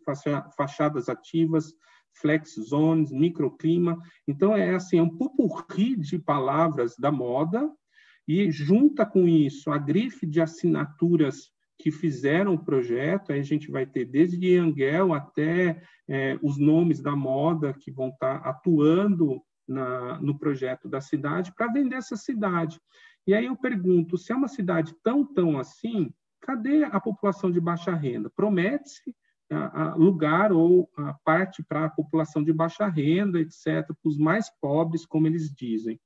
fachadas 0.56 1.08
ativas, 1.08 1.72
flex 2.20 2.54
zones, 2.68 3.10
microclima. 3.10 3.98
Então, 4.26 4.56
é 4.56 4.74
assim, 4.74 4.98
é 4.98 5.02
um 5.02 5.16
pupurri 5.16 5.96
de 5.96 6.18
palavras 6.18 6.94
da 6.98 7.10
moda 7.10 7.70
e 8.28 8.50
junta 8.50 9.06
com 9.06 9.26
isso 9.26 9.70
a 9.70 9.78
grife 9.78 10.26
de 10.26 10.40
assinaturas 10.40 11.50
que 11.78 11.90
fizeram 11.90 12.54
o 12.54 12.64
projeto, 12.64 13.32
aí 13.32 13.40
a 13.40 13.44
gente 13.44 13.70
vai 13.70 13.86
ter 13.86 14.04
desde 14.04 14.56
Angel 14.56 15.12
até 15.12 15.82
é, 16.08 16.38
os 16.42 16.58
nomes 16.58 17.00
da 17.00 17.14
moda 17.14 17.74
que 17.74 17.90
vão 17.90 18.08
estar 18.08 18.36
atuando 18.36 19.42
na, 19.68 20.20
no 20.20 20.38
projeto 20.38 20.88
da 20.88 21.00
cidade 21.00 21.52
para 21.54 21.72
vender 21.72 21.96
essa 21.96 22.16
cidade. 22.16 22.80
E 23.26 23.34
aí 23.34 23.46
eu 23.46 23.56
pergunto, 23.56 24.16
se 24.16 24.32
é 24.32 24.36
uma 24.36 24.48
cidade 24.48 24.94
tão, 25.02 25.24
tão 25.24 25.58
assim, 25.58 26.12
cadê 26.40 26.84
a 26.84 27.00
população 27.00 27.50
de 27.50 27.60
baixa 27.60 27.94
renda? 27.94 28.30
Promete-se 28.30 29.14
lugar 29.96 30.52
ou 30.52 30.90
a 30.96 31.14
parte 31.24 31.62
para 31.62 31.84
a 31.84 31.90
população 31.90 32.42
de 32.42 32.52
baixa 32.52 32.86
renda, 32.88 33.40
etc., 33.40 33.86
para 33.86 34.08
os 34.08 34.18
mais 34.18 34.50
pobres, 34.60 35.06
como 35.06 35.26
eles 35.26 35.52
dizem. 35.54 36.00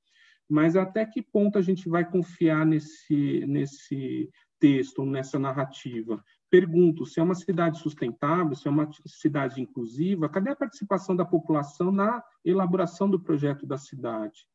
Mas 0.49 0.75
até 0.75 1.05
que 1.05 1.21
ponto 1.21 1.57
a 1.57 1.61
gente 1.61 1.89
vai 1.89 2.09
confiar 2.09 2.65
nesse, 2.65 3.45
nesse 3.47 4.29
texto, 4.61 5.03
nessa 5.03 5.37
narrativa? 5.37 6.23
Pergunto, 6.49 7.05
se 7.05 7.19
é 7.19 7.23
uma 7.23 7.33
cidade 7.33 7.79
sustentável, 7.79 8.55
se 8.55 8.67
é 8.67 8.71
uma 8.71 8.87
cidade 9.05 9.59
inclusiva, 9.59 10.29
cadê 10.29 10.51
a 10.51 10.55
participação 10.55 11.15
da 11.15 11.25
população 11.25 11.91
na 11.91 12.23
elaboração 12.45 13.09
do 13.09 13.19
projeto 13.19 13.65
da 13.65 13.77
cidade? 13.77 14.45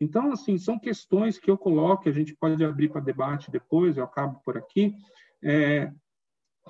Então, 0.00 0.32
assim, 0.32 0.58
são 0.58 0.78
questões 0.78 1.38
que 1.38 1.50
eu 1.50 1.56
coloco, 1.56 2.08
a 2.08 2.12
gente 2.12 2.34
pode 2.34 2.62
abrir 2.64 2.88
para 2.88 3.00
debate 3.00 3.50
depois, 3.50 3.96
eu 3.96 4.02
acabo 4.02 4.40
por 4.44 4.58
aqui, 4.58 4.94
é, 5.40 5.92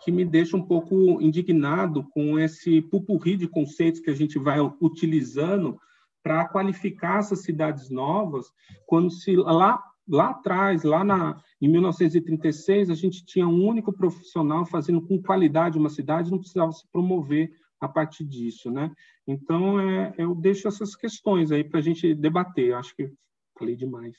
que 0.03 0.13
me 0.13 0.25
deixa 0.25 0.57
um 0.57 0.63
pouco 0.63 1.21
indignado 1.21 2.05
com 2.11 2.39
esse 2.39 2.83
pupurri 2.83 3.37
de 3.37 3.49
conceitos 3.49 4.01
que 4.01 4.11
a 4.11 4.15
gente 4.15 4.39
vai 4.39 4.59
utilizando 4.81 5.81
para 6.23 6.47
qualificar 6.47 7.21
essas 7.21 7.43
cidades 7.43 7.89
novas, 7.91 8.53
quando 8.87 9.11
se 9.11 9.35
lá 9.37 9.83
lá 10.09 10.31
atrás, 10.31 10.83
lá 10.83 11.05
na, 11.05 11.43
em 11.61 11.69
1936, 11.69 12.91
a 12.91 12.95
gente 12.95 13.25
tinha 13.25 13.47
um 13.47 13.65
único 13.65 13.93
profissional 13.93 14.65
fazendo 14.67 15.01
com 15.01 15.23
qualidade 15.23 15.79
uma 15.79 15.89
cidade, 15.89 16.31
não 16.31 16.39
precisava 16.39 16.73
se 16.73 16.87
promover 16.91 17.53
a 17.81 17.89
partir 17.89 18.25
disso, 18.25 18.71
né? 18.71 18.95
Então, 19.27 19.81
é, 19.81 20.15
eu 20.17 20.35
deixo 20.35 20.69
essas 20.69 20.95
questões 20.95 21.51
aí 21.51 21.65
para 21.65 21.79
a 21.79 21.83
gente 21.83 22.15
debater. 22.15 22.75
Acho 22.75 22.95
que 22.95 23.13
falei 23.59 23.77
demais. 23.77 24.17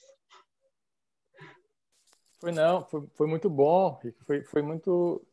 Foi 2.39 2.51
não, 2.51 2.83
foi, 2.83 3.07
foi 3.13 3.27
muito 3.27 3.49
bom, 3.49 3.99
foi, 4.25 4.43
foi 4.43 4.61
muito 4.61 5.25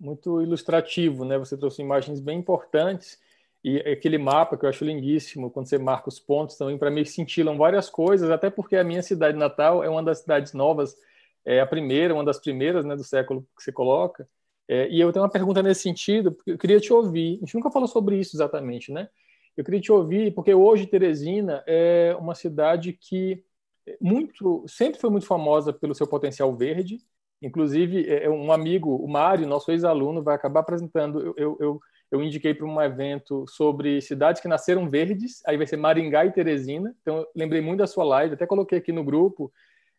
muito 0.00 0.40
ilustrativo, 0.40 1.24
né? 1.24 1.36
Você 1.38 1.56
trouxe 1.56 1.82
imagens 1.82 2.20
bem 2.20 2.38
importantes 2.38 3.18
E 3.64 3.78
aquele 3.78 4.18
mapa 4.18 4.56
que 4.56 4.64
eu 4.64 4.68
acho 4.68 4.84
lindíssimo, 4.84 5.50
quando 5.50 5.68
você 5.68 5.78
marca 5.78 6.08
os 6.08 6.20
pontos 6.20 6.56
também, 6.56 6.78
para 6.78 6.90
mim 6.90 7.04
cintilam 7.04 7.56
várias 7.56 7.90
coisas, 7.90 8.30
até 8.30 8.48
porque 8.50 8.76
a 8.76 8.84
minha 8.84 9.02
cidade 9.02 9.36
natal 9.36 9.82
é 9.82 9.88
uma 9.88 10.02
das 10.02 10.20
cidades 10.20 10.52
novas, 10.52 10.94
é 11.44 11.60
a 11.60 11.66
primeira, 11.66 12.14
uma 12.14 12.24
das 12.24 12.38
primeiras 12.38 12.84
né, 12.84 12.94
do 12.94 13.02
século 13.04 13.46
que 13.56 13.62
você 13.62 13.72
coloca. 13.72 14.28
É, 14.68 14.88
e 14.90 15.00
eu 15.00 15.12
tenho 15.12 15.24
uma 15.24 15.30
pergunta 15.30 15.62
nesse 15.62 15.82
sentido, 15.82 16.32
porque 16.32 16.52
eu 16.52 16.58
queria 16.58 16.78
te 16.78 16.92
ouvir. 16.92 17.36
A 17.36 17.40
gente 17.40 17.54
nunca 17.54 17.70
falou 17.70 17.88
sobre 17.88 18.18
isso 18.18 18.36
exatamente, 18.36 18.92
né? 18.92 19.08
Eu 19.56 19.64
queria 19.64 19.80
te 19.80 19.90
ouvir, 19.90 20.32
porque 20.34 20.54
hoje 20.54 20.86
Teresina 20.86 21.64
é 21.66 22.14
uma 22.20 22.34
cidade 22.34 22.92
que 22.92 23.42
muito, 24.00 24.64
sempre 24.68 25.00
foi 25.00 25.10
muito 25.10 25.26
famosa 25.26 25.72
pelo 25.72 25.94
seu 25.94 26.06
potencial 26.06 26.54
verde. 26.54 26.98
Inclusive, 27.40 28.08
é, 28.08 28.24
é 28.24 28.30
um 28.30 28.52
amigo, 28.52 28.94
o 28.96 29.08
Mário, 29.08 29.46
nosso 29.46 29.70
ex-aluno, 29.70 30.22
vai 30.22 30.34
acabar 30.34 30.60
apresentando. 30.60 31.34
Eu, 31.36 31.56
eu, 31.58 31.80
eu, 32.10 32.22
indiquei 32.22 32.54
para 32.54 32.66
um 32.66 32.80
evento 32.80 33.44
sobre 33.48 34.00
cidades 34.00 34.40
que 34.40 34.48
nasceram 34.48 34.88
verdes, 34.88 35.42
aí 35.46 35.56
vai 35.56 35.66
ser 35.66 35.76
Maringá 35.76 36.24
e 36.24 36.32
Teresina. 36.32 36.94
Então, 37.02 37.26
lembrei 37.34 37.60
muito 37.60 37.78
da 37.78 37.86
sua 37.86 38.04
live, 38.04 38.34
até 38.34 38.46
coloquei 38.46 38.78
aqui 38.78 38.92
no 38.92 39.04
grupo. 39.04 39.52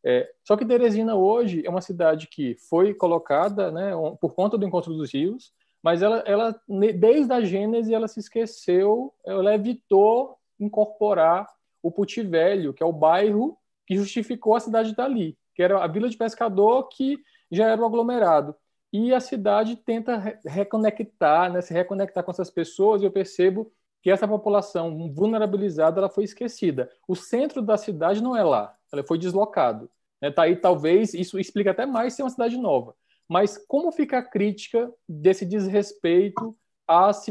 É, 0.04 0.30
só 0.44 0.56
que 0.56 0.66
Teresina 0.66 1.16
hoje 1.16 1.62
é 1.66 1.70
uma 1.70 1.82
cidade 1.82 2.28
que 2.28 2.56
foi 2.70 2.94
colocada 2.94 3.72
né, 3.72 3.92
por 4.20 4.34
conta 4.34 4.58
do 4.58 4.66
encontro 4.66 4.94
dos 4.94 5.14
rios, 5.14 5.52
mas 5.84 6.02
ela, 6.02 6.24
ela 6.26 6.60
desde 6.68 7.32
a 7.32 7.42
Gênese 7.42 7.94
ela 7.94 8.08
se 8.08 8.20
esqueceu, 8.20 9.14
ela 9.26 9.54
evitou 9.54 10.38
incorporar 10.60 11.48
o 11.82 11.92
Puti 11.92 12.22
Velho, 12.22 12.74
que 12.74 12.84
é 12.84 12.86
o 12.86 12.94
bairro 12.94 13.58
que 13.88 13.96
justificou 13.96 14.56
a 14.56 14.60
cidade 14.60 14.92
estar 14.92 15.06
ali, 15.06 15.38
que 15.56 15.64
era 15.64 15.84
a 15.84 15.88
vila 15.88 16.10
de 16.10 16.18
pescador 16.18 16.88
que 16.90 17.18
já 17.52 17.68
era 17.68 17.82
o 17.82 17.86
aglomerado. 17.86 18.56
E 18.92 19.14
a 19.14 19.20
cidade 19.20 19.76
tenta 19.76 20.40
reconectar, 20.46 21.52
né, 21.52 21.62
se 21.62 21.74
reconectar 21.74 22.24
com 22.24 22.32
essas 22.32 22.50
pessoas, 22.50 23.02
e 23.02 23.06
eu 23.06 23.12
percebo 23.12 23.72
que 24.02 24.10
essa 24.10 24.28
população 24.28 25.14
vulnerabilizada 25.14 26.00
ela 26.00 26.10
foi 26.10 26.24
esquecida. 26.24 26.90
O 27.08 27.16
centro 27.16 27.62
da 27.62 27.78
cidade 27.78 28.24
não 28.24 28.36
é 28.36 28.44
lá, 28.44 28.76
ela 28.92 29.04
foi 29.04 29.18
deslocado. 29.18 29.90
Né? 30.22 30.32
Tá 30.32 30.44
aí, 30.44 30.56
talvez, 30.56 31.14
isso 31.14 31.40
explica 31.40 31.72
até 31.72 31.86
mais 31.86 32.14
ser 32.14 32.24
uma 32.24 32.30
cidade 32.30 32.58
nova. 32.58 32.96
Mas 33.28 33.58
como 33.68 33.92
fica 33.92 34.18
a 34.18 34.24
crítica 34.24 34.92
desse 35.08 35.46
desrespeito 35.46 36.58
às 36.88 37.24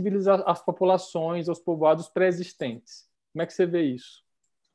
às 0.47 0.65
populações, 0.65 1.49
aos 1.49 1.59
povoados 1.59 2.09
pré-existentes? 2.09 3.09
Como 3.33 3.43
é 3.43 3.47
que 3.47 3.53
você 3.53 3.67
vê 3.67 3.83
isso? 3.83 4.23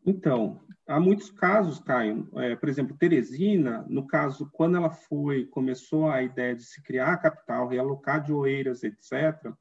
Então, 0.06 0.62
há 0.88 1.00
muitos 1.00 1.30
casos, 1.32 1.80
Caio. 1.80 2.28
É, 2.36 2.56
por 2.56 2.68
exemplo, 2.68 2.98
Teresina, 2.98 3.86
no 3.88 4.06
caso, 4.06 4.50
quando 4.52 4.78
ela 4.78 4.90
foi, 4.90 5.46
começou 5.46 6.10
a 6.10 6.22
ideia 6.22 6.56
de 6.56 6.64
se 6.64 6.82
criar 6.84 7.14
a 7.14 7.18
capital, 7.18 7.68
realocar 7.68 8.22
de 8.22 8.34
Oeiras, 8.34 8.84
etc., 8.84 9.54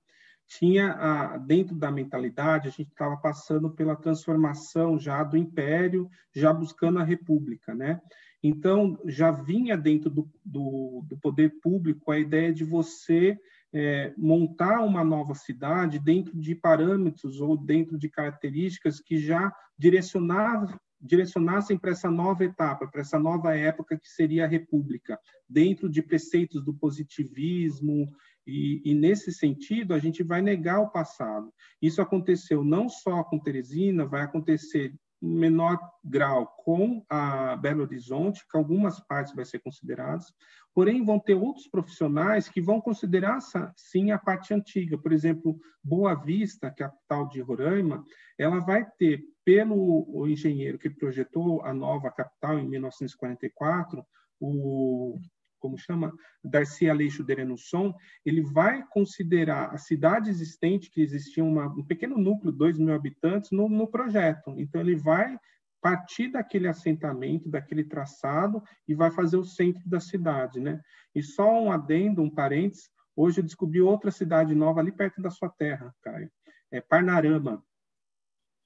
tinha 0.46 0.92
a, 0.92 1.38
dentro 1.38 1.74
da 1.74 1.90
mentalidade, 1.90 2.68
a 2.68 2.70
gente 2.70 2.90
estava 2.90 3.16
passando 3.16 3.70
pela 3.70 3.96
transformação 3.96 4.98
já 4.98 5.22
do 5.22 5.36
império, 5.36 6.10
já 6.34 6.52
buscando 6.52 6.98
a 6.98 7.04
república, 7.04 7.74
né? 7.74 8.00
Então, 8.42 8.98
já 9.06 9.30
vinha 9.30 9.76
dentro 9.76 10.10
do, 10.10 10.28
do, 10.44 11.04
do 11.08 11.16
poder 11.18 11.60
público 11.62 12.10
a 12.10 12.18
ideia 12.18 12.52
de 12.52 12.64
você 12.64 13.38
é, 13.72 14.12
montar 14.16 14.80
uma 14.80 15.02
nova 15.02 15.34
cidade 15.34 15.98
dentro 15.98 16.36
de 16.38 16.54
parâmetros 16.54 17.40
ou 17.40 17.56
dentro 17.56 17.98
de 17.98 18.08
características 18.08 19.00
que 19.00 19.18
já 19.18 19.52
direcionavam 19.78 20.78
direcionassem 21.02 21.76
para 21.76 21.90
essa 21.90 22.08
nova 22.08 22.44
etapa, 22.44 22.86
para 22.86 23.00
essa 23.00 23.18
nova 23.18 23.56
época 23.56 23.98
que 23.98 24.08
seria 24.08 24.44
a 24.44 24.48
República, 24.48 25.18
dentro 25.48 25.90
de 25.90 26.00
preceitos 26.00 26.64
do 26.64 26.72
positivismo, 26.72 28.08
e, 28.46 28.80
e, 28.84 28.94
nesse 28.94 29.32
sentido 29.32 29.94
a 29.94 29.98
gente 29.98 30.22
vai 30.22 30.40
negar 30.42 30.80
o 30.80 30.90
passado. 30.90 31.52
Isso 31.80 32.00
aconteceu 32.00 32.64
não 32.64 32.88
só 32.88 33.22
com 33.24 33.38
Teresina, 33.38 34.04
vai 34.04 34.22
acontecer 34.22 34.94
menor 35.22 35.78
grau 36.04 36.46
com 36.64 37.04
a 37.08 37.54
Belo 37.56 37.82
Horizonte, 37.82 38.44
que 38.50 38.56
algumas 38.56 38.98
partes 38.98 39.34
vai 39.34 39.44
ser 39.44 39.60
consideradas, 39.60 40.34
porém 40.74 41.04
vão 41.04 41.20
ter 41.20 41.34
outros 41.34 41.68
profissionais 41.68 42.48
que 42.48 42.60
vão 42.60 42.80
considerar 42.80 43.38
sim 43.76 44.10
a 44.10 44.18
parte 44.18 44.52
antiga. 44.52 44.98
Por 44.98 45.12
exemplo, 45.12 45.58
Boa 45.82 46.14
Vista, 46.14 46.70
capital 46.70 47.28
de 47.28 47.40
Roraima, 47.40 48.04
ela 48.36 48.58
vai 48.58 48.84
ter 48.98 49.22
pelo 49.44 50.26
engenheiro 50.26 50.78
que 50.78 50.90
projetou 50.90 51.62
a 51.62 51.72
nova 51.72 52.10
capital 52.10 52.58
em 52.58 52.68
1944, 52.68 54.04
o 54.40 55.18
como 55.62 55.78
chama, 55.78 56.12
Darcy 56.42 56.90
Aleixo 56.90 57.22
de 57.22 57.32
Renusson, 57.32 57.94
ele 58.26 58.42
vai 58.42 58.84
considerar 58.88 59.72
a 59.72 59.78
cidade 59.78 60.28
existente, 60.28 60.90
que 60.90 61.00
existia 61.00 61.44
uma, 61.44 61.68
um 61.68 61.84
pequeno 61.84 62.18
núcleo, 62.18 62.52
2 62.52 62.78
mil 62.78 62.92
habitantes, 62.92 63.52
no, 63.52 63.68
no 63.68 63.86
projeto. 63.86 64.52
Então, 64.58 64.80
ele 64.80 64.96
vai 64.96 65.38
partir 65.80 66.28
daquele 66.28 66.66
assentamento, 66.66 67.48
daquele 67.48 67.84
traçado, 67.84 68.60
e 68.88 68.94
vai 68.94 69.12
fazer 69.12 69.36
o 69.36 69.44
centro 69.44 69.88
da 69.88 70.00
cidade. 70.00 70.58
Né? 70.58 70.80
E 71.14 71.22
só 71.22 71.62
um 71.62 71.70
adendo, 71.70 72.22
um 72.22 72.30
parênteses, 72.30 72.90
hoje 73.14 73.38
eu 73.38 73.44
descobri 73.44 73.80
outra 73.80 74.10
cidade 74.10 74.54
nova 74.54 74.80
ali 74.80 74.90
perto 74.90 75.22
da 75.22 75.30
sua 75.30 75.48
terra, 75.48 75.94
Caio. 76.02 76.28
É 76.72 76.80
Parnarama. 76.80 77.62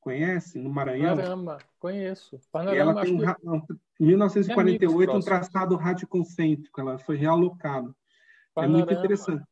Conhece? 0.06 0.56
No 0.56 0.70
Maranhão? 0.70 1.16
Caramba, 1.16 1.58
conheço. 1.80 2.38
Panorama, 2.52 2.92
ela 2.92 3.02
tem 3.02 3.12
um, 3.12 3.60
em 3.98 4.06
1948 4.06 5.12
um 5.12 5.18
traçado 5.18 5.74
radioconcêntrico, 5.74 6.80
ela 6.80 6.96
foi 6.96 7.16
realocada. 7.16 7.92
É 8.56 8.68
muito 8.68 8.94
interessante. 8.94 9.42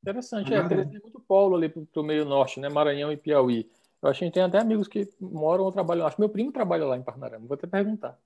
Interessante, 0.00 0.54
é, 0.54 0.68
tem 0.68 1.00
muito 1.00 1.18
polo 1.26 1.56
ali 1.56 1.68
para 1.68 1.82
o 2.00 2.04
meio 2.04 2.24
norte, 2.24 2.60
né? 2.60 2.68
Maranhão 2.68 3.10
e 3.10 3.16
Piauí. 3.16 3.68
Eu 4.00 4.08
acho 4.08 4.20
que 4.20 4.30
tem 4.30 4.44
até 4.44 4.60
amigos 4.60 4.86
que 4.86 5.08
moram 5.20 5.64
ou 5.64 5.72
trabalham. 5.72 6.06
Acho 6.06 6.14
que 6.14 6.22
meu 6.22 6.28
primo 6.28 6.52
trabalha 6.52 6.86
lá 6.86 6.96
em 6.96 7.02
Parnarama. 7.02 7.44
Vou 7.44 7.56
até 7.56 7.66
perguntar. 7.66 8.16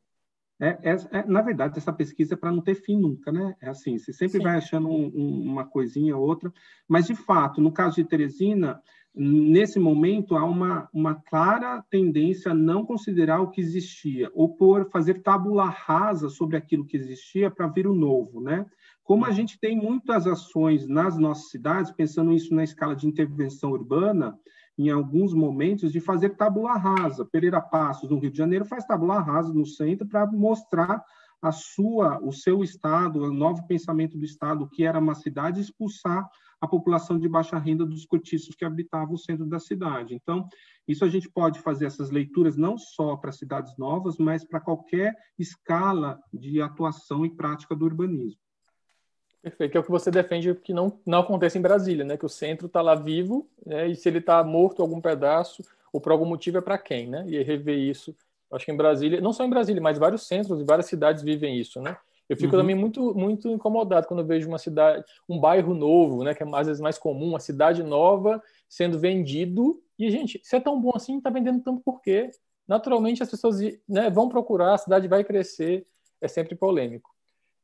É, 0.61 0.68
é, 0.83 0.97
é, 1.12 1.24
na 1.24 1.41
verdade, 1.41 1.78
essa 1.78 1.95
pesquisa 1.95 2.35
é 2.35 2.37
para 2.37 2.53
não 2.53 2.61
ter 2.61 2.74
fim 2.74 3.01
nunca, 3.01 3.33
né? 3.33 3.57
É 3.59 3.70
assim, 3.70 3.97
você 3.97 4.12
sempre 4.12 4.37
Sim. 4.37 4.45
vai 4.45 4.59
achando 4.59 4.91
um, 4.91 5.07
um, 5.07 5.43
uma 5.51 5.64
coisinha 5.64 6.14
ou 6.14 6.28
outra. 6.28 6.53
Mas, 6.87 7.07
de 7.07 7.14
fato, 7.14 7.62
no 7.62 7.72
caso 7.72 7.97
de 7.97 8.05
Teresina, 8.05 8.83
nesse 9.14 9.78
momento 9.78 10.36
há 10.36 10.44
uma, 10.44 10.88
uma 10.92 11.14
clara 11.14 11.84
tendência 11.90 12.52
a 12.52 12.54
não 12.54 12.84
considerar 12.84 13.40
o 13.40 13.50
que 13.50 13.61
existia, 13.61 14.30
ou 14.34 14.54
por 14.54 14.88
fazer 14.90 15.22
tábula 15.22 15.64
rasa 15.64 16.28
sobre 16.28 16.56
aquilo 16.56 16.86
que 16.86 16.96
existia 16.96 17.50
para 17.50 17.66
vir 17.66 17.86
o 17.86 17.94
novo, 17.94 18.40
né? 18.40 18.66
Como 19.02 19.26
a 19.26 19.32
gente 19.32 19.58
tem 19.58 19.76
muitas 19.76 20.26
ações 20.26 20.86
nas 20.86 21.18
nossas 21.18 21.50
cidades, 21.50 21.90
pensando 21.90 22.32
isso 22.32 22.54
na 22.54 22.62
escala 22.62 22.94
de 22.94 23.08
intervenção 23.08 23.72
urbana, 23.72 24.38
em 24.78 24.88
alguns 24.88 25.34
momentos, 25.34 25.90
de 25.90 26.00
fazer 26.00 26.36
tábula 26.36 26.74
rasa. 26.74 27.24
Pereira 27.24 27.61
Passos, 27.61 28.08
no 28.08 28.18
Rio 28.18 28.30
de 28.30 28.38
Janeiro, 28.38 28.64
faz 28.64 28.84
tábula 28.84 29.20
rasa 29.20 29.52
no 29.52 29.66
centro 29.66 30.06
para 30.06 30.26
mostrar 30.26 31.04
a 31.43 31.53
sua, 31.53 32.20
o 32.22 32.32
seu 32.32 32.62
estado, 32.62 33.22
o 33.22 33.32
novo 33.32 33.66
pensamento 33.66 34.18
do 34.18 34.24
estado, 34.24 34.68
que 34.68 34.84
era 34.84 34.99
uma 34.99 35.14
cidade, 35.14 35.61
expulsar 35.61 36.28
a 36.61 36.68
população 36.68 37.18
de 37.18 37.28
baixa 37.28 37.59
renda 37.59 37.86
dos 37.86 38.05
cortiços 38.05 38.55
que 38.55 38.64
habitavam 38.64 39.14
o 39.14 39.18
centro 39.18 39.47
da 39.47 39.59
cidade. 39.59 40.14
Então, 40.14 40.47
isso 40.86 41.05
a 41.05 41.09
gente 41.09 41.30
pode 41.30 41.59
fazer 41.61 41.86
essas 41.86 42.11
leituras 42.11 42.57
não 42.57 42.76
só 42.76 43.16
para 43.16 43.32
cidades 43.32 43.76
novas, 43.78 44.18
mas 44.18 44.45
para 44.45 44.61
qualquer 44.61 45.16
escala 45.38 46.20
de 46.32 46.61
atuação 46.61 47.24
e 47.24 47.30
prática 47.30 47.74
do 47.74 47.86
urbanismo. 47.86 48.41
Perfeito, 49.43 49.70
que 49.72 49.76
é 49.78 49.80
o 49.80 49.84
que 49.84 49.91
você 49.91 50.11
defende 50.11 50.55
que 50.55 50.74
não, 50.74 51.01
não 51.07 51.20
acontece 51.20 51.57
em 51.57 51.62
Brasília, 51.62 52.05
né? 52.05 52.18
Que 52.18 52.26
o 52.26 52.28
centro 52.28 52.66
está 52.66 52.82
lá 52.82 52.95
vivo, 52.95 53.49
né? 53.64 53.88
e 53.88 53.97
se 53.97 54.07
ele 54.07 54.18
está 54.18 54.45
morto 54.45 54.82
algum 54.82 55.01
pedaço, 55.01 55.62
ou 55.91 55.99
por 55.99 56.12
algum 56.12 56.26
motivo 56.26 56.59
é 56.59 56.61
para 56.61 56.76
quem, 56.76 57.09
né? 57.09 57.24
E 57.26 57.43
rever 57.43 57.78
isso. 57.78 58.14
Acho 58.53 58.64
que 58.64 58.72
em 58.72 58.76
Brasília, 58.76 59.20
não 59.20 59.32
só 59.32 59.44
em 59.44 59.51
Brasília, 59.51 59.80
mas 59.80 59.98
vários 59.98 60.26
centros 60.26 60.61
e 60.61 60.64
várias 60.64 60.86
cidades 60.86 61.22
vivem 61.22 61.59
isso, 61.59 61.80
né? 61.80 61.96
Eu 62.30 62.36
fico 62.36 62.55
uhum. 62.55 62.61
também 62.62 62.76
muito, 62.76 63.12
muito 63.12 63.48
incomodado 63.48 64.07
quando 64.07 64.20
eu 64.20 64.26
vejo 64.26 64.46
uma 64.46 64.59
cidade, 64.59 65.05
um 65.28 65.36
bairro 65.36 65.74
novo, 65.74 66.22
né, 66.22 66.32
que 66.32 66.44
é 66.44 66.46
às 66.55 66.68
vezes 66.68 66.80
mais 66.80 66.96
comum, 66.96 67.30
uma 67.30 67.40
cidade 67.40 67.82
nova 67.82 68.40
sendo 68.68 69.01
vendido. 69.01 69.82
E, 69.98 70.09
gente, 70.12 70.40
se 70.44 70.55
é 70.55 70.61
tão 70.61 70.80
bom 70.80 70.92
assim, 70.94 71.18
está 71.18 71.28
vendendo 71.28 71.61
tanto 71.61 71.82
por 71.82 72.01
quê? 72.01 72.30
Naturalmente, 72.68 73.20
as 73.20 73.28
pessoas 73.28 73.59
né, 73.88 74.09
vão 74.11 74.28
procurar, 74.28 74.74
a 74.74 74.78
cidade 74.78 75.09
vai 75.09 75.24
crescer, 75.24 75.84
é 76.20 76.28
sempre 76.28 76.55
polêmico. 76.55 77.11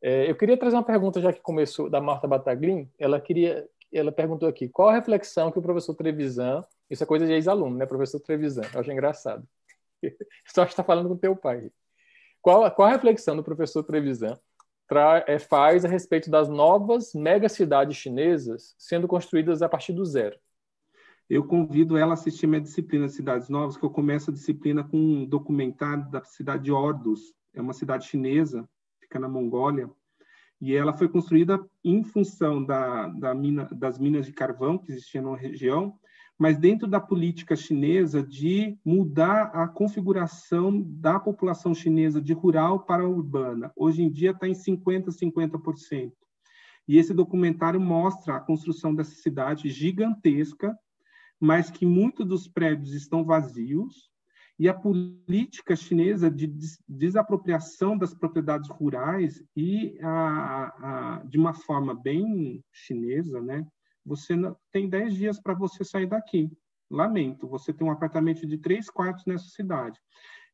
É, 0.02 0.28
eu 0.28 0.34
queria 0.34 0.56
trazer 0.56 0.74
uma 0.74 0.82
pergunta, 0.82 1.20
já 1.20 1.32
que 1.32 1.40
começou, 1.40 1.88
da 1.88 2.00
Marta 2.00 2.26
Bataglin. 2.26 2.90
Ela 2.98 3.20
queria, 3.20 3.68
ela 3.92 4.10
perguntou 4.10 4.48
aqui, 4.48 4.68
qual 4.68 4.88
a 4.88 4.94
reflexão 4.94 5.52
que 5.52 5.60
o 5.60 5.62
professor 5.62 5.94
Trevisan, 5.94 6.64
isso 6.90 7.04
é 7.04 7.06
coisa 7.06 7.24
de 7.24 7.32
ex-aluno, 7.32 7.76
né, 7.76 7.86
professor 7.86 8.18
Trevisan, 8.18 8.62
eu 8.74 8.80
acho 8.80 8.90
engraçado. 8.90 9.46
Só 10.46 10.64
está 10.64 10.84
falando 10.84 11.08
com 11.08 11.16
teu 11.16 11.34
pai. 11.36 11.70
Qual, 12.40 12.70
qual 12.72 12.88
a 12.88 12.92
reflexão 12.92 13.36
do 13.36 13.42
professor 13.42 13.82
Trevisan 13.82 14.36
é, 15.26 15.38
faz 15.38 15.84
a 15.84 15.88
respeito 15.88 16.30
das 16.30 16.48
novas 16.48 17.12
megacidades 17.12 17.96
chinesas 17.96 18.74
sendo 18.78 19.08
construídas 19.08 19.60
a 19.60 19.68
partir 19.68 19.92
do 19.92 20.04
zero. 20.04 20.38
Eu 21.28 21.44
convido 21.44 21.96
ela 21.96 22.12
a 22.12 22.14
assistir 22.14 22.46
minha 22.46 22.60
disciplina 22.60 23.08
Cidades 23.08 23.48
Novas, 23.48 23.76
que 23.76 23.84
eu 23.84 23.90
começo 23.90 24.30
a 24.30 24.32
disciplina 24.32 24.84
com 24.84 24.96
um 24.96 25.26
documentário 25.26 26.08
da 26.08 26.22
cidade 26.22 26.64
de 26.64 26.72
Ordus. 26.72 27.34
É 27.52 27.60
uma 27.60 27.72
cidade 27.72 28.06
chinesa, 28.06 28.68
fica 29.00 29.18
na 29.18 29.28
Mongólia, 29.28 29.90
e 30.60 30.72
ela 30.72 30.96
foi 30.96 31.08
construída 31.08 31.58
em 31.82 32.04
função 32.04 32.64
da, 32.64 33.08
da 33.08 33.34
mina, 33.34 33.68
das 33.72 33.98
minas 33.98 34.24
de 34.24 34.32
carvão 34.32 34.78
que 34.78 34.92
existiam 34.92 35.32
na 35.32 35.36
região, 35.36 35.98
mas 36.38 36.58
dentro 36.58 36.86
da 36.86 37.00
política 37.00 37.56
chinesa 37.56 38.22
de 38.22 38.78
mudar 38.84 39.50
a 39.54 39.66
configuração 39.66 40.82
da 40.82 41.18
população 41.18 41.74
chinesa 41.74 42.20
de 42.20 42.32
rural 42.32 42.80
para 42.80 43.08
urbana. 43.08 43.72
Hoje 43.74 44.02
em 44.02 44.10
dia 44.10 44.32
está 44.32 44.46
em 44.46 44.52
50%, 44.52 45.06
50%. 45.06 46.12
E 46.88 46.98
esse 46.98 47.14
documentário 47.14 47.80
mostra 47.80 48.36
a 48.36 48.40
construção 48.40 48.94
dessa 48.94 49.14
cidade 49.14 49.70
gigantesca, 49.70 50.76
mas 51.40 51.70
que 51.70 51.84
muitos 51.84 52.26
dos 52.26 52.46
prédios 52.46 52.92
estão 52.92 53.24
vazios, 53.24 54.10
e 54.58 54.68
a 54.68 54.74
política 54.74 55.76
chinesa 55.76 56.30
de 56.30 56.46
desapropriação 56.88 57.96
das 57.96 58.14
propriedades 58.14 58.70
rurais 58.70 59.44
e 59.54 59.98
a, 60.00 61.18
a, 61.18 61.22
de 61.24 61.36
uma 61.36 61.52
forma 61.52 61.94
bem 61.94 62.64
chinesa, 62.72 63.40
né? 63.42 63.66
Você 64.06 64.34
tem 64.72 64.88
10 64.88 65.14
dias 65.14 65.40
para 65.40 65.52
você 65.52 65.84
sair 65.84 66.06
daqui. 66.06 66.50
Lamento, 66.88 67.48
você 67.48 67.72
tem 67.72 67.86
um 67.86 67.90
apartamento 67.90 68.46
de 68.46 68.56
três 68.56 68.88
quartos 68.88 69.26
nessa 69.26 69.48
cidade. 69.48 70.00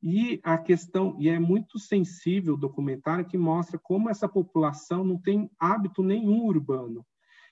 E 0.02 0.40
a 0.42 0.58
questão, 0.58 1.14
e 1.20 1.28
é 1.28 1.38
muito 1.38 1.78
sensível 1.78 2.54
o 2.54 2.58
documentário 2.58 3.26
que 3.26 3.38
mostra 3.38 3.78
como 3.78 4.10
essa 4.10 4.28
população 4.28 5.04
não 5.04 5.18
tem 5.18 5.50
hábito 5.60 6.02
nenhum 6.02 6.44
urbano 6.46 7.06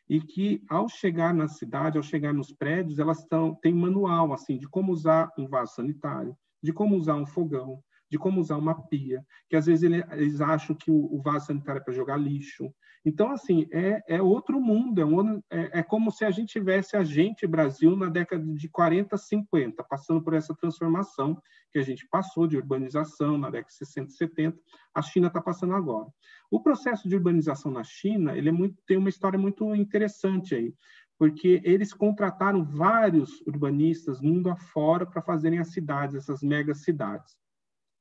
e 0.08 0.20
que 0.20 0.64
ao 0.68 0.88
chegar 0.88 1.32
na 1.32 1.46
cidade, 1.46 1.96
ao 1.96 2.02
chegar 2.02 2.34
nos 2.34 2.52
prédios, 2.52 2.98
elas 2.98 3.24
têm 3.62 3.72
manual 3.72 4.32
assim 4.32 4.58
de 4.58 4.68
como 4.68 4.90
usar 4.90 5.30
um 5.38 5.46
vaso 5.46 5.74
sanitário, 5.76 6.36
de 6.60 6.72
como 6.72 6.96
usar 6.96 7.14
um 7.14 7.24
fogão, 7.24 7.80
de 8.10 8.18
como 8.18 8.40
usar 8.40 8.56
uma 8.56 8.74
pia, 8.88 9.24
que 9.48 9.56
às 9.56 9.66
vezes 9.66 9.84
eles 9.84 10.40
acham 10.40 10.74
que 10.74 10.90
o, 10.90 11.20
vaso 11.22 11.46
sanitário 11.46 11.80
é 11.80 11.84
para 11.84 11.94
jogar 11.94 12.16
lixo. 12.16 12.72
Então, 13.04 13.30
assim, 13.30 13.66
é, 13.72 14.02
é 14.06 14.20
outro 14.20 14.60
mundo, 14.60 15.00
é, 15.00 15.04
um, 15.04 15.38
é, 15.48 15.78
é, 15.78 15.82
como 15.82 16.10
se 16.10 16.24
a 16.24 16.30
gente 16.30 16.52
tivesse 16.52 16.96
a 16.96 17.04
gente, 17.04 17.46
Brasil, 17.46 17.96
na 17.96 18.10
década 18.10 18.44
de 18.44 18.68
40, 18.68 19.16
50, 19.16 19.84
passando 19.84 20.22
por 20.22 20.34
essa 20.34 20.54
transformação 20.54 21.40
que 21.72 21.78
a 21.78 21.82
gente 21.82 22.06
passou 22.08 22.46
de 22.46 22.56
urbanização 22.56 23.38
na 23.38 23.48
década 23.48 23.68
de 23.68 23.76
60, 23.76 24.10
70, 24.10 24.58
a 24.94 25.00
China 25.00 25.28
está 25.28 25.40
passando 25.40 25.74
agora. 25.74 26.08
O 26.50 26.60
processo 26.60 27.08
de 27.08 27.14
urbanização 27.14 27.70
na 27.70 27.84
China, 27.84 28.36
ele 28.36 28.48
é 28.48 28.52
muito, 28.52 28.76
tem 28.86 28.96
uma 28.96 29.08
história 29.08 29.38
muito 29.38 29.74
interessante 29.74 30.54
aí, 30.54 30.74
porque 31.16 31.60
eles 31.64 31.92
contrataram 31.92 32.64
vários 32.64 33.40
urbanistas 33.42 34.20
mundo 34.20 34.50
afora 34.50 35.06
para 35.06 35.22
fazerem 35.22 35.58
as 35.58 35.72
cidades, 35.72 36.16
essas 36.16 36.42
mega 36.42 36.74
cidades. 36.74 37.36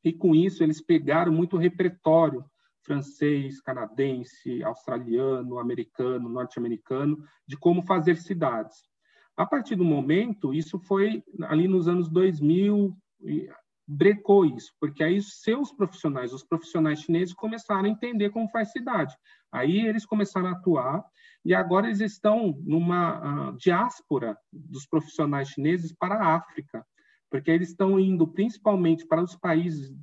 E 0.03 0.13
com 0.13 0.33
isso 0.33 0.63
eles 0.63 0.81
pegaram 0.81 1.31
muito 1.31 1.57
repertório 1.57 2.43
francês, 2.81 3.61
canadense, 3.61 4.63
australiano, 4.63 5.59
americano, 5.59 6.27
norte-americano, 6.27 7.23
de 7.45 7.55
como 7.55 7.83
fazer 7.83 8.15
cidades. 8.17 8.77
A 9.37 9.45
partir 9.45 9.75
do 9.75 9.85
momento, 9.85 10.53
isso 10.53 10.79
foi 10.79 11.23
ali 11.43 11.67
nos 11.67 11.87
anos 11.87 12.09
2000, 12.09 12.95
brecou 13.87 14.45
isso, 14.45 14.73
porque 14.79 15.03
aí 15.03 15.21
seus 15.21 15.71
profissionais, 15.71 16.33
os 16.33 16.43
profissionais 16.43 17.01
chineses, 17.01 17.33
começaram 17.33 17.85
a 17.85 17.89
entender 17.89 18.29
como 18.29 18.49
faz 18.49 18.71
cidade. 18.71 19.15
Aí 19.51 19.87
eles 19.87 20.05
começaram 20.05 20.47
a 20.47 20.51
atuar 20.51 21.03
e 21.45 21.55
agora 21.55 21.87
eles 21.87 22.01
estão 22.01 22.59
numa 22.65 23.49
uh, 23.49 23.57
diáspora 23.57 24.37
dos 24.51 24.85
profissionais 24.85 25.49
chineses 25.49 25.93
para 25.93 26.15
a 26.15 26.35
África, 26.35 26.85
porque 27.29 27.51
eles 27.51 27.69
estão 27.69 27.99
indo 27.99 28.27
principalmente 28.27 29.05
para 29.05 29.23
os 29.23 29.35
países 29.35 29.93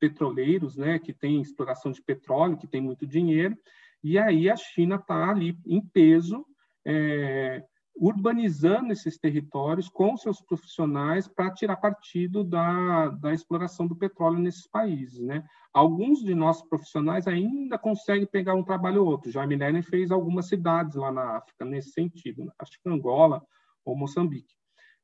petroleiros, 0.00 0.76
né, 0.76 0.98
que 0.98 1.12
tem 1.12 1.40
exploração 1.40 1.92
de 1.92 2.02
petróleo, 2.02 2.56
que 2.56 2.66
tem 2.66 2.80
muito 2.80 3.06
dinheiro, 3.06 3.56
e 4.02 4.18
aí 4.18 4.50
a 4.50 4.56
China 4.56 4.96
está 4.96 5.30
ali 5.30 5.56
em 5.64 5.80
peso, 5.80 6.44
é, 6.84 7.64
urbanizando 7.94 8.92
esses 8.92 9.18
territórios 9.18 9.88
com 9.88 10.16
seus 10.16 10.40
profissionais 10.40 11.28
para 11.28 11.52
tirar 11.52 11.76
partido 11.76 12.42
da, 12.42 13.10
da 13.10 13.32
exploração 13.32 13.86
do 13.86 13.94
petróleo 13.94 14.38
nesses 14.38 14.66
países. 14.66 15.20
Né? 15.20 15.44
Alguns 15.72 16.20
de 16.20 16.34
nossos 16.34 16.66
profissionais 16.68 17.28
ainda 17.28 17.78
conseguem 17.78 18.26
pegar 18.26 18.54
um 18.54 18.64
trabalho 18.64 19.02
ou 19.02 19.08
outro. 19.08 19.30
Já 19.30 19.46
Milene 19.46 19.82
fez 19.82 20.10
algumas 20.10 20.48
cidades 20.48 20.96
lá 20.96 21.12
na 21.12 21.36
África 21.36 21.64
nesse 21.64 21.92
sentido, 21.92 22.50
acho 22.58 22.72
que 22.72 22.88
Angola 22.88 23.44
ou 23.84 23.96
Moçambique. 23.96 24.54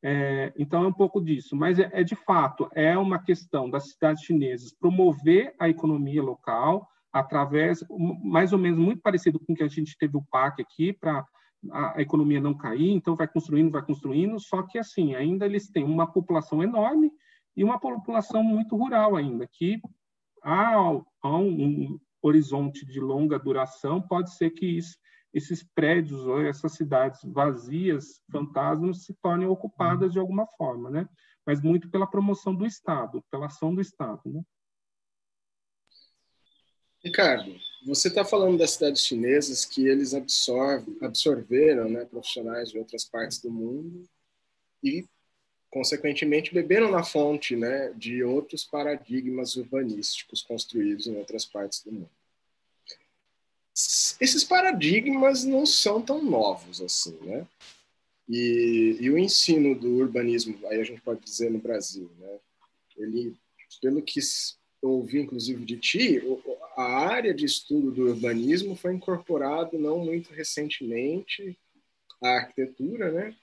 É, 0.03 0.53
então, 0.57 0.85
é 0.85 0.89
um 0.89 0.93
pouco 0.93 1.21
disso. 1.21 1.57
Mas, 1.57 1.79
é, 1.79 1.91
é, 1.93 2.05
de 2.05 2.15
fato, 2.15 2.69
é 2.75 2.97
uma 2.97 3.19
questão 3.19 3.69
das 3.69 3.91
cidades 3.91 4.23
chinesas 4.23 4.73
promover 4.73 5.55
a 5.59 5.69
economia 5.69 6.23
local 6.23 6.89
através, 7.13 7.85
mais 8.23 8.53
ou 8.53 8.59
menos, 8.59 8.79
muito 8.79 9.01
parecido 9.01 9.41
com 9.41 9.53
o 9.53 9.57
que 9.57 9.63
a 9.63 9.69
gente 9.69 9.97
teve 9.99 10.17
o 10.17 10.25
PAC 10.31 10.61
aqui, 10.61 10.93
para 10.93 11.27
a, 11.71 11.99
a, 11.99 12.03
economia 12.03 12.41
não 12.41 12.55
cair, 12.55 12.91
então 12.91 13.17
vai 13.17 13.27
construindo, 13.27 13.71
vai 13.71 13.83
construindo, 13.83 14.39
só 14.39 14.63
que, 14.63 14.79
assim, 14.79 15.15
ainda 15.15 15.47
eles 15.47 15.69
têm 15.69 15.85
uma 15.85 16.07
população 16.07 16.63
enorme 16.63 17.11
e 17.57 17.65
uma 17.65 17.81
população 17.81 18.43
muito 18.43 18.77
rural 18.77 19.17
ainda, 19.17 19.49
que 19.51 19.81
há, 20.45 20.75
há 21.23 21.37
um, 21.37 21.65
um 21.65 22.01
horizonte 22.23 22.87
de 22.87 23.01
longa 23.01 23.39
duração, 23.39 24.01
pode 24.01 24.35
ser 24.35 24.51
que 24.51 24.67
isso 24.67 24.97
esses 25.33 25.63
prédios 25.63 26.21
ou 26.27 26.41
essas 26.41 26.73
cidades 26.73 27.21
vazias, 27.25 28.23
fantasmas, 28.31 29.05
se 29.05 29.15
tornem 29.15 29.47
ocupadas 29.47 30.13
de 30.13 30.19
alguma 30.19 30.47
forma, 30.47 30.91
né? 30.91 31.09
Mas 31.45 31.61
muito 31.61 31.91
pela 31.91 32.07
promoção 32.07 32.55
do 32.55 32.67
Estado, 32.67 33.23
pela 33.31 33.47
ação 33.47 33.75
do 33.75 33.81
Estado, 33.81 34.21
né? 34.27 34.43
Ricardo, 37.01 37.55
você 37.87 38.09
está 38.09 38.25
falando 38.25 38.59
das 38.59 38.73
cidades 38.73 39.05
chinesas 39.05 39.65
que 39.65 39.87
eles 39.87 40.15
absorve, 40.15 40.99
absorveram 41.01 41.89
né, 41.89 42.05
profissionais 42.05 42.71
de 42.71 42.79
outras 42.79 43.05
partes 43.05 43.41
do 43.41 43.51
mundo 43.51 44.05
e, 44.83 45.07
consequentemente, 45.71 46.53
beberam 46.53 46.91
na 46.91 47.05
fonte 47.05 47.55
né, 47.55 47.93
de 47.93 48.25
outros 48.25 48.65
paradigmas 48.65 49.55
urbanísticos 49.55 50.43
construídos 50.43 51.07
em 51.07 51.17
outras 51.17 51.45
partes 51.45 51.85
do 51.85 51.93
mundo 51.93 52.18
esses 54.21 54.45
paradigmas 54.45 55.45
não 55.45 55.65
são 55.65 56.03
tão 56.03 56.23
novos 56.23 56.81
assim, 56.81 57.17
né? 57.23 57.47
E, 58.29 58.99
e, 59.01 59.11
o 59.11 59.17
ensino 59.17 59.75
do 59.75 59.97
urbanismo, 59.97 60.59
aí 60.67 60.81
a 60.81 60.85
gente 60.85 61.01
pode 61.01 61.21
dizer 61.23 61.51
no 61.51 61.59
Brasil, 61.59 62.11
né? 62.19 62.39
Ele, 62.97 63.35
pelo 63.81 64.03
que 64.03 64.21
ouvi 64.83 65.21
inclusive 65.21 65.65
de 65.65 65.77
ti, 65.79 66.23
a 66.77 66.83
área 66.83 67.33
de 67.33 67.45
estudo 67.45 67.91
do 67.91 68.03
urbanismo 68.03 68.77
foi 68.77 68.95
incorporado 68.95 69.79
não 69.79 69.99
muito 69.99 70.33
recentemente 70.33 71.59
à 72.23 72.29
arquitetura, 72.37 73.11
né? 73.11 73.35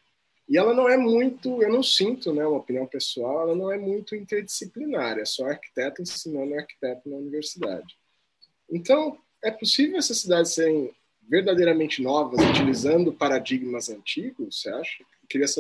E 0.48 0.58
ela 0.58 0.74
não 0.76 0.88
é 0.88 0.96
muito, 0.96 1.62
eu 1.64 1.72
não 1.72 1.82
sinto, 1.82 2.32
né, 2.32 2.46
uma 2.46 2.60
opinião 2.60 2.86
pessoal, 2.86 3.42
ela 3.42 3.56
não 3.56 3.72
é 3.72 3.78
muito 3.80 4.16
interdisciplinar, 4.16 5.18
é 5.18 5.26
só 5.26 5.48
arquiteto 5.48 6.04
ensinando 6.04 6.54
arquiteto 6.54 7.10
na 7.10 7.18
universidade. 7.18 7.98
Então, 8.70 9.18
é 9.46 9.52
possível 9.52 9.98
essas 9.98 10.20
cidades 10.20 10.54
serem 10.54 10.92
verdadeiramente 11.30 12.02
novas, 12.02 12.40
utilizando 12.50 13.14
paradigmas 13.14 13.90
antigos, 13.90 14.62
você 14.62 14.70
acha? 14.70 15.04
Eu 15.04 15.28
queria 15.30 15.48
que 15.48 15.54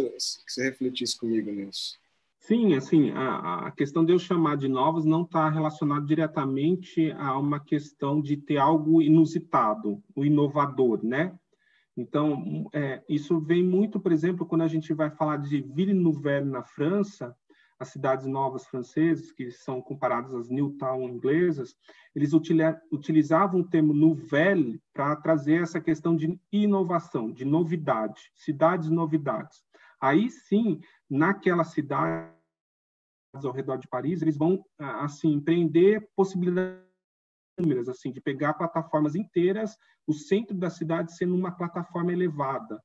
você 0.47 0.63
refletisse 0.63 1.17
comigo 1.17 1.51
nisso. 1.51 1.97
Sim, 2.39 2.75
assim, 2.75 3.09
a, 3.11 3.67
a 3.67 3.71
questão 3.71 4.05
de 4.05 4.11
eu 4.11 4.19
chamar 4.19 4.57
de 4.57 4.67
novas 4.67 5.05
não 5.05 5.23
está 5.23 5.49
relacionada 5.49 6.05
diretamente 6.05 7.11
a 7.13 7.37
uma 7.39 7.59
questão 7.59 8.21
de 8.21 8.37
ter 8.37 8.57
algo 8.57 9.01
inusitado, 9.01 10.03
o 10.15 10.23
inovador, 10.23 11.03
né? 11.03 11.33
Então, 11.97 12.69
é, 12.73 13.01
isso 13.09 13.39
vem 13.39 13.63
muito, 13.63 13.99
por 13.99 14.11
exemplo, 14.11 14.45
quando 14.45 14.61
a 14.61 14.67
gente 14.67 14.93
vai 14.93 15.09
falar 15.09 15.37
de 15.37 15.61
Ville 15.61 15.93
Nouvelle 15.93 16.45
na 16.47 16.61
França, 16.61 17.35
as 17.79 17.89
cidades 17.89 18.25
novas 18.25 18.65
francesas, 18.65 19.31
que 19.31 19.51
são 19.51 19.81
comparadas 19.81 20.33
às 20.33 20.49
Newtown 20.49 21.09
inglesas, 21.09 21.75
eles 22.15 22.31
utilizavam 22.33 23.59
o 23.59 23.67
termo 23.67 23.93
nouvelle 23.93 24.81
para 24.93 25.15
trazer 25.17 25.61
essa 25.61 25.81
questão 25.81 26.15
de 26.15 26.39
inovação, 26.51 27.31
de 27.31 27.43
novidade, 27.43 28.31
cidades 28.33 28.89
novidades. 28.89 29.63
Aí 29.99 30.29
sim, 30.29 30.79
naquela 31.09 31.63
cidade 31.63 32.33
ao 33.33 33.51
redor 33.51 33.77
de 33.77 33.87
Paris, 33.87 34.21
eles 34.21 34.37
vão 34.37 34.63
assim 34.79 35.33
empreender 35.33 36.09
possibilidades 36.15 36.85
assim 37.89 38.11
de 38.11 38.21
pegar 38.21 38.53
plataformas 38.53 39.15
inteiras, 39.15 39.77
o 40.07 40.13
centro 40.13 40.55
da 40.55 40.69
cidade 40.69 41.15
sendo 41.15 41.35
uma 41.35 41.51
plataforma 41.51 42.13
elevada, 42.13 42.81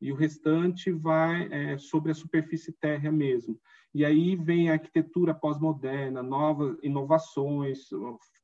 e 0.00 0.12
o 0.12 0.16
restante 0.16 0.90
vai 0.90 1.48
é, 1.50 1.78
sobre 1.78 2.12
a 2.12 2.14
superfície 2.14 2.72
térrea 2.72 3.10
mesmo. 3.10 3.58
E 3.94 4.04
aí 4.04 4.36
vem 4.36 4.70
a 4.70 4.74
arquitetura 4.74 5.34
pós-moderna, 5.34 6.22
novas 6.22 6.76
inovações, 6.82 7.88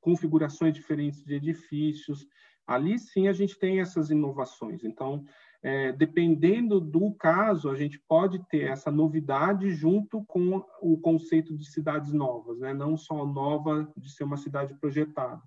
configurações 0.01 0.75
diferentes 0.75 1.23
de 1.23 1.35
edifícios. 1.35 2.27
Ali 2.67 2.99
sim 2.99 3.29
a 3.29 3.33
gente 3.33 3.59
tem 3.59 3.81
essas 3.81 4.11
inovações. 4.11 4.85
Então, 4.85 5.25
é, 5.63 5.93
dependendo 5.93 6.81
do 6.81 7.13
caso, 7.15 7.71
a 7.71 7.75
gente 7.77 7.99
pode 8.09 8.39
ter 8.49 8.71
essa 8.71 8.91
novidade 8.91 9.71
junto 9.71 10.25
com 10.25 10.65
o 10.81 10.99
conceito 10.99 11.57
de 11.57 11.65
cidades 11.65 12.13
novas, 12.13 12.59
né? 12.59 12.75
não 12.75 12.97
só 12.97 13.25
nova 13.25 13.91
de 13.97 14.11
ser 14.11 14.25
uma 14.25 14.37
cidade 14.37 14.75
projetada. 14.75 15.43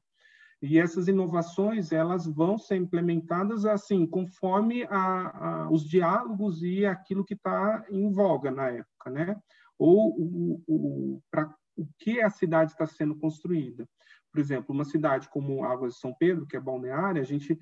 E 0.62 0.80
essas 0.80 1.08
inovações 1.08 1.92
elas 1.92 2.26
vão 2.26 2.58
ser 2.58 2.78
implementadas 2.78 3.66
assim 3.66 4.08
conforme 4.08 4.84
a, 4.86 5.66
a, 5.66 5.72
os 5.72 5.88
diálogos 5.88 6.64
e 6.64 6.86
aquilo 6.86 7.24
que 7.24 7.36
está 7.36 7.86
em 7.90 8.12
voga 8.12 8.50
na 8.50 8.70
época, 8.70 9.10
né? 9.12 9.36
Ou 9.78 10.16
o, 10.18 10.64
o 10.68 11.22
para 11.30 11.54
o 11.76 11.88
que 12.00 12.20
a 12.20 12.30
cidade 12.30 12.72
está 12.72 12.88
sendo 12.88 13.16
construída. 13.16 13.88
Por 14.32 14.40
exemplo, 14.40 14.74
uma 14.74 14.84
cidade 14.84 15.30
como 15.30 15.64
Águas 15.64 15.94
de 15.94 16.00
São 16.00 16.14
Pedro, 16.14 16.46
que 16.46 16.58
é 16.58 16.60
balneária, 16.60 17.22
a 17.22 17.26
gente 17.26 17.58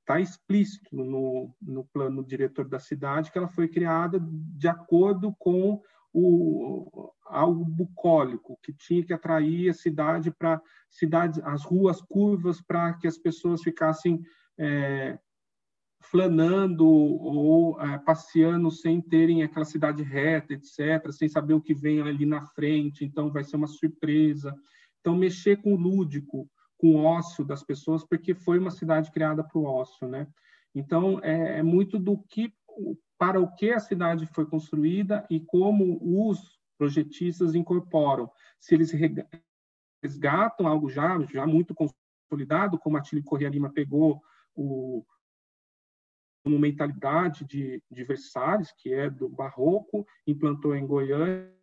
está 0.00 0.20
explícito 0.20 0.94
no, 0.96 1.54
no 1.60 1.84
plano 1.92 2.24
diretor 2.24 2.66
da 2.68 2.78
cidade 2.78 3.30
que 3.30 3.38
ela 3.38 3.48
foi 3.48 3.68
criada 3.68 4.18
de 4.20 4.68
acordo 4.68 5.34
com 5.38 5.80
o 6.12 7.12
algo 7.24 7.64
bucólico 7.64 8.58
que 8.62 8.72
tinha 8.72 9.04
que 9.04 9.12
atrair 9.12 9.70
a 9.70 9.74
cidade 9.74 10.30
para 10.30 10.60
cidades 10.88 11.40
as 11.44 11.64
ruas 11.64 12.00
curvas 12.00 12.60
para 12.60 12.94
que 12.94 13.06
as 13.06 13.16
pessoas 13.16 13.62
ficassem 13.62 14.20
é, 14.58 15.18
flanando 16.00 16.86
ou 16.86 17.80
é, 17.80 17.98
passeando 17.98 18.70
sem 18.70 19.00
terem 19.00 19.42
aquela 19.42 19.64
cidade 19.64 20.02
reta 20.02 20.54
etc 20.54 21.10
sem 21.12 21.28
saber 21.28 21.54
o 21.54 21.60
que 21.60 21.74
vem 21.74 22.00
ali 22.00 22.26
na 22.26 22.42
frente. 22.42 23.04
Então 23.04 23.30
vai 23.30 23.44
ser 23.44 23.56
uma 23.56 23.68
surpresa. 23.68 24.54
Então 25.00 25.16
mexer 25.16 25.62
com 25.62 25.74
o 25.74 25.78
lúdico 25.78 26.50
com 26.76 26.96
o 26.96 27.04
ócio 27.04 27.44
das 27.44 27.62
pessoas 27.62 28.04
porque 28.04 28.34
foi 28.34 28.58
uma 28.58 28.70
cidade 28.70 29.12
criada 29.12 29.44
para 29.44 29.58
o 29.58 29.64
ócio 29.64 30.08
né? 30.08 30.26
Então 30.74 31.20
é, 31.22 31.58
é 31.58 31.62
muito 31.62 31.98
do 31.98 32.18
que 32.18 32.52
para 33.20 33.38
o 33.38 33.54
que 33.54 33.70
a 33.70 33.78
cidade 33.78 34.24
foi 34.24 34.46
construída 34.46 35.26
e 35.28 35.38
como 35.38 36.00
os 36.00 36.58
projetistas 36.78 37.54
incorporam. 37.54 38.32
Se 38.58 38.74
eles 38.74 38.90
resgatam 40.02 40.66
algo 40.66 40.88
já, 40.88 41.20
já 41.26 41.46
muito 41.46 41.74
consolidado, 41.74 42.78
como 42.78 42.96
a 42.96 43.02
Tílio 43.02 43.22
Correia 43.22 43.50
Lima 43.50 43.70
pegou 43.70 44.22
o, 44.54 45.04
uma 46.46 46.58
mentalidade 46.58 47.44
de, 47.44 47.82
de 47.90 48.04
Versalhes, 48.04 48.72
que 48.72 48.90
é 48.90 49.10
do 49.10 49.28
barroco, 49.28 50.06
implantou 50.26 50.74
em 50.74 50.86
Goiânia, 50.86 51.54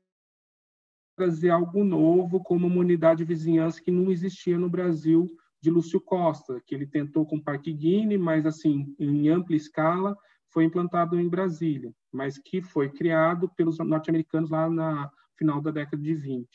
trazer 1.16 1.50
algo 1.50 1.84
novo 1.84 2.40
como 2.40 2.68
uma 2.68 2.82
unidade 2.82 3.26
de 3.26 3.34
vizinhança 3.34 3.82
que 3.82 3.90
não 3.90 4.12
existia 4.12 4.60
no 4.60 4.70
Brasil 4.70 5.36
de 5.60 5.72
Lúcio 5.72 6.00
Costa, 6.00 6.62
que 6.64 6.76
ele 6.76 6.86
tentou 6.86 7.26
com 7.26 7.38
o 7.38 7.44
Parque 7.44 7.74
Guine, 7.74 8.16
mas 8.16 8.46
assim 8.46 8.96
em 9.00 9.28
ampla 9.30 9.56
escala 9.56 10.16
foi 10.58 10.64
implantado 10.64 11.20
em 11.20 11.30
Brasília, 11.30 11.94
mas 12.12 12.40
que 12.40 12.64
foi 12.64 12.90
criado 12.90 13.48
pelos 13.48 13.78
norte-americanos 13.78 14.50
lá 14.50 14.68
na 14.68 15.08
final 15.38 15.62
da 15.62 15.70
década 15.70 16.02
de 16.02 16.16
20. 16.16 16.48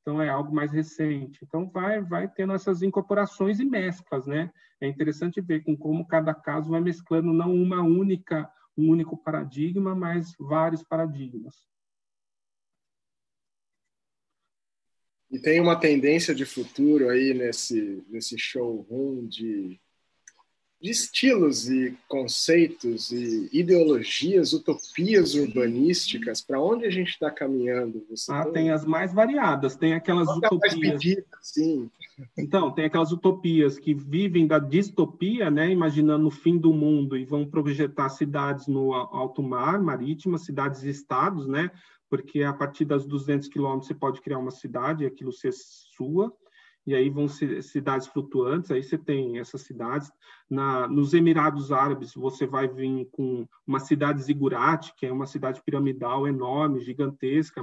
Então 0.00 0.22
é 0.22 0.30
algo 0.30 0.54
mais 0.54 0.72
recente. 0.72 1.40
Então 1.44 1.68
vai 1.68 2.00
vai 2.00 2.26
tendo 2.28 2.54
essas 2.54 2.80
incorporações 2.80 3.60
e 3.60 3.64
mesclas, 3.66 4.26
né? 4.26 4.50
É 4.80 4.88
interessante 4.88 5.42
ver 5.42 5.62
com 5.64 5.76
como 5.76 6.06
cada 6.06 6.32
caso 6.32 6.70
vai 6.70 6.80
mesclando 6.80 7.30
não 7.30 7.54
uma 7.54 7.82
única 7.82 8.50
um 8.74 8.88
único 8.88 9.18
paradigma, 9.18 9.94
mas 9.94 10.34
vários 10.40 10.82
paradigmas. 10.82 11.56
E 15.30 15.38
tem 15.38 15.60
uma 15.60 15.78
tendência 15.78 16.34
de 16.34 16.46
futuro 16.46 17.10
aí 17.10 17.34
nesse 17.34 18.02
nesse 18.08 18.38
showroom 18.38 19.26
de 19.26 19.78
de 20.80 20.90
estilos 20.90 21.70
e 21.70 21.96
conceitos 22.06 23.10
e 23.10 23.48
ideologias, 23.52 24.52
utopias 24.52 25.34
urbanísticas, 25.34 26.42
para 26.42 26.60
onde 26.60 26.84
a 26.84 26.90
gente 26.90 27.08
está 27.08 27.30
caminhando? 27.30 28.04
Você 28.10 28.30
ah, 28.30 28.44
tem... 28.44 28.52
tem 28.52 28.70
as 28.70 28.84
mais 28.84 29.12
variadas, 29.12 29.74
tem 29.74 29.94
aquelas 29.94 30.26
Qual 30.26 30.38
utopias. 30.38 30.74
É 30.74 30.78
pedida, 30.78 31.26
sim. 31.40 31.90
Então, 32.36 32.70
tem 32.70 32.84
aquelas 32.84 33.10
utopias 33.12 33.78
que 33.78 33.94
vivem 33.94 34.46
da 34.46 34.58
distopia, 34.58 35.50
né, 35.50 35.70
imaginando 35.70 36.26
o 36.26 36.30
fim 36.30 36.58
do 36.58 36.72
mundo 36.72 37.16
e 37.16 37.24
vão 37.24 37.46
projetar 37.46 38.08
cidades 38.10 38.66
no 38.66 38.92
alto 38.92 39.42
mar, 39.42 39.80
marítimas, 39.80 40.44
cidades 40.44 40.82
e 40.82 40.90
estados, 40.90 41.46
né, 41.46 41.70
porque 42.08 42.42
a 42.42 42.52
partir 42.52 42.84
das 42.84 43.06
200 43.06 43.48
quilômetros 43.48 43.88
você 43.88 43.94
pode 43.94 44.20
criar 44.20 44.38
uma 44.38 44.50
cidade 44.50 45.04
e 45.04 45.06
aquilo 45.06 45.32
ser 45.32 45.52
sua 45.52 46.32
e 46.86 46.94
aí 46.94 47.10
vão 47.10 47.26
ser 47.26 47.62
cidades 47.62 48.06
flutuantes, 48.06 48.70
aí 48.70 48.82
você 48.82 48.96
tem 48.96 49.38
essas 49.38 49.62
cidades. 49.62 50.10
Na, 50.48 50.86
nos 50.86 51.12
Emirados 51.12 51.72
Árabes, 51.72 52.14
você 52.14 52.46
vai 52.46 52.68
vir 52.68 53.08
com 53.10 53.46
uma 53.66 53.80
cidade 53.80 54.22
zigurate, 54.22 54.94
que 54.96 55.04
é 55.04 55.12
uma 55.12 55.26
cidade 55.26 55.60
piramidal 55.64 56.28
enorme, 56.28 56.80
gigantesca, 56.80 57.60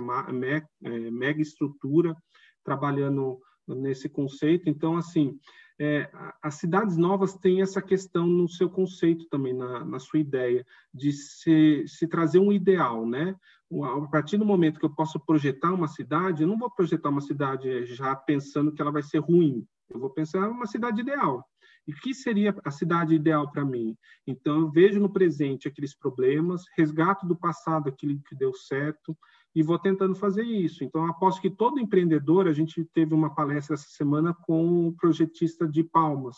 é, 0.83 1.11
mega 1.11 1.41
estrutura, 1.41 2.15
trabalhando 2.63 3.39
nesse 3.65 4.09
conceito. 4.09 4.69
Então, 4.69 4.97
assim, 4.97 5.39
é, 5.79 6.09
as 6.41 6.55
cidades 6.55 6.97
novas 6.97 7.33
têm 7.35 7.61
essa 7.61 7.81
questão 7.81 8.27
no 8.27 8.47
seu 8.47 8.69
conceito 8.69 9.25
também, 9.29 9.53
na, 9.53 9.85
na 9.85 9.99
sua 9.99 10.19
ideia, 10.19 10.65
de 10.93 11.13
se, 11.13 11.85
se 11.87 12.07
trazer 12.07 12.39
um 12.39 12.51
ideal, 12.51 13.07
né? 13.07 13.35
A 13.81 14.07
partir 14.07 14.37
do 14.37 14.45
momento 14.45 14.79
que 14.79 14.85
eu 14.85 14.93
posso 14.93 15.19
projetar 15.19 15.73
uma 15.73 15.87
cidade, 15.87 16.43
eu 16.43 16.47
não 16.47 16.57
vou 16.57 16.69
projetar 16.69 17.09
uma 17.09 17.21
cidade 17.21 17.85
já 17.85 18.15
pensando 18.15 18.71
que 18.71 18.81
ela 18.81 18.91
vai 18.91 19.01
ser 19.01 19.19
ruim. 19.19 19.65
Eu 19.89 19.99
vou 19.99 20.09
pensar 20.09 20.49
uma 20.49 20.67
cidade 20.67 21.01
ideal. 21.01 21.43
E 21.87 21.91
o 21.91 21.95
que 21.95 22.13
seria 22.13 22.55
a 22.63 22.71
cidade 22.71 23.13
ideal 23.13 23.49
para 23.51 23.65
mim? 23.65 23.97
Então, 24.25 24.61
eu 24.61 24.71
vejo 24.71 24.99
no 24.99 25.11
presente 25.11 25.67
aqueles 25.67 25.95
problemas, 25.95 26.63
resgato 26.77 27.25
do 27.25 27.35
passado 27.35 27.89
aquilo 27.89 28.21
que 28.27 28.35
deu 28.35 28.53
certo 28.53 29.17
e 29.55 29.61
vou 29.61 29.77
tentando 29.77 30.15
fazer 30.15 30.43
isso. 30.43 30.83
Então, 30.83 31.05
aposto 31.05 31.41
que 31.41 31.49
todo 31.49 31.79
empreendedor, 31.79 32.47
a 32.47 32.53
gente 32.53 32.83
teve 32.93 33.13
uma 33.13 33.35
palestra 33.35 33.75
essa 33.75 33.89
semana 33.89 34.33
com 34.33 34.87
um 34.87 34.93
projetista 34.93 35.67
de 35.67 35.83
Palmas, 35.83 36.37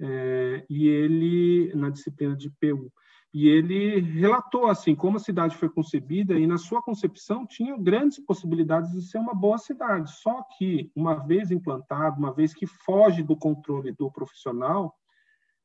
é, 0.00 0.64
e 0.70 0.86
ele, 0.86 1.72
na 1.74 1.90
disciplina 1.90 2.36
de 2.36 2.50
PU, 2.50 2.92
e 3.32 3.46
ele 3.46 4.00
relatou 4.00 4.66
assim 4.66 4.94
como 4.94 5.18
a 5.18 5.20
cidade 5.20 5.56
foi 5.56 5.68
concebida 5.68 6.38
e 6.38 6.46
na 6.46 6.56
sua 6.56 6.82
concepção 6.82 7.46
tinha 7.46 7.76
grandes 7.76 8.18
possibilidades 8.18 8.90
de 8.92 9.02
ser 9.02 9.18
uma 9.18 9.34
boa 9.34 9.58
cidade. 9.58 10.10
Só 10.12 10.42
que 10.56 10.90
uma 10.96 11.14
vez 11.14 11.50
implantado, 11.50 12.18
uma 12.18 12.32
vez 12.32 12.54
que 12.54 12.66
foge 12.66 13.22
do 13.22 13.36
controle 13.36 13.92
do 13.92 14.10
profissional, 14.10 14.94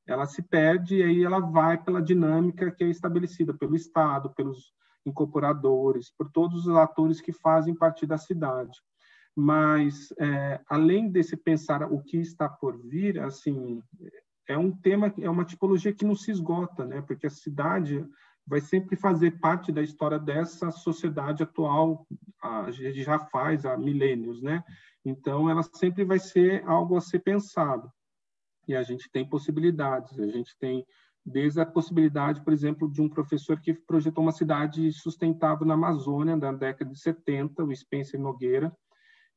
ela 0.05 0.25
se 0.25 0.41
perde 0.41 0.97
e 0.97 1.03
aí 1.03 1.23
ela 1.23 1.39
vai 1.39 1.81
pela 1.81 2.01
dinâmica 2.01 2.69
que 2.69 2.83
é 2.83 2.89
estabelecida 2.89 3.53
pelo 3.53 3.75
Estado, 3.75 4.29
pelos 4.31 4.73
incorporadores, 5.05 6.11
por 6.17 6.29
todos 6.31 6.67
os 6.67 6.75
atores 6.75 7.21
que 7.21 7.31
fazem 7.31 7.73
parte 7.73 8.05
da 8.05 8.17
cidade. 8.17 8.77
Mas 9.35 10.13
é, 10.19 10.59
além 10.69 11.09
desse 11.09 11.37
pensar 11.37 11.83
o 11.91 12.03
que 12.03 12.17
está 12.17 12.49
por 12.49 12.77
vir, 12.77 13.19
assim 13.19 13.81
é 14.47 14.57
um 14.57 14.71
tema, 14.71 15.13
é 15.19 15.29
uma 15.29 15.45
tipologia 15.45 15.93
que 15.93 16.05
não 16.05 16.15
se 16.15 16.31
esgota, 16.31 16.85
né? 16.85 17.01
Porque 17.01 17.27
a 17.27 17.31
cidade 17.31 18.05
vai 18.45 18.59
sempre 18.59 18.95
fazer 18.95 19.39
parte 19.39 19.71
da 19.71 19.81
história 19.81 20.19
dessa 20.19 20.69
sociedade 20.69 21.43
atual, 21.43 22.05
a 22.41 22.69
gente 22.71 23.01
já 23.01 23.17
faz 23.17 23.65
há 23.65 23.77
milênios, 23.77 24.41
né? 24.41 24.63
Então, 25.05 25.49
ela 25.49 25.63
sempre 25.63 26.03
vai 26.03 26.19
ser 26.19 26.63
algo 26.65 26.97
a 26.97 27.01
ser 27.01 27.19
pensado. 27.19 27.91
E 28.67 28.75
a 28.75 28.83
gente 28.83 29.09
tem 29.11 29.27
possibilidades, 29.27 30.19
a 30.19 30.27
gente 30.27 30.55
tem 30.59 30.85
desde 31.25 31.61
a 31.61 31.65
possibilidade, 31.65 32.41
por 32.43 32.51
exemplo, 32.51 32.91
de 32.91 33.01
um 33.01 33.07
professor 33.07 33.59
que 33.59 33.73
projetou 33.73 34.23
uma 34.23 34.31
cidade 34.31 34.91
sustentável 34.91 35.65
na 35.65 35.73
Amazônia 35.73 36.35
na 36.35 36.51
década 36.51 36.91
de 36.91 36.99
70, 36.99 37.63
o 37.63 37.75
Spencer 37.75 38.19
Nogueira, 38.19 38.75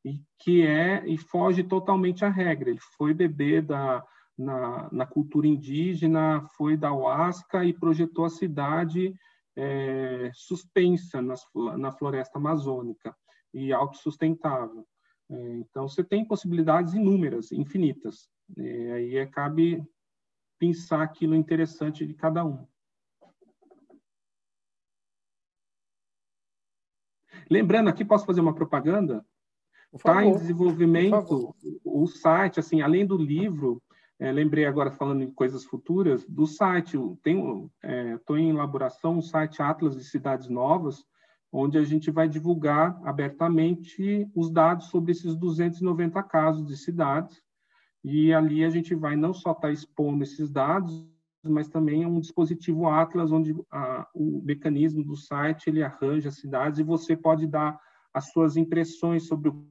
e 0.05 0.21
que 0.39 0.63
é 0.63 1.07
e 1.07 1.17
foge 1.17 1.63
totalmente 1.63 2.25
à 2.25 2.29
regra. 2.29 2.71
Ele 2.71 2.81
foi 2.97 3.15
bebê 3.15 3.61
da 3.61 4.05
na, 4.37 4.89
na 4.93 5.07
cultura 5.07 5.47
indígena, 5.47 6.43
foi 6.57 6.77
da 6.77 6.93
Huasca 6.93 7.65
e 7.65 7.73
projetou 7.73 8.25
a 8.25 8.31
cidade 8.31 9.15
é, 9.57 10.31
suspensa 10.35 11.23
nas, 11.23 11.43
na 11.79 11.91
floresta 11.91 12.39
amazônica 12.39 13.17
e 13.53 13.73
autossustentável. 13.73 14.87
É, 15.31 15.57
então, 15.57 15.89
você 15.89 16.05
tem 16.05 16.25
possibilidades 16.25 16.95
inúmeras, 16.95 17.51
infinitas. 17.53 18.29
É, 18.57 18.93
aí 18.93 19.17
é, 19.17 19.27
cabe 19.27 19.83
pensar 20.59 21.03
aquilo 21.03 21.35
interessante 21.35 22.07
de 22.07 22.15
cada 22.15 22.45
um. 22.45 22.67
Lembrando 27.51 27.89
aqui, 27.89 28.05
posso 28.05 28.27
fazer 28.27 28.41
uma 28.41 28.55
propaganda? 28.55 29.25
Está 29.95 30.25
em 30.25 30.33
desenvolvimento 30.33 31.55
o 31.85 32.07
site, 32.07 32.61
assim, 32.61 32.83
além 32.83 33.07
do 33.07 33.17
livro, 33.17 33.81
é, 34.19 34.33
lembrei 34.33 34.65
agora, 34.65 34.91
falando 34.91 35.23
em 35.23 35.31
coisas 35.31 35.65
futuras, 35.65 36.25
do 36.27 36.47
site. 36.47 36.97
Estou 36.97 38.37
é, 38.37 38.41
em 38.41 38.51
elaboração 38.51 39.19
um 39.19 39.23
site 39.23 39.61
Atlas 39.61 39.95
de 39.95 40.05
Cidades 40.05 40.49
Novas, 40.49 41.05
onde 41.53 41.77
a 41.77 41.85
gente 41.85 42.11
vai 42.11 42.29
divulgar 42.29 42.99
abertamente 43.05 44.27
os 44.35 44.51
dados 44.51 44.87
sobre 44.87 45.13
esses 45.13 45.35
290 45.37 46.23
casos 46.23 46.67
de 46.67 46.77
cidades. 46.77 47.43
E 48.03 48.33
ali 48.33 48.65
a 48.65 48.71
gente 48.71 48.95
vai 48.95 49.17
não 49.17 49.35
só 49.35 49.51
estar 49.51 49.69
tá 49.69 49.73
expondo 49.73 50.23
esses 50.23 50.51
dados, 50.51 51.07
mas 51.45 51.69
também 51.69 52.03
é 52.03 52.09
um 52.09 52.21
dispositivo 52.21 52.89
Atlas, 52.89 53.31
onde 53.31 53.55
a, 53.71 54.09
o 54.15 54.43
mecanismo 54.43 55.05
do 55.05 55.17
site 55.17 55.69
ele 55.69 55.83
arranja 55.83 56.31
cidades 56.31 56.79
e 56.79 56.83
você 56.83 57.17
pode 57.17 57.47
dar 57.47 57.79
as 58.15 58.31
suas 58.33 58.57
impressões 58.57 59.27
sobre 59.27 59.51
o 59.51 59.67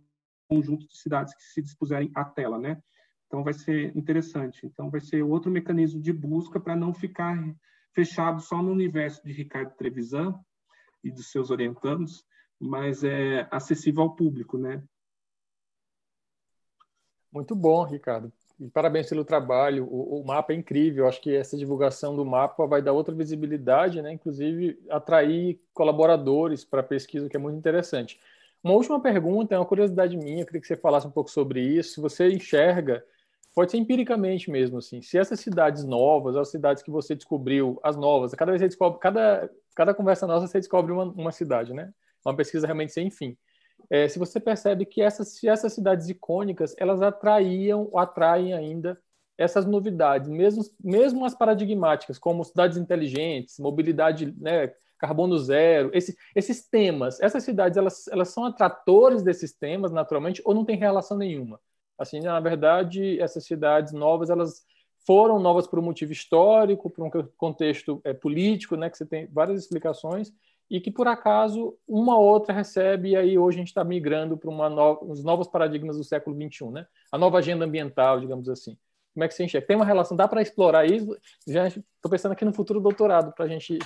conjunto 0.48 0.88
de 0.88 0.98
cidades 0.98 1.34
que 1.34 1.44
se 1.44 1.62
dispuserem 1.62 2.12
à 2.14 2.24
tela, 2.24 2.60
né? 2.60 2.80
Então, 3.28 3.44
vai 3.44 3.54
ser 3.54 3.96
interessante. 3.96 4.66
Então, 4.66 4.90
vai 4.90 5.02
ser 5.02 5.24
outro 5.24 5.52
mecanismo 5.52 6.02
de 6.02 6.14
busca 6.14 6.60
para 6.60 6.76
não 6.76 6.94
ficar 6.94 7.38
fechado 7.94 8.42
só 8.42 8.62
no 8.62 8.72
universo 8.72 9.24
de 9.26 9.32
Ricardo 9.32 9.74
Trevisan 9.76 10.38
e 11.04 11.12
dos 11.12 11.32
seus 11.32 11.50
orientandos, 11.50 12.26
mas 12.60 13.04
é 13.04 13.48
acessível 13.52 14.04
ao 14.04 14.16
público, 14.16 14.58
né? 14.58 14.84
Muito 17.32 17.56
bom, 17.56 17.84
Ricardo. 17.84 18.32
E 18.60 18.70
parabéns 18.70 19.10
pelo 19.10 19.26
trabalho. 19.26 19.86
O, 19.86 20.22
o, 20.22 20.26
mapa 20.26 20.54
é 20.54 20.56
incrível. 20.56 21.08
Acho 21.08 21.22
que 21.22 21.36
essa 21.36 21.58
divulgação 21.58 22.16
do 22.16 22.26
mapa 22.26 22.66
vai 22.66 22.82
dar 22.82 22.94
outra 22.94 23.14
visibilidade, 23.14 24.02
né? 24.02 24.14
Inclusive 24.14 24.80
atrair 24.90 25.60
colaboradores 25.74 26.64
para 26.64 26.80
a 26.80 26.84
pesquisa, 26.84 27.28
que 27.28 27.36
é 27.36 27.40
muito 27.40 27.58
interessante. 27.58 28.20
Uma 28.64 28.74
última 28.74 29.00
pergunta, 29.02 29.54
é 29.54 29.60
uma 29.60 29.66
curiosidade 29.66 30.16
minha, 30.18 30.42
eu 30.42 30.46
queria 30.46 30.62
que 30.62 30.68
você 30.68 30.78
falasse 30.78 31.06
um 31.06 31.12
pouco 31.12 31.30
sobre 31.30 31.62
isso. 31.62 32.02
Você 32.02 32.30
enxerga, 32.30 33.06
pode 33.56 33.72
ser 33.72 33.78
empiricamente 33.78 34.52
mesmo, 34.52 34.78
assim, 34.80 35.02
se 35.02 35.18
essas 35.18 35.40
cidades 35.40 35.86
novas, 35.86 36.36
as 36.36 36.52
cidades 36.52 36.84
que 36.84 36.92
você 36.92 37.16
descobriu, 37.16 37.80
as 37.82 37.96
novas, 37.96 38.34
cada 38.34 38.52
vez 38.52 38.60
você 38.62 38.68
descobre, 38.68 39.00
cada, 39.00 39.50
cada 39.74 39.94
conversa 39.94 40.28
nossa 40.28 40.46
você 40.46 40.60
descobre 40.60 40.92
uma, 40.92 41.06
uma 41.06 41.32
cidade, 41.32 41.74
né? 41.74 41.94
Uma 42.26 42.36
pesquisa 42.36 42.68
realmente 42.68 42.92
sem 42.92 43.10
fim. 43.10 43.38
É, 43.90 44.08
se 44.10 44.20
você 44.20 44.40
percebe 44.40 44.86
que 44.86 45.02
essas, 45.02 45.42
essas 45.44 45.74
cidades 45.74 46.10
icônicas, 46.10 46.76
elas 46.78 47.02
atraíam, 47.02 47.90
atraem 47.96 48.54
ainda 48.54 49.00
essas 49.38 49.66
novidades, 49.66 50.30
mesmo, 50.30 50.64
mesmo 50.84 51.26
as 51.26 51.36
paradigmáticas, 51.36 52.18
como 52.18 52.44
cidades 52.44 52.78
inteligentes, 52.78 53.60
mobilidade, 53.60 54.34
né, 54.40 54.74
carbono 54.98 55.38
zero, 55.38 55.92
esse, 55.94 56.16
esses 56.36 56.68
temas, 56.68 57.20
essas 57.22 57.44
cidades 57.44 57.78
elas, 57.78 58.08
elas 58.08 58.30
são 58.30 58.46
atratores 58.46 59.24
desses 59.24 59.54
temas 59.54 59.92
naturalmente 59.92 60.42
ou 60.46 60.54
não 60.54 60.66
tem 60.66 60.78
relação 60.78 61.18
nenhuma? 61.18 61.60
Assim, 61.98 62.20
na 62.20 62.40
verdade, 62.40 63.20
essas 63.20 63.46
cidades 63.46 63.94
novas 63.94 64.30
elas 64.30 64.66
foram 65.06 65.40
novas 65.40 65.68
por 65.68 65.80
um 65.80 65.84
motivo 65.84 66.12
histórico, 66.12 66.90
por 66.90 67.06
um 67.06 67.10
contexto 67.38 68.02
é, 68.04 68.14
político, 68.14 68.76
né, 68.76 68.90
que 68.90 68.98
você 68.98 69.06
tem 69.06 69.28
várias 69.28 69.62
explicações 69.62 70.34
e 70.70 70.82
que 70.82 70.90
por 70.90 71.08
acaso 71.08 71.78
uma 71.88 72.18
ou 72.18 72.26
outra 72.26 72.54
recebe 72.54 73.10
e 73.10 73.16
aí 73.16 73.38
hoje 73.38 73.58
a 73.58 73.60
gente 73.60 73.68
está 73.68 73.84
migrando 73.84 74.36
para 74.36 74.52
no, 74.52 75.00
os 75.04 75.24
novos 75.24 75.48
paradigmas 75.48 75.96
do 75.96 76.04
século 76.04 76.36
21, 76.36 76.72
né? 76.72 76.88
A 77.12 77.20
nova 77.20 77.38
agenda 77.38 77.66
ambiental, 77.66 78.20
digamos 78.20 78.50
assim. 78.50 78.76
Como 79.14 79.24
é 79.24 79.28
que 79.28 79.36
você 79.36 79.44
enxerga? 79.44 79.68
Tem 79.68 79.76
uma 79.76 79.86
relação? 79.86 80.18
Dá 80.18 80.28
para 80.28 80.42
explorar 80.42 80.86
isso? 80.86 81.16
Estou 81.46 82.10
pensando 82.10 82.32
aqui 82.32 82.44
no 82.44 82.52
futuro 82.52 82.82
doutorado 82.82 83.32
para 83.32 83.46
a 83.46 83.48
gente 83.48 83.78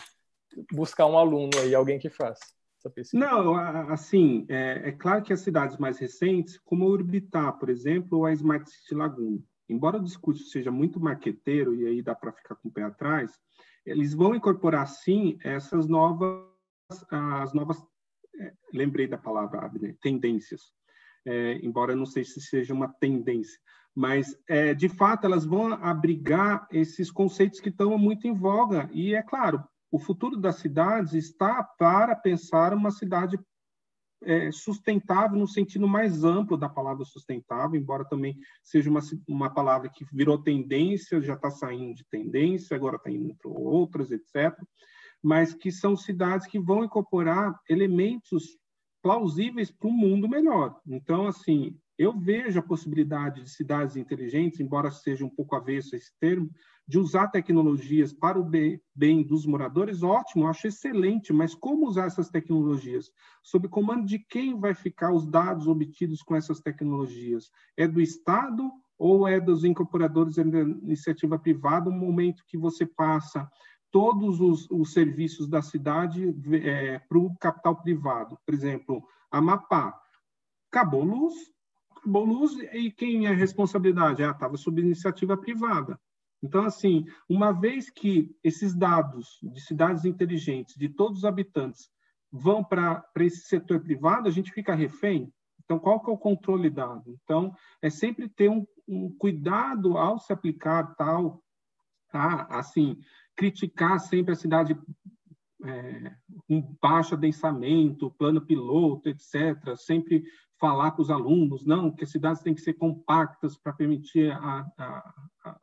buscar 0.71 1.05
um 1.05 1.17
aluno 1.17 1.51
aí, 1.61 1.75
alguém 1.75 1.99
que 1.99 2.09
faça 2.09 2.58
essa 2.79 2.89
pesquisa? 2.89 3.23
Não, 3.23 3.55
assim, 3.91 4.45
é, 4.49 4.89
é, 4.89 4.91
claro 4.91 5.21
que 5.21 5.33
as 5.33 5.41
cidades 5.41 5.77
mais 5.77 5.99
recentes, 5.99 6.57
como 6.59 6.85
a 6.85 6.87
Urbitar, 6.87 7.57
por 7.59 7.69
exemplo, 7.69 8.19
ou 8.19 8.25
a 8.25 8.33
Smart 8.33 8.69
City 8.69 8.95
Laguna, 8.95 9.39
embora 9.67 9.97
o 9.97 10.03
discurso 10.03 10.45
seja 10.45 10.71
muito 10.71 10.99
marqueteiro, 10.99 11.75
e 11.75 11.85
aí 11.85 12.01
dá 12.01 12.15
para 12.15 12.31
ficar 12.31 12.55
com 12.55 12.69
o 12.69 12.71
pé 12.71 12.83
atrás, 12.83 13.31
eles 13.85 14.13
vão 14.13 14.33
incorporar, 14.33 14.87
sim, 14.87 15.37
essas 15.43 15.87
novas, 15.87 16.43
as 17.11 17.53
novas, 17.53 17.77
é, 18.39 18.53
lembrei 18.73 19.07
da 19.07 19.17
palavra, 19.17 19.59
Abner, 19.59 19.97
tendências, 20.01 20.61
é, 21.25 21.59
embora 21.61 21.95
não 21.95 22.05
sei 22.05 22.23
se 22.23 22.41
seja 22.41 22.73
uma 22.73 22.87
tendência, 22.87 23.59
mas 23.93 24.37
é, 24.47 24.73
de 24.73 24.87
fato 24.87 25.25
elas 25.25 25.45
vão 25.45 25.73
abrigar 25.73 26.67
esses 26.71 27.11
conceitos 27.11 27.59
que 27.59 27.69
estão 27.69 27.97
muito 27.97 28.27
em 28.27 28.33
voga 28.33 28.89
e 28.93 29.13
é 29.13 29.21
claro 29.21 29.63
o 29.91 29.99
futuro 29.99 30.37
das 30.37 30.57
cidades 30.57 31.13
está 31.13 31.63
para 31.63 32.15
pensar 32.15 32.73
uma 32.73 32.91
cidade 32.91 33.39
é, 34.21 34.51
sustentável 34.51 35.39
no 35.39 35.47
sentido 35.47 35.87
mais 35.87 36.23
amplo 36.23 36.57
da 36.57 36.67
palavra 36.67 37.05
sustentável, 37.05 37.79
embora 37.79 38.05
também 38.05 38.37
seja 38.61 38.89
uma, 38.89 38.99
uma 39.27 39.49
palavra 39.49 39.89
que 39.89 40.05
virou 40.11 40.37
tendência, 40.37 41.21
já 41.21 41.35
está 41.35 41.49
saindo 41.49 41.95
de 41.95 42.05
tendência, 42.05 42.75
agora 42.75 42.97
está 42.97 43.09
indo 43.09 43.35
para 43.35 43.49
outras, 43.49 44.11
etc. 44.11 44.55
Mas 45.23 45.53
que 45.53 45.71
são 45.71 45.95
cidades 45.95 46.47
que 46.47 46.59
vão 46.59 46.83
incorporar 46.83 47.57
elementos 47.69 48.57
plausíveis 49.01 49.71
para 49.71 49.87
um 49.87 49.93
mundo 49.93 50.27
melhor. 50.27 50.77
Então, 50.85 51.25
assim, 51.27 51.77
eu 51.97 52.17
vejo 52.17 52.59
a 52.59 52.63
possibilidade 52.63 53.43
de 53.43 53.49
cidades 53.49 53.95
inteligentes, 53.95 54.59
embora 54.59 54.91
seja 54.91 55.25
um 55.25 55.29
pouco 55.29 55.55
avesso 55.55 55.95
esse 55.95 56.11
termo, 56.19 56.49
de 56.89 56.97
usar 56.97 57.27
tecnologias 57.27 58.11
para 58.11 58.39
o 58.39 58.43
bem 58.95 59.21
dos 59.21 59.45
moradores, 59.45 60.01
ótimo, 60.01 60.47
acho 60.47 60.65
excelente, 60.65 61.31
mas 61.31 61.53
como 61.53 61.87
usar 61.87 62.07
essas 62.07 62.29
tecnologias? 62.29 63.11
Sob 63.43 63.67
comando 63.67 64.07
de 64.07 64.17
quem 64.17 64.59
vai 64.59 64.73
ficar 64.73 65.13
os 65.13 65.23
dados 65.23 65.67
obtidos 65.67 66.23
com 66.23 66.35
essas 66.35 66.59
tecnologias? 66.59 67.51
É 67.77 67.87
do 67.87 68.01
Estado 68.01 68.71
ou 68.97 69.27
é 69.27 69.39
dos 69.39 69.63
incorporadores 69.63 70.37
da 70.37 70.41
iniciativa 70.41 71.37
privada, 71.37 71.91
no 71.91 71.95
momento 71.95 72.43
que 72.47 72.57
você 72.57 72.87
passa 72.87 73.47
todos 73.91 74.41
os, 74.41 74.67
os 74.71 74.91
serviços 74.91 75.47
da 75.47 75.61
cidade 75.61 76.35
é, 76.63 76.97
para 76.97 77.19
o 77.19 77.37
capital 77.37 77.79
privado? 77.79 78.35
Por 78.43 78.55
exemplo, 78.55 79.07
Amapá, 79.29 79.93
acabou 80.71 81.03
luz, 81.03 81.35
acabou 81.95 82.25
luz, 82.25 82.53
e 82.73 82.89
quem 82.89 83.27
é 83.27 83.29
a 83.29 83.35
responsabilidade? 83.35 84.23
Ah, 84.23 84.31
estava 84.31 84.57
sob 84.57 84.81
iniciativa 84.81 85.37
privada. 85.37 85.99
Então, 86.41 86.63
assim, 86.63 87.05
uma 87.27 87.51
vez 87.51 87.89
que 87.89 88.33
esses 88.43 88.73
dados 88.73 89.39
de 89.41 89.59
cidades 89.61 90.05
inteligentes, 90.05 90.75
de 90.75 90.89
todos 90.89 91.19
os 91.19 91.25
habitantes, 91.25 91.89
vão 92.31 92.63
para 92.63 93.03
esse 93.17 93.41
setor 93.47 93.81
privado, 93.81 94.27
a 94.27 94.31
gente 94.31 94.51
fica 94.51 94.75
refém. 94.75 95.31
Então, 95.63 95.77
qual 95.77 95.99
que 95.99 96.09
é 96.09 96.13
o 96.13 96.17
controle 96.17 96.69
dado? 96.69 97.17
Então, 97.23 97.53
é 97.81 97.89
sempre 97.89 98.29
ter 98.29 98.49
um, 98.49 98.65
um 98.87 99.09
cuidado 99.17 99.97
ao 99.97 100.17
se 100.17 100.31
aplicar 100.31 100.95
tal, 100.95 101.43
tá? 102.11 102.47
assim, 102.49 102.97
criticar 103.35 103.99
sempre 103.99 104.33
a 104.33 104.35
cidade 104.35 104.77
é, 105.63 106.15
com 106.47 106.75
baixo 106.81 107.15
adensamento, 107.15 108.11
plano 108.11 108.41
piloto, 108.41 109.09
etc. 109.09 109.75
Sempre 109.75 110.23
falar 110.59 110.91
com 110.91 111.01
os 111.01 111.09
alunos, 111.09 111.65
não, 111.65 111.91
que 111.91 112.03
as 112.03 112.11
cidades 112.11 112.41
têm 112.41 112.53
que 112.53 112.61
ser 112.61 112.73
compactas 112.73 113.57
para 113.57 113.73
permitir 113.73 114.31
a, 114.31 114.65
a, 114.77 115.59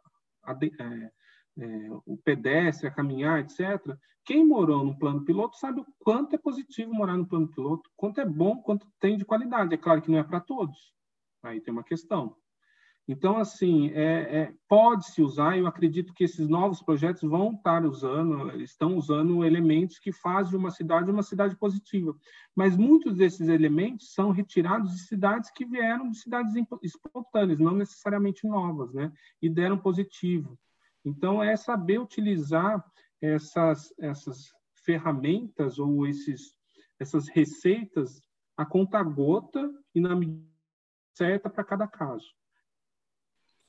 a, 0.47 0.57
é, 0.62 1.11
é, 1.59 1.88
o 2.07 2.16
pedestre, 2.16 2.86
a 2.86 2.90
caminhar, 2.90 3.40
etc. 3.40 3.97
Quem 4.24 4.44
morou 4.44 4.84
no 4.84 4.99
plano 4.99 5.24
piloto 5.24 5.57
sabe 5.57 5.80
o 5.80 5.86
quanto 5.99 6.34
é 6.34 6.38
positivo 6.38 6.92
morar 6.92 7.16
no 7.16 7.26
plano 7.26 7.49
piloto, 7.49 7.90
quanto 7.97 8.20
é 8.20 8.24
bom, 8.24 8.57
quanto 8.62 8.86
tem 8.99 9.16
de 9.16 9.24
qualidade. 9.24 9.74
É 9.74 9.78
claro 9.78 10.03
que 10.03 10.11
não 10.11 10.18
é 10.18 10.24
para 10.24 10.40
todos. 10.40 10.92
Aí 11.42 11.61
tem 11.61 11.72
uma 11.72 11.84
questão. 11.84 12.36
Então, 13.09 13.37
assim, 13.37 13.91
é, 13.91 14.39
é 14.39 14.55
pode-se 14.69 15.23
usar, 15.23 15.57
eu 15.57 15.67
acredito 15.67 16.13
que 16.13 16.25
esses 16.25 16.49
novos 16.49 16.83
projetos 16.83 17.23
vão 17.23 17.53
estar 17.53 17.85
usando, 17.85 18.61
estão 18.61 18.97
usando 18.97 19.45
elementos 19.45 19.99
que 19.99 20.13
fazem 20.13 20.59
uma 20.59 20.73
cidade 20.73 21.11
uma 21.11 21.23
cidade 21.23 21.57
positiva. 21.57 22.17
Mas 22.55 22.77
muitos 22.77 23.15
desses 23.17 23.49
elementos 23.49 24.13
são 24.13 24.33
retirados 24.33 24.93
de 24.93 25.01
cidades 25.07 25.51
que 25.51 25.65
vieram 25.65 26.11
de 26.11 26.19
cidades 26.19 26.53
espontâneas, 26.83 27.61
não 27.61 27.77
necessariamente 27.77 28.47
novas, 28.47 28.93
né? 28.93 29.13
E 29.41 29.49
deram 29.49 29.79
positivo. 29.79 30.59
Então, 31.05 31.41
é 31.41 31.57
saber 31.57 32.01
utilizar 32.01 32.85
essas, 33.21 33.95
essas 33.99 34.53
ferramentas 34.85 35.79
ou 35.79 36.07
esses, 36.07 36.57
essas 36.99 37.29
receitas 37.29 38.21
a 38.57 38.65
conta 38.65 39.03
gota 39.03 39.71
e 39.95 40.01
na 40.01 40.17
medida 40.17 40.47
certa 41.15 41.51
para 41.51 41.65
cada 41.65 41.87
caso. 41.87 42.27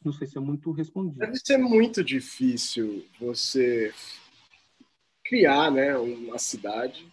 Não 0.03 0.13
sei 0.13 0.27
se 0.27 0.37
é 0.37 0.41
muito 0.41 0.71
respondido. 0.71 1.19
Deve 1.19 1.37
ser 1.37 1.57
muito 1.57 2.03
difícil 2.03 3.05
você 3.19 3.93
criar 5.23 5.71
né, 5.71 5.97
uma 5.97 6.37
cidade, 6.37 7.05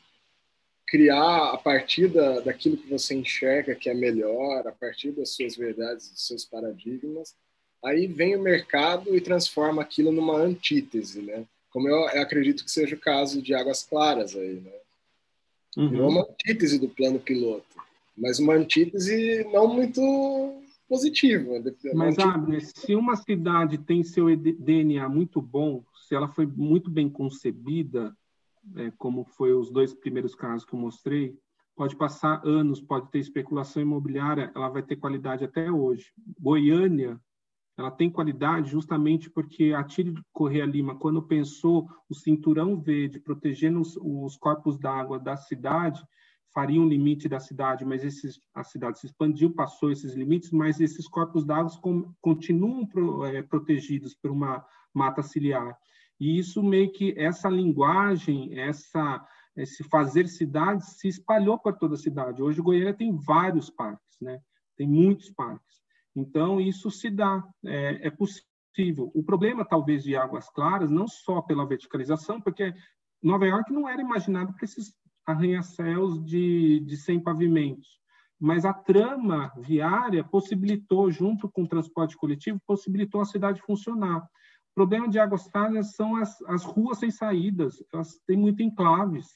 criar 0.86 1.50
a 1.52 1.56
partir 1.56 2.08
da, 2.08 2.40
daquilo 2.40 2.76
que 2.76 2.88
você 2.88 3.14
enxerga 3.14 3.74
que 3.74 3.90
é 3.90 3.94
melhor, 3.94 4.66
a 4.66 4.72
partir 4.72 5.10
das 5.10 5.30
suas 5.30 5.56
verdades, 5.56 6.10
dos 6.10 6.26
seus 6.26 6.44
paradigmas. 6.44 7.34
Aí 7.84 8.06
vem 8.06 8.36
o 8.36 8.42
mercado 8.42 9.14
e 9.14 9.20
transforma 9.20 9.82
aquilo 9.82 10.12
numa 10.12 10.38
antítese, 10.38 11.20
né? 11.20 11.44
Como 11.70 11.88
eu, 11.88 12.08
eu 12.10 12.22
acredito 12.22 12.64
que 12.64 12.70
seja 12.70 12.94
o 12.94 13.00
caso 13.00 13.42
de 13.42 13.54
Águas 13.54 13.82
Claras 13.82 14.36
aí, 14.36 14.60
né? 14.60 14.72
Uhum. 15.76 15.90
Virou 15.90 16.08
uma 16.08 16.22
antítese 16.22 16.78
do 16.78 16.88
plano 16.88 17.18
piloto, 17.18 17.66
mas 18.16 18.38
uma 18.38 18.54
antítese 18.54 19.44
não 19.52 19.66
muito 19.66 20.62
positivo. 20.88 21.50
Mas, 21.94 22.18
Abner, 22.18 22.62
se 22.64 22.94
uma 22.94 23.16
cidade 23.16 23.78
tem 23.78 24.02
seu 24.02 24.34
DNA 24.36 25.08
muito 25.08 25.40
bom, 25.40 25.84
se 26.06 26.14
ela 26.14 26.28
foi 26.28 26.46
muito 26.46 26.90
bem 26.90 27.08
concebida, 27.08 28.16
é, 28.76 28.90
como 28.98 29.24
foi 29.24 29.52
os 29.52 29.70
dois 29.70 29.92
primeiros 29.94 30.34
casos 30.34 30.64
que 30.64 30.74
eu 30.74 30.78
mostrei, 30.78 31.36
pode 31.76 31.96
passar 31.96 32.40
anos, 32.44 32.80
pode 32.80 33.10
ter 33.10 33.18
especulação 33.18 33.82
imobiliária, 33.82 34.52
ela 34.54 34.68
vai 34.68 34.82
ter 34.82 34.96
qualidade 34.96 35.44
até 35.44 35.70
hoje. 35.70 36.12
Goiânia, 36.38 37.20
ela 37.76 37.90
tem 37.90 38.08
qualidade 38.08 38.70
justamente 38.70 39.28
porque 39.28 39.72
a 39.72 39.82
Tírio 39.82 40.24
Correia 40.32 40.64
Lima, 40.64 40.94
quando 40.94 41.22
pensou 41.22 41.88
o 42.08 42.14
cinturão 42.14 42.80
verde 42.80 43.18
protegendo 43.18 43.80
os, 43.80 43.96
os 43.96 44.36
corpos 44.36 44.78
d'água 44.78 45.18
da 45.18 45.36
cidade, 45.36 46.04
faria 46.54 46.80
um 46.80 46.88
limite 46.88 47.28
da 47.28 47.40
cidade, 47.40 47.84
mas 47.84 48.04
esses, 48.04 48.40
a 48.54 48.62
cidade 48.62 49.00
se 49.00 49.06
expandiu, 49.06 49.52
passou 49.52 49.90
esses 49.90 50.14
limites, 50.14 50.52
mas 50.52 50.80
esses 50.80 51.08
corpos 51.08 51.44
d'água 51.44 51.70
continuam 52.20 52.86
pro, 52.86 53.26
é, 53.26 53.42
protegidos 53.42 54.14
por 54.14 54.30
uma 54.30 54.64
mata 54.94 55.22
ciliar. 55.22 55.76
E 56.20 56.38
isso 56.38 56.62
meio 56.62 56.92
que 56.92 57.12
essa 57.18 57.48
linguagem, 57.48 58.56
essa 58.58 59.26
esse 59.56 59.84
fazer 59.84 60.26
cidades 60.26 60.98
se 60.98 61.08
espalhou 61.08 61.58
por 61.58 61.76
toda 61.76 61.94
a 61.94 61.98
cidade. 61.98 62.42
Hoje 62.42 62.60
Goiânia 62.60 62.92
tem 62.92 63.16
vários 63.16 63.70
parques, 63.70 64.20
né? 64.20 64.40
Tem 64.76 64.86
muitos 64.86 65.30
parques. 65.30 65.80
Então 66.14 66.60
isso 66.60 66.90
se 66.90 67.08
dá, 67.08 67.42
é, 67.64 68.08
é 68.08 68.10
possível. 68.10 69.12
O 69.14 69.22
problema 69.22 69.64
talvez 69.64 70.02
de 70.02 70.16
Águas 70.16 70.48
Claras 70.50 70.90
não 70.90 71.06
só 71.06 71.40
pela 71.40 71.66
verticalização, 71.66 72.40
porque 72.40 72.74
Nova 73.22 73.46
York 73.46 73.72
não 73.72 73.88
era 73.88 74.02
imaginado 74.02 74.52
para 74.52 74.64
esses 74.64 74.92
arranha-céus 75.26 76.22
de, 76.24 76.80
de 76.80 76.96
100 76.96 77.20
pavimentos. 77.20 77.88
Mas 78.38 78.64
a 78.64 78.72
trama 78.72 79.52
viária 79.56 80.24
possibilitou, 80.24 81.10
junto 81.10 81.48
com 81.48 81.62
o 81.62 81.68
transporte 81.68 82.16
coletivo, 82.16 82.60
possibilitou 82.66 83.20
a 83.20 83.24
cidade 83.24 83.62
funcionar. 83.62 84.22
O 84.22 84.74
problema 84.74 85.08
de 85.08 85.18
Águas 85.18 85.46
Claras 85.48 85.92
são 85.94 86.16
as, 86.16 86.40
as 86.42 86.64
ruas 86.64 86.98
sem 86.98 87.10
saídas, 87.10 87.82
elas 87.92 88.20
têm 88.26 88.36
muito 88.36 88.62
enclaves. 88.62 89.28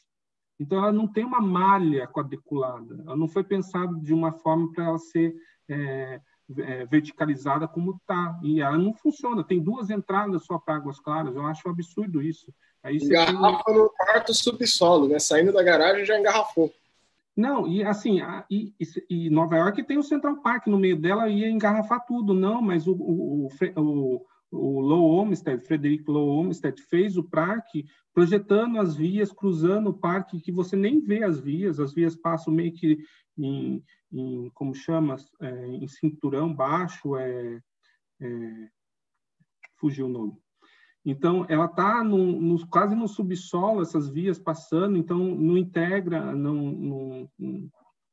Então, 0.60 0.78
ela 0.78 0.92
não 0.92 1.06
tem 1.06 1.24
uma 1.24 1.40
malha 1.40 2.08
quadriculada, 2.08 3.02
ela 3.06 3.16
não 3.16 3.28
foi 3.28 3.44
pensada 3.44 3.94
de 4.00 4.12
uma 4.12 4.32
forma 4.32 4.72
para 4.72 4.86
ela 4.86 4.98
ser 4.98 5.34
é, 5.68 6.20
é, 6.56 6.86
verticalizada 6.86 7.68
como 7.68 7.96
está. 7.96 8.38
E 8.42 8.60
ela 8.60 8.78
não 8.78 8.94
funciona, 8.94 9.44
tem 9.44 9.60
duas 9.60 9.90
entradas 9.90 10.44
só 10.44 10.58
para 10.58 10.76
Águas 10.76 10.98
Claras, 10.98 11.34
eu 11.34 11.46
acho 11.46 11.68
um 11.68 11.70
absurdo 11.70 12.22
isso. 12.22 12.52
Aí 12.82 12.96
Engarrafa 12.96 13.64
tem... 13.64 13.74
no 13.74 13.90
quarto 13.90 14.32
subsolo, 14.34 15.08
né? 15.08 15.18
Saindo 15.18 15.52
da 15.52 15.62
garagem 15.62 16.04
já 16.04 16.18
engarrafou. 16.18 16.72
Não, 17.36 17.68
e 17.68 17.84
assim, 17.84 18.20
a, 18.20 18.44
e, 18.50 18.72
e, 19.08 19.30
Nova 19.30 19.56
York 19.56 19.84
tem 19.84 19.96
o 19.96 20.02
Central 20.02 20.38
Park 20.38 20.66
no 20.66 20.76
meio 20.76 21.00
dela 21.00 21.28
ia 21.28 21.48
engarrafar 21.48 22.04
tudo, 22.04 22.34
não, 22.34 22.60
mas 22.60 22.88
o, 22.88 22.92
o, 22.94 23.48
o, 23.76 24.26
o 24.50 24.80
Low 24.80 25.04
Olmsted, 25.04 25.64
Frederico 25.64 26.10
Low 26.10 26.26
Olmsted, 26.28 26.80
fez 26.82 27.16
o 27.16 27.22
parque 27.22 27.86
projetando 28.12 28.80
as 28.80 28.96
vias, 28.96 29.30
cruzando 29.30 29.90
o 29.90 29.94
parque, 29.94 30.40
que 30.40 30.50
você 30.50 30.74
nem 30.74 31.00
vê 31.00 31.22
as 31.22 31.38
vias, 31.38 31.78
as 31.78 31.94
vias 31.94 32.16
passam 32.16 32.52
meio 32.52 32.72
que 32.72 32.98
em, 33.38 33.84
em 34.12 34.50
como 34.50 34.74
chama, 34.74 35.16
é, 35.40 35.66
em 35.66 35.86
cinturão 35.88 36.52
baixo, 36.52 37.16
é, 37.16 37.62
é, 38.20 38.70
fugiu 39.76 40.06
o 40.06 40.10
nome. 40.10 40.36
Então, 41.04 41.46
ela 41.48 41.66
está 41.66 42.02
quase 42.70 42.94
no 42.94 43.08
subsolo, 43.08 43.80
essas 43.80 44.08
vias 44.08 44.38
passando, 44.38 44.98
então 44.98 45.18
não 45.18 45.56
integra, 45.56 46.34
não, 46.34 46.54
não, 46.54 47.30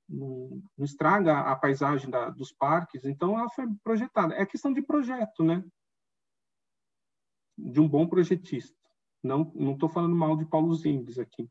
não, 0.08 0.64
não 0.78 0.86
estraga 0.86 1.40
a 1.40 1.56
paisagem 1.56 2.10
da, 2.10 2.30
dos 2.30 2.54
parques. 2.54 3.04
Então, 3.04 3.38
ela 3.38 3.50
foi 3.50 3.66
projetada. 3.84 4.36
É 4.36 4.46
questão 4.46 4.72
de 4.72 4.82
projeto, 4.82 5.44
né? 5.44 5.64
De 7.58 7.82
um 7.82 7.88
bom 7.88 8.08
projetista. 8.08 8.78
Não 9.22 9.52
estou 9.74 9.90
falando 9.90 10.16
mal 10.16 10.38
de 10.38 10.46
Paulo 10.46 10.74
Zindes 10.76 11.18
aqui. 11.18 11.50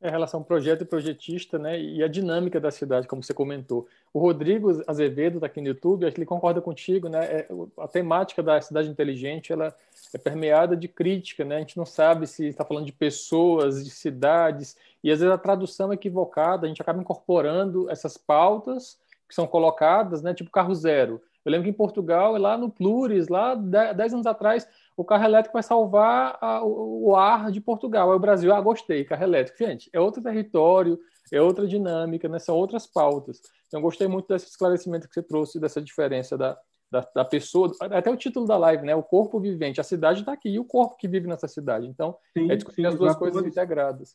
É 0.00 0.08
a 0.08 0.10
relação 0.10 0.42
projeto 0.42 0.82
e 0.82 0.84
projetista, 0.84 1.58
né? 1.58 1.80
E 1.80 2.02
a 2.02 2.08
dinâmica 2.08 2.60
da 2.60 2.70
cidade, 2.70 3.08
como 3.08 3.22
você 3.22 3.32
comentou. 3.32 3.88
O 4.12 4.18
Rodrigo 4.18 4.82
Azevedo, 4.86 5.36
está 5.36 5.46
aqui 5.46 5.60
no 5.60 5.68
YouTube, 5.68 6.04
acho 6.04 6.14
que 6.14 6.20
ele 6.20 6.26
concorda 6.26 6.60
contigo, 6.60 7.08
né? 7.08 7.24
É, 7.24 7.48
a 7.78 7.88
temática 7.88 8.42
da 8.42 8.60
cidade 8.60 8.90
inteligente, 8.90 9.52
ela 9.52 9.74
é 10.12 10.18
permeada 10.18 10.76
de 10.76 10.86
crítica, 10.86 11.44
né? 11.44 11.56
A 11.56 11.60
gente 11.60 11.78
não 11.78 11.86
sabe 11.86 12.26
se 12.26 12.46
está 12.46 12.62
falando 12.64 12.84
de 12.84 12.92
pessoas, 12.92 13.82
de 13.82 13.90
cidades, 13.90 14.76
e 15.02 15.10
às 15.10 15.20
vezes 15.20 15.34
a 15.34 15.38
tradução 15.38 15.90
é 15.90 15.94
equivocada, 15.94 16.66
a 16.66 16.68
gente 16.68 16.82
acaba 16.82 17.00
incorporando 17.00 17.88
essas 17.90 18.18
pautas 18.18 18.98
que 19.26 19.34
são 19.34 19.46
colocadas, 19.46 20.20
né? 20.20 20.34
Tipo 20.34 20.50
carro 20.50 20.74
zero. 20.74 21.22
Eu 21.44 21.52
lembro 21.52 21.64
que 21.64 21.70
em 21.70 21.72
Portugal, 21.72 22.36
lá 22.36 22.58
no 22.58 22.68
Plures, 22.68 23.28
lá 23.28 23.54
10 23.54 24.14
anos 24.14 24.26
atrás, 24.26 24.68
o 24.96 25.04
carro 25.04 25.24
elétrico 25.24 25.52
vai 25.52 25.62
salvar 25.62 26.38
a, 26.40 26.64
o, 26.64 27.10
o, 27.10 27.16
ar 27.16 27.50
de 27.50 27.60
Portugal. 27.60 28.10
Aí 28.10 28.16
o 28.16 28.20
Brasil, 28.20 28.54
ah, 28.54 28.60
gostei, 28.60 29.04
carro 29.04 29.24
elétrico. 29.24 29.58
Gente, 29.58 29.90
é 29.92 30.00
outro 30.00 30.22
território, 30.22 30.98
é 31.30 31.40
outra 31.40 31.66
dinâmica, 31.66 32.28
né? 32.28 32.38
são 32.38 32.56
outras 32.56 32.86
pautas. 32.86 33.40
Então, 33.66 33.82
gostei 33.82 34.08
muito 34.08 34.28
desse 34.28 34.46
esclarecimento 34.46 35.06
que 35.06 35.14
você 35.14 35.22
trouxe, 35.22 35.60
dessa 35.60 35.82
diferença 35.82 36.38
da, 36.38 36.58
da, 36.90 37.06
da 37.14 37.24
pessoa, 37.24 37.70
até 37.80 38.10
o 38.10 38.16
título 38.16 38.46
da 38.46 38.56
live, 38.56 38.86
né? 38.86 38.94
O 38.94 39.02
corpo 39.02 39.38
vivente. 39.38 39.80
A 39.80 39.84
cidade 39.84 40.20
está 40.20 40.32
aqui, 40.32 40.48
e 40.48 40.58
o 40.58 40.64
corpo 40.64 40.96
que 40.96 41.08
vive 41.08 41.28
nessa 41.28 41.48
cidade. 41.48 41.86
Então, 41.86 42.16
sim, 42.32 42.50
é 42.50 42.56
discutir 42.56 42.82
sim, 42.82 42.86
as 42.86 42.94
duas 42.94 43.14
coisas 43.16 43.44
integradas. 43.44 44.14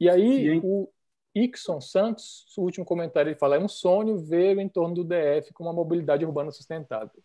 E 0.00 0.08
aí, 0.08 0.46
e 0.46 0.60
o 0.64 0.88
Ixon 1.34 1.80
Santos, 1.80 2.46
o 2.56 2.62
último 2.62 2.86
comentário, 2.86 3.28
ele 3.28 3.38
fala: 3.38 3.56
é 3.56 3.58
um 3.58 3.68
sonho 3.68 4.18
ver 4.18 4.56
o 4.56 4.60
entorno 4.60 4.94
do 4.94 5.04
DF 5.04 5.52
com 5.52 5.64
uma 5.64 5.72
mobilidade 5.72 6.24
urbana 6.24 6.50
sustentável. 6.50 7.22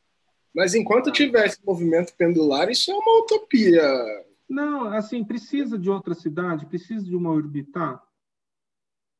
Mas 0.57 0.73
enquanto 0.73 1.11
tiver 1.11 1.45
esse 1.45 1.63
movimento 1.63 2.15
pendular, 2.15 2.67
isso 2.67 2.89
é 2.89 2.95
uma 2.95 3.19
utopia. 3.21 3.79
Não, 4.49 4.87
assim, 4.87 5.23
precisa 5.23 5.77
de 5.77 5.87
outra 5.87 6.15
cidade, 6.15 6.65
precisa 6.65 7.05
de 7.05 7.15
uma 7.15 7.29
orbitar, 7.29 8.03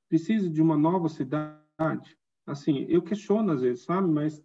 precisa 0.09 0.49
de 0.49 0.59
uma 0.59 0.75
nova 0.75 1.07
cidade. 1.09 2.17
Assim, 2.43 2.87
eu 2.89 3.03
questiono 3.03 3.51
às 3.51 3.61
vezes, 3.61 3.83
sabe? 3.83 4.07
Mas 4.07 4.43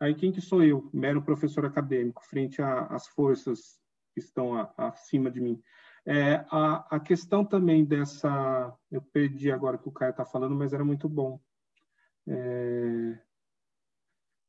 aí 0.00 0.14
quem 0.14 0.32
que 0.32 0.40
sou 0.40 0.64
eu, 0.64 0.88
mero 0.90 1.20
professor 1.20 1.66
acadêmico, 1.66 2.24
frente 2.24 2.62
às 2.62 3.06
forças 3.08 3.78
que 4.14 4.20
estão 4.20 4.54
a, 4.54 4.72
acima 4.78 5.30
de 5.30 5.42
mim? 5.42 5.62
É, 6.06 6.46
a, 6.50 6.96
a 6.96 6.98
questão 6.98 7.44
também 7.44 7.84
dessa, 7.84 8.74
eu 8.90 9.02
perdi 9.02 9.52
agora 9.52 9.76
que 9.76 9.88
o 9.88 9.92
Caio 9.92 10.12
está 10.12 10.24
falando, 10.24 10.54
mas 10.54 10.72
era 10.72 10.84
muito 10.84 11.10
bom. 11.10 11.38
É, 12.26 13.18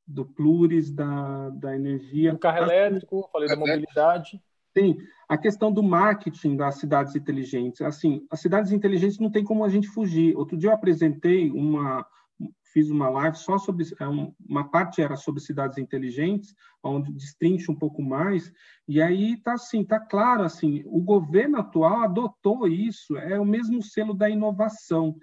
do 0.08 0.26
pluris, 0.26 0.90
da, 0.90 1.50
da 1.50 1.76
energia. 1.76 2.32
Do 2.32 2.40
carro 2.40 2.64
elétrico, 2.64 3.28
falei 3.32 3.50
da 3.50 3.56
mobilidade. 3.56 4.42
Sim, 4.78 4.98
a 5.28 5.38
questão 5.38 5.72
do 5.72 5.84
marketing 5.84 6.56
das 6.56 6.76
cidades 6.76 7.16
inteligentes. 7.16 7.82
Assim, 7.82 8.26
as 8.30 8.40
cidades 8.40 8.72
inteligentes 8.72 9.20
não 9.20 9.30
tem 9.30 9.44
como 9.44 9.66
a 9.66 9.70
gente 9.70 9.88
fugir. 9.88 10.38
Outro 10.38 10.56
dia 10.56 10.70
eu 10.70 10.74
apresentei 10.74 11.50
uma, 11.52 12.06
fiz 12.72 12.90
uma 12.90 13.10
live 13.10 13.36
só 13.38 13.58
sobre 13.58 13.86
é 14.00 14.06
uma 14.08 14.70
parte 14.70 15.02
era 15.02 15.16
sobre 15.16 15.42
cidades 15.42 15.78
inteligentes, 15.78 16.54
onde 16.84 17.12
destrincha 17.12 17.72
um 17.72 17.76
pouco 17.76 18.02
mais. 18.02 18.54
E 18.88 19.02
aí 19.02 19.36
tá 19.42 19.54
assim, 19.54 19.84
tá 19.84 20.00
claro 20.00 20.44
assim, 20.44 20.84
o 20.86 21.02
governo 21.02 21.58
atual 21.58 22.02
adotou 22.02 22.68
isso, 22.68 23.18
é 23.18 23.40
o 23.40 23.46
mesmo 23.46 23.82
selo 23.82 24.14
da 24.14 24.30
inovação 24.30 25.16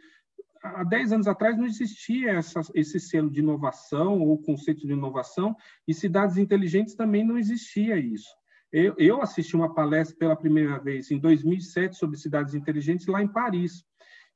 há 0.64 0.82
10 0.82 1.12
anos 1.12 1.28
atrás 1.28 1.58
não 1.58 1.66
existia 1.66 2.32
essa, 2.32 2.60
esse 2.74 2.98
selo 2.98 3.30
de 3.30 3.40
inovação 3.40 4.20
ou 4.20 4.40
conceito 4.40 4.86
de 4.86 4.92
inovação, 4.94 5.54
e 5.86 5.92
cidades 5.92 6.38
inteligentes 6.38 6.94
também 6.94 7.24
não 7.24 7.36
existia 7.36 7.98
isso. 7.98 8.28
Eu, 8.72 8.94
eu 8.96 9.22
assisti 9.22 9.54
uma 9.54 9.74
palestra 9.74 10.16
pela 10.16 10.34
primeira 10.34 10.78
vez 10.78 11.10
em 11.10 11.18
2007 11.18 11.96
sobre 11.96 12.16
cidades 12.16 12.54
inteligentes 12.54 13.06
lá 13.06 13.22
em 13.22 13.28
Paris, 13.28 13.84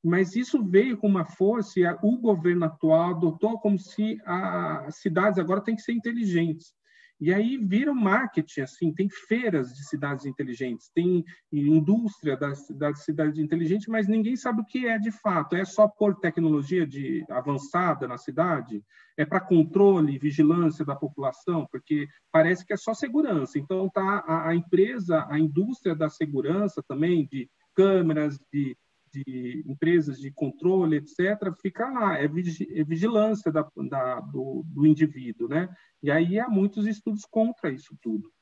mas 0.04 0.36
isso 0.36 0.62
veio 0.62 0.96
com 0.96 1.08
uma 1.08 1.24
força 1.24 1.80
e 1.80 1.84
o 2.02 2.18
governo 2.18 2.66
atual 2.66 3.10
adotou 3.10 3.58
como 3.58 3.78
se 3.78 4.20
as 4.24 4.96
cidades 4.96 5.38
agora 5.38 5.60
têm 5.60 5.74
que 5.74 5.82
ser 5.82 5.92
inteligentes. 5.92 6.72
E 7.20 7.34
aí 7.34 7.58
vira 7.58 7.92
marketing, 7.92 8.60
assim, 8.60 8.92
tem 8.92 9.08
feiras 9.08 9.74
de 9.74 9.84
cidades 9.88 10.24
inteligentes, 10.24 10.88
tem 10.94 11.24
indústria 11.52 12.36
das, 12.36 12.68
das 12.70 13.04
cidades 13.04 13.38
inteligentes, 13.38 13.88
mas 13.88 14.06
ninguém 14.06 14.36
sabe 14.36 14.60
o 14.60 14.64
que 14.64 14.86
é 14.86 14.98
de 14.98 15.10
fato. 15.10 15.56
É 15.56 15.64
só 15.64 15.88
pôr 15.88 16.14
tecnologia 16.20 16.86
de 16.86 17.24
avançada 17.28 18.06
na 18.06 18.16
cidade? 18.16 18.84
É 19.16 19.24
para 19.24 19.40
controle 19.40 20.14
e 20.14 20.18
vigilância 20.18 20.84
da 20.84 20.94
população? 20.94 21.66
Porque 21.72 22.06
parece 22.30 22.64
que 22.64 22.72
é 22.72 22.76
só 22.76 22.94
segurança. 22.94 23.58
Então 23.58 23.88
tá 23.88 24.24
a, 24.24 24.50
a 24.50 24.54
empresa, 24.54 25.26
a 25.28 25.40
indústria 25.40 25.96
da 25.96 26.08
segurança 26.08 26.84
também, 26.86 27.26
de 27.26 27.50
câmeras, 27.74 28.38
de 28.52 28.76
de 29.12 29.64
empresas 29.66 30.18
de 30.18 30.30
controle, 30.30 30.96
etc., 30.96 31.52
fica 31.60 31.88
lá, 31.88 32.18
é, 32.18 32.24
é 32.24 32.84
vigilância 32.84 33.50
da, 33.50 33.68
da, 33.88 34.20
do, 34.20 34.64
do 34.66 34.86
indivíduo, 34.86 35.48
né? 35.48 35.68
E 36.02 36.10
aí 36.10 36.38
há 36.38 36.48
muitos 36.48 36.86
estudos 36.86 37.24
contra 37.24 37.70
isso 37.70 37.96
tudo. 38.00 38.32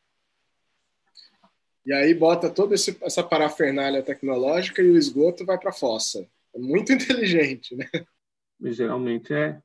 E 1.84 1.92
aí 1.92 2.12
bota 2.12 2.50
toda 2.50 2.74
essa 2.74 3.22
parafernália 3.22 4.02
tecnológica 4.02 4.82
e 4.82 4.90
o 4.90 4.96
esgoto 4.96 5.46
vai 5.46 5.56
para 5.56 5.70
a 5.70 5.74
fossa. 5.74 6.28
É 6.52 6.58
muito 6.58 6.90
inteligente, 6.92 7.76
né? 7.76 7.88
Geralmente 8.60 9.32
é. 9.32 9.62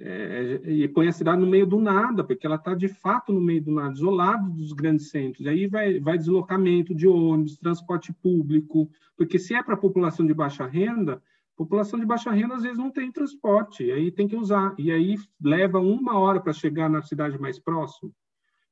É, 0.00 0.60
e 0.64 0.88
põe 0.88 1.08
a 1.08 1.12
cidade 1.12 1.40
no 1.40 1.46
meio 1.46 1.66
do 1.66 1.78
nada, 1.78 2.24
porque 2.24 2.46
ela 2.46 2.56
está 2.56 2.74
de 2.74 2.88
fato 2.88 3.32
no 3.32 3.40
meio 3.40 3.62
do 3.62 3.70
nada, 3.70 3.92
isolado 3.92 4.50
dos 4.50 4.72
grandes 4.72 5.10
centros. 5.10 5.46
E 5.46 5.48
aí 5.48 5.66
vai, 5.66 6.00
vai 6.00 6.18
deslocamento 6.18 6.94
de 6.94 7.06
ônibus, 7.06 7.56
transporte 7.56 8.12
público, 8.12 8.90
porque 9.16 9.38
se 9.38 9.54
é 9.54 9.62
para 9.62 9.74
a 9.74 9.78
população 9.78 10.26
de 10.26 10.34
baixa 10.34 10.66
renda, 10.66 11.22
população 11.56 11.98
de 11.98 12.06
baixa 12.06 12.30
renda 12.30 12.56
às 12.56 12.62
vezes 12.62 12.78
não 12.78 12.90
tem 12.90 13.10
transporte, 13.10 13.84
e 13.84 13.92
aí 13.92 14.10
tem 14.10 14.28
que 14.28 14.36
usar. 14.36 14.74
E 14.78 14.90
aí 14.90 15.16
leva 15.40 15.78
uma 15.78 16.18
hora 16.18 16.40
para 16.40 16.52
chegar 16.52 16.88
na 16.88 17.02
cidade 17.02 17.38
mais 17.38 17.58
próxima. 17.58 18.10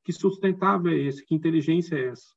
Que 0.05 0.13
sustentável 0.13 0.93
é 0.93 0.97
esse? 0.97 1.25
Que 1.25 1.35
inteligência 1.35 1.97
é 1.97 2.07
essa? 2.07 2.35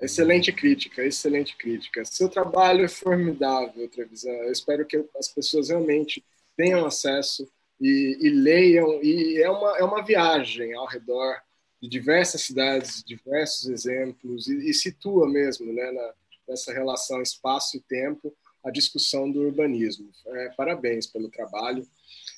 Excelente 0.00 0.52
crítica, 0.52 1.02
excelente 1.02 1.56
crítica. 1.56 2.04
Seu 2.04 2.28
trabalho 2.28 2.84
é 2.84 2.88
formidável, 2.88 3.88
Trevisan. 3.88 4.30
Eu 4.30 4.52
espero 4.52 4.84
que 4.84 5.02
as 5.18 5.28
pessoas 5.28 5.70
realmente 5.70 6.22
tenham 6.56 6.84
acesso 6.84 7.48
e, 7.80 8.18
e 8.20 8.28
leiam. 8.28 9.02
E 9.02 9.40
é 9.42 9.50
uma, 9.50 9.78
é 9.78 9.84
uma 9.84 10.04
viagem 10.04 10.74
ao 10.74 10.86
redor 10.86 11.40
de 11.80 11.88
diversas 11.88 12.42
cidades, 12.42 13.02
diversos 13.04 13.68
exemplos, 13.68 14.48
e, 14.48 14.70
e 14.70 14.74
situa 14.74 15.28
mesmo 15.28 15.72
né, 15.72 15.90
na, 15.90 16.14
nessa 16.48 16.72
relação 16.72 17.22
espaço 17.22 17.76
e 17.76 17.80
tempo 17.80 18.34
a 18.62 18.70
discussão 18.70 19.30
do 19.30 19.42
urbanismo. 19.42 20.10
É, 20.26 20.50
parabéns 20.56 21.06
pelo 21.06 21.30
trabalho. 21.30 21.86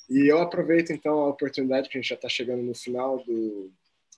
E 0.09 0.31
eu 0.31 0.39
aproveito 0.39 0.91
então 0.91 1.19
a 1.19 1.29
oportunidade 1.29 1.89
que 1.89 1.97
a 1.97 2.01
gente 2.01 2.09
já 2.09 2.15
está 2.15 2.29
chegando 2.29 2.63
no 2.63 2.75
final 2.75 3.17
do, 3.23 3.71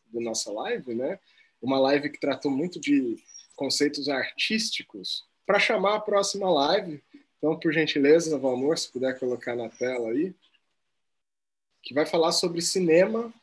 do 0.08 0.20
nossa 0.20 0.52
live, 0.52 0.94
né? 0.94 1.18
Uma 1.62 1.80
live 1.80 2.10
que 2.10 2.20
tratou 2.20 2.52
muito 2.52 2.80
de 2.80 3.18
conceitos 3.56 4.10
artísticos, 4.10 5.24
para 5.46 5.60
chamar 5.60 5.96
a 5.96 6.00
próxima 6.00 6.50
live. 6.50 7.02
Então, 7.38 7.60
por 7.60 7.74
gentileza, 7.74 8.38
Valmor, 8.38 8.78
se 8.78 8.92
puder 8.92 9.20
colocar 9.20 9.56
na 9.56 9.70
tela 9.70 10.10
aí, 10.10 10.34
que 11.84 11.94
vai 11.94 12.06
falar 12.06 12.32
sobre 12.32 12.62
cinema, 12.62 13.34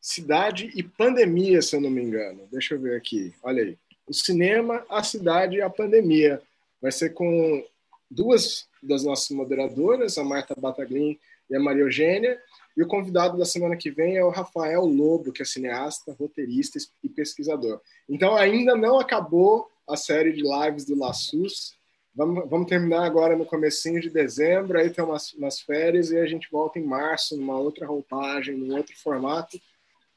cidade 0.00 0.72
e 0.74 0.82
pandemia, 0.82 1.60
se 1.60 1.76
eu 1.76 1.80
não 1.80 1.90
me 1.90 2.02
engano. 2.02 2.48
Deixa 2.50 2.74
eu 2.74 2.80
ver 2.80 2.96
aqui. 2.96 3.34
Olha 3.42 3.62
aí. 3.62 3.78
O 4.06 4.14
cinema, 4.14 4.84
a 4.88 5.02
cidade 5.02 5.56
e 5.56 5.62
a 5.62 5.70
pandemia. 5.70 6.42
Vai 6.80 6.90
ser 6.90 7.10
com 7.10 7.64
duas 8.10 8.66
das 8.82 9.04
nossas 9.04 9.30
moderadoras, 9.30 10.18
a 10.18 10.24
Marta 10.24 10.54
Bataglin 10.58 11.18
e 11.52 11.56
a 11.56 11.60
Maria 11.60 11.82
Eugênia, 11.82 12.40
e 12.76 12.82
o 12.82 12.86
convidado 12.86 13.36
da 13.36 13.44
semana 13.44 13.76
que 13.76 13.90
vem 13.90 14.16
é 14.16 14.24
o 14.24 14.30
Rafael 14.30 14.84
Lobo, 14.84 15.32
que 15.32 15.42
é 15.42 15.44
cineasta, 15.44 16.16
roteirista 16.18 16.78
e 17.04 17.08
pesquisador. 17.08 17.80
Então, 18.08 18.34
ainda 18.34 18.74
não 18.74 18.98
acabou 18.98 19.68
a 19.86 19.96
série 19.96 20.32
de 20.32 20.42
lives 20.42 20.86
do 20.86 20.98
Lassus. 20.98 21.74
Vamos, 22.14 22.48
vamos 22.48 22.66
terminar 22.66 23.04
agora 23.04 23.36
no 23.36 23.44
comecinho 23.44 24.00
de 24.00 24.08
dezembro, 24.08 24.78
aí 24.78 24.88
tem 24.90 25.04
umas, 25.04 25.32
umas 25.34 25.60
férias 25.60 26.10
e 26.10 26.18
a 26.18 26.26
gente 26.26 26.48
volta 26.50 26.78
em 26.78 26.84
março, 26.84 27.36
numa 27.36 27.58
outra 27.58 27.86
roupagem, 27.86 28.56
num 28.56 28.74
outro 28.74 28.96
formato. 28.96 29.60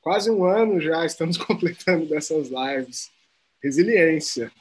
Quase 0.02 0.32
um 0.32 0.46
ano 0.46 0.80
já 0.80 1.06
estamos 1.06 1.36
completando 1.38 2.06
dessas 2.06 2.50
lives. 2.50 3.10
Resiliência. 3.62 4.52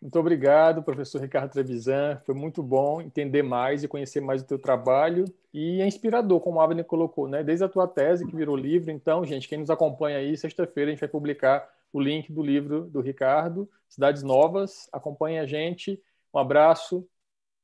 Muito 0.00 0.18
obrigado, 0.18 0.82
professor 0.82 1.20
Ricardo 1.20 1.52
Trevisan. 1.52 2.20
Foi 2.24 2.34
muito 2.34 2.62
bom 2.62 3.00
entender 3.00 3.42
mais 3.42 3.82
e 3.82 3.88
conhecer 3.88 4.20
mais 4.20 4.42
o 4.42 4.46
teu 4.46 4.58
trabalho. 4.58 5.24
E 5.52 5.80
é 5.80 5.86
inspirador, 5.86 6.38
como 6.40 6.58
o 6.58 6.60
Abner 6.60 6.84
colocou, 6.84 7.26
né? 7.26 7.42
Desde 7.42 7.64
a 7.64 7.68
tua 7.68 7.88
tese, 7.88 8.26
que 8.26 8.36
virou 8.36 8.56
livro. 8.56 8.90
Então, 8.90 9.24
gente, 9.24 9.48
quem 9.48 9.58
nos 9.58 9.70
acompanha 9.70 10.18
aí, 10.18 10.36
sexta-feira 10.36 10.90
a 10.90 10.92
gente 10.92 11.00
vai 11.00 11.08
publicar 11.08 11.68
o 11.92 12.00
link 12.00 12.30
do 12.30 12.42
livro 12.42 12.82
do 12.82 13.00
Ricardo, 13.00 13.68
Cidades 13.88 14.22
Novas. 14.22 14.88
Acompanhe 14.92 15.38
a 15.38 15.46
gente. 15.46 16.00
Um 16.32 16.38
abraço. 16.38 17.08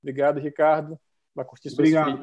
Obrigado, 0.03 0.41
Ricardo. 0.41 0.99
Vai 1.35 1.45
curtir 1.45 1.71
Obrigado. 1.73 2.19